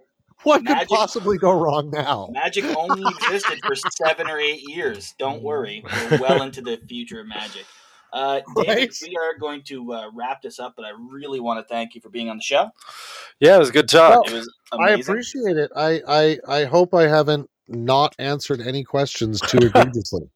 What 0.45 0.67
could 0.67 0.89
possibly 0.89 1.39
go 1.39 1.53
wrong 1.53 1.91
now? 1.91 2.29
Magic 2.33 2.65
only 2.77 3.03
existed 3.11 3.61
for 3.65 3.75
seven 3.77 4.29
or 4.29 4.39
eight 4.39 4.63
years. 4.69 5.15
Don't 5.19 5.43
worry, 5.43 5.85
we're 6.11 6.19
well 6.21 6.43
into 6.43 6.61
the 6.63 6.79
future 6.89 7.21
of 7.21 7.27
magic. 7.29 7.65
Uh, 8.13 8.41
David, 8.57 8.69
Right. 8.79 8.93
we 9.03 9.17
are 9.17 9.39
going 9.39 9.63
to 9.65 9.93
uh, 9.95 10.11
wrap 10.15 10.43
this 10.43 10.59
up, 10.59 10.75
but 10.77 10.85
I 10.85 10.91
really 10.91 11.41
want 11.41 11.61
to 11.67 11.73
thank 11.73 11.95
you 11.95 12.01
for 12.03 12.11
being 12.11 12.29
on 12.29 12.37
the 12.37 12.43
show. 12.43 12.69
Yeah, 13.41 13.57
it 13.57 13.59
was 13.61 13.71
a 13.71 13.73
good 13.73 13.89
talk. 13.89 14.27
It 14.29 14.35
was 14.35 14.53
I 14.73 14.91
appreciate 14.91 15.57
it. 15.57 15.71
I, 15.75 16.03
I 16.07 16.39
I 16.47 16.65
hope 16.65 16.93
I 16.93 17.09
haven't 17.09 17.49
not 17.69 18.15
answered 18.19 18.61
any 18.61 18.85
questions 18.85 19.41
too 19.41 19.59
egregiously. 19.63 20.29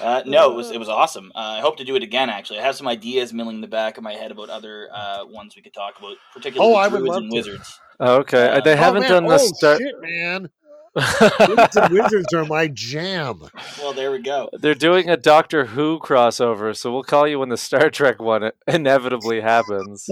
Uh, 0.00 0.22
no, 0.26 0.52
it 0.52 0.54
was 0.54 0.70
it 0.70 0.78
was 0.78 0.88
awesome. 0.88 1.32
Uh, 1.34 1.38
I 1.58 1.60
hope 1.60 1.76
to 1.78 1.84
do 1.84 1.96
it 1.96 2.02
again. 2.04 2.30
Actually, 2.30 2.60
I 2.60 2.62
have 2.62 2.76
some 2.76 2.86
ideas 2.86 3.32
milling 3.32 3.56
in 3.56 3.60
the 3.62 3.66
back 3.66 3.96
of 3.96 4.04
my 4.04 4.12
head 4.12 4.30
about 4.30 4.48
other 4.50 4.88
uh, 4.94 5.24
ones 5.26 5.56
we 5.56 5.62
could 5.62 5.74
talk 5.74 5.98
about, 5.98 6.16
particularly 6.32 6.72
Oh, 6.72 6.76
I 6.76 6.86
would 6.88 7.02
love 7.02 7.22
and 7.22 7.30
to. 7.32 7.36
wizards. 7.36 7.80
Okay, 8.00 8.48
Uh, 8.48 8.60
they 8.60 8.72
Oh, 8.72 8.76
haven't 8.76 9.02
man. 9.02 9.10
done 9.10 9.26
the 9.26 9.34
oh, 9.34 9.38
start. 9.38 9.80
Shit, 9.80 9.94
man. 10.00 10.48
Wizards 10.94 11.90
Wizards 11.90 12.34
are 12.34 12.44
my 12.44 12.68
jam. 12.68 13.42
Well, 13.78 13.94
there 13.94 14.10
we 14.10 14.18
go. 14.20 14.50
They're 14.52 14.74
doing 14.74 15.08
a 15.08 15.16
Doctor 15.16 15.64
Who 15.64 15.98
crossover, 15.98 16.76
so 16.76 16.92
we'll 16.92 17.02
call 17.02 17.26
you 17.26 17.38
when 17.38 17.48
the 17.48 17.56
Star 17.56 17.88
Trek 17.88 18.20
one 18.20 18.50
inevitably 18.66 19.40
happens. 19.40 20.06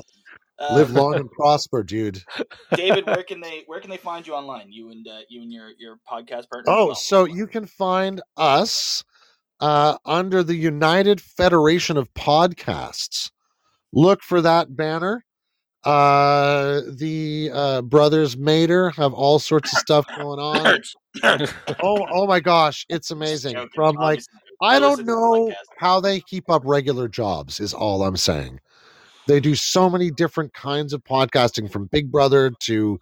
Uh, 0.58 0.74
Live 0.76 0.90
long 0.92 1.14
and 1.16 1.30
prosper, 1.30 1.82
dude. 1.82 2.22
David, 2.74 3.04
where 3.06 3.22
can 3.22 3.40
they 3.42 3.64
where 3.66 3.80
can 3.80 3.90
they 3.90 3.98
find 3.98 4.26
you 4.26 4.32
online? 4.32 4.72
You 4.72 4.90
and 4.90 5.06
uh, 5.06 5.18
you 5.28 5.42
and 5.42 5.52
your 5.52 5.68
your 5.78 5.96
podcast 6.10 6.48
partner. 6.48 6.64
Oh, 6.68 6.86
well. 6.86 6.94
so 6.94 7.24
you 7.24 7.46
can 7.46 7.66
find 7.66 8.22
us 8.38 9.04
uh, 9.60 9.98
under 10.06 10.42
the 10.42 10.56
United 10.56 11.20
Federation 11.20 11.98
of 11.98 12.12
Podcasts. 12.14 13.30
Look 13.92 14.22
for 14.22 14.40
that 14.40 14.74
banner. 14.76 15.26
Uh, 15.84 16.82
the 16.88 17.50
uh, 17.52 17.82
brothers 17.82 18.36
Mater 18.36 18.90
have 18.90 19.12
all 19.14 19.38
sorts 19.38 19.72
of 19.72 19.78
stuff 19.80 20.06
going 20.16 20.40
on. 20.40 20.80
Oh, 21.82 22.06
oh 22.12 22.26
my 22.28 22.38
gosh, 22.38 22.86
it's 22.88 23.10
amazing. 23.10 23.54
Joking, 23.54 23.70
From 23.74 23.96
like. 23.96 24.20
I 24.62 24.78
don't 24.78 24.90
listen 24.90 25.06
to 25.06 25.10
the 25.10 25.16
know 25.16 25.52
how 25.78 25.98
they 26.00 26.20
keep 26.20 26.48
up 26.48 26.62
regular 26.64 27.08
jobs, 27.08 27.58
is 27.58 27.74
all 27.74 28.04
I'm 28.04 28.16
saying. 28.16 28.60
They 29.26 29.40
do 29.40 29.56
so 29.56 29.90
many 29.90 30.12
different 30.12 30.54
kinds 30.54 30.92
of 30.92 31.02
podcasting 31.02 31.70
from 31.70 31.86
Big 31.86 32.12
Brother 32.12 32.52
to 32.60 33.00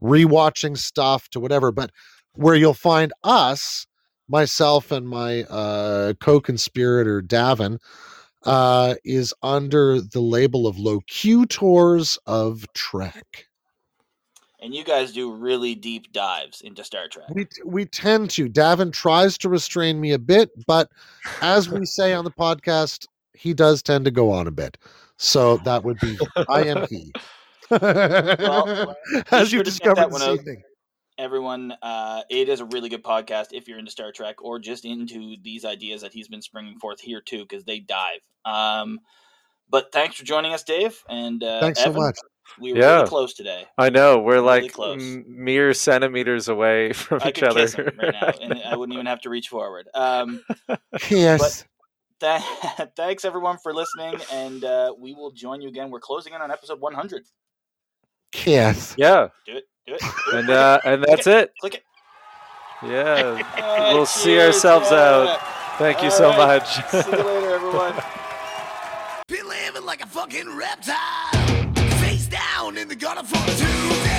rewatching 0.00 0.78
stuff 0.78 1.28
to 1.30 1.40
whatever. 1.40 1.72
But 1.72 1.90
where 2.34 2.54
you'll 2.54 2.74
find 2.74 3.12
us, 3.24 3.86
myself 4.28 4.92
and 4.92 5.08
my 5.08 5.42
uh, 5.44 6.14
co 6.20 6.40
conspirator, 6.40 7.20
Davin, 7.20 7.78
uh, 8.44 8.94
is 9.04 9.34
under 9.42 10.00
the 10.00 10.20
label 10.20 10.66
of 10.66 10.78
Locutors 10.78 12.18
of 12.26 12.66
Trek. 12.74 13.46
and 14.60 14.74
you 14.74 14.84
guys 14.84 15.12
do 15.12 15.32
really 15.32 15.74
deep 15.74 16.12
dives 16.12 16.60
into 16.60 16.84
Star 16.84 17.08
Trek. 17.08 17.28
We, 17.32 17.46
we 17.64 17.84
tend 17.86 18.30
to. 18.30 18.48
Davin 18.48 18.92
tries 18.92 19.38
to 19.38 19.48
restrain 19.48 20.00
me 20.00 20.12
a 20.12 20.18
bit, 20.18 20.50
but 20.66 20.90
as 21.42 21.68
we 21.68 21.84
say 21.86 22.12
on 22.12 22.24
the 22.24 22.30
podcast, 22.30 23.06
he 23.34 23.54
does 23.54 23.82
tend 23.82 24.04
to 24.04 24.10
go 24.10 24.30
on 24.30 24.46
a 24.46 24.50
bit. 24.50 24.76
So 25.16 25.58
that 25.58 25.84
would 25.84 25.98
be 26.00 26.18
I 26.48 26.64
am 26.64 26.86
he. 26.88 27.12
Well, 27.70 28.96
as 29.30 29.50
sure 29.50 29.58
you 29.58 29.62
discovered 29.62 30.10
this 30.10 30.26
evening. 30.26 30.60
Everyone. 31.20 31.74
Uh, 31.82 32.22
it 32.30 32.48
is 32.48 32.60
a 32.60 32.64
really 32.64 32.88
good 32.88 33.04
podcast 33.04 33.48
if 33.52 33.68
you're 33.68 33.78
into 33.78 33.90
Star 33.90 34.10
Trek 34.12 34.42
or 34.42 34.58
just 34.58 34.84
into 34.84 35.36
these 35.42 35.64
ideas 35.64 36.00
that 36.02 36.12
he's 36.12 36.28
been 36.28 36.42
springing 36.42 36.78
forth 36.78 37.00
here 37.00 37.20
too, 37.20 37.40
because 37.40 37.64
they 37.64 37.78
dive. 37.78 38.20
Um, 38.44 39.00
but 39.68 39.92
thanks 39.92 40.16
for 40.16 40.24
joining 40.24 40.52
us, 40.52 40.62
Dave. 40.64 40.98
And 41.08 41.44
uh, 41.44 41.60
Thanks 41.60 41.82
so 41.82 41.92
much. 41.92 42.18
We 42.58 42.72
were 42.72 42.80
Yeah. 42.80 42.94
really 42.96 43.08
close 43.08 43.34
today. 43.34 43.66
I 43.78 43.90
know 43.90 44.18
we're 44.18 44.34
Really 44.34 44.62
like 44.62 44.72
close. 44.72 45.00
m- 45.00 45.24
mere 45.28 45.72
centimeters 45.74 46.48
away 46.48 46.92
from 46.94 47.20
I 47.22 47.28
each 47.28 47.36
could 47.36 47.44
other. 47.50 47.60
kiss 47.60 47.74
him 47.74 47.90
right 47.96 48.12
now, 48.12 48.32
and 48.40 48.54
I 48.64 48.74
wouldn't 48.74 48.94
even 48.94 49.06
have 49.06 49.20
to 49.20 49.30
reach 49.30 49.48
forward. 49.48 49.88
Um, 49.94 50.42
Yes. 51.10 51.64
th- 52.18 52.42
thanks 52.96 53.24
everyone 53.24 53.58
for 53.58 53.72
listening, 53.72 54.16
and 54.32 54.64
uh, 54.64 54.92
we 54.98 55.14
will 55.14 55.30
join 55.30 55.60
you 55.60 55.68
again. 55.68 55.90
We're 55.90 56.00
closing 56.00 56.32
in 56.34 56.40
on 56.40 56.50
episode 56.50 56.80
100. 56.80 57.22
Yes. 58.44 58.94
yeah, 58.98 59.28
Do 59.46 59.56
it. 59.58 59.64
Do 59.86 59.94
it. 59.94 60.00
do 60.00 60.06
it. 60.06 60.34
and 60.40 60.50
uh, 60.50 60.80
and 60.84 61.04
that's 61.04 61.26
it. 61.26 61.52
Click 61.60 61.74
it. 61.74 61.84
Yeah, 62.82 63.42
Uh, 63.58 63.90
We'll 63.94 64.06
see 64.06 64.40
ourselves 64.40 64.90
yeah. 64.90 64.98
out. 64.98 65.40
thank 65.78 66.02
you 66.02 66.10
so 66.10 66.30
right. 66.30 66.38
much. 66.62 66.74
See 66.90 66.96
you 67.10 67.16
later, 67.16 67.50
everyone. 67.54 67.94
Been 69.28 69.46
living 69.48 69.84
like 69.84 70.02
a 70.02 70.06
fucking 70.06 70.56
reptile, 70.56 71.72
face 72.00 72.26
down 72.26 72.76
in 72.78 72.88
the 72.88 72.96
gutter 72.96 73.22
for 73.22 73.36
two. 73.58 74.09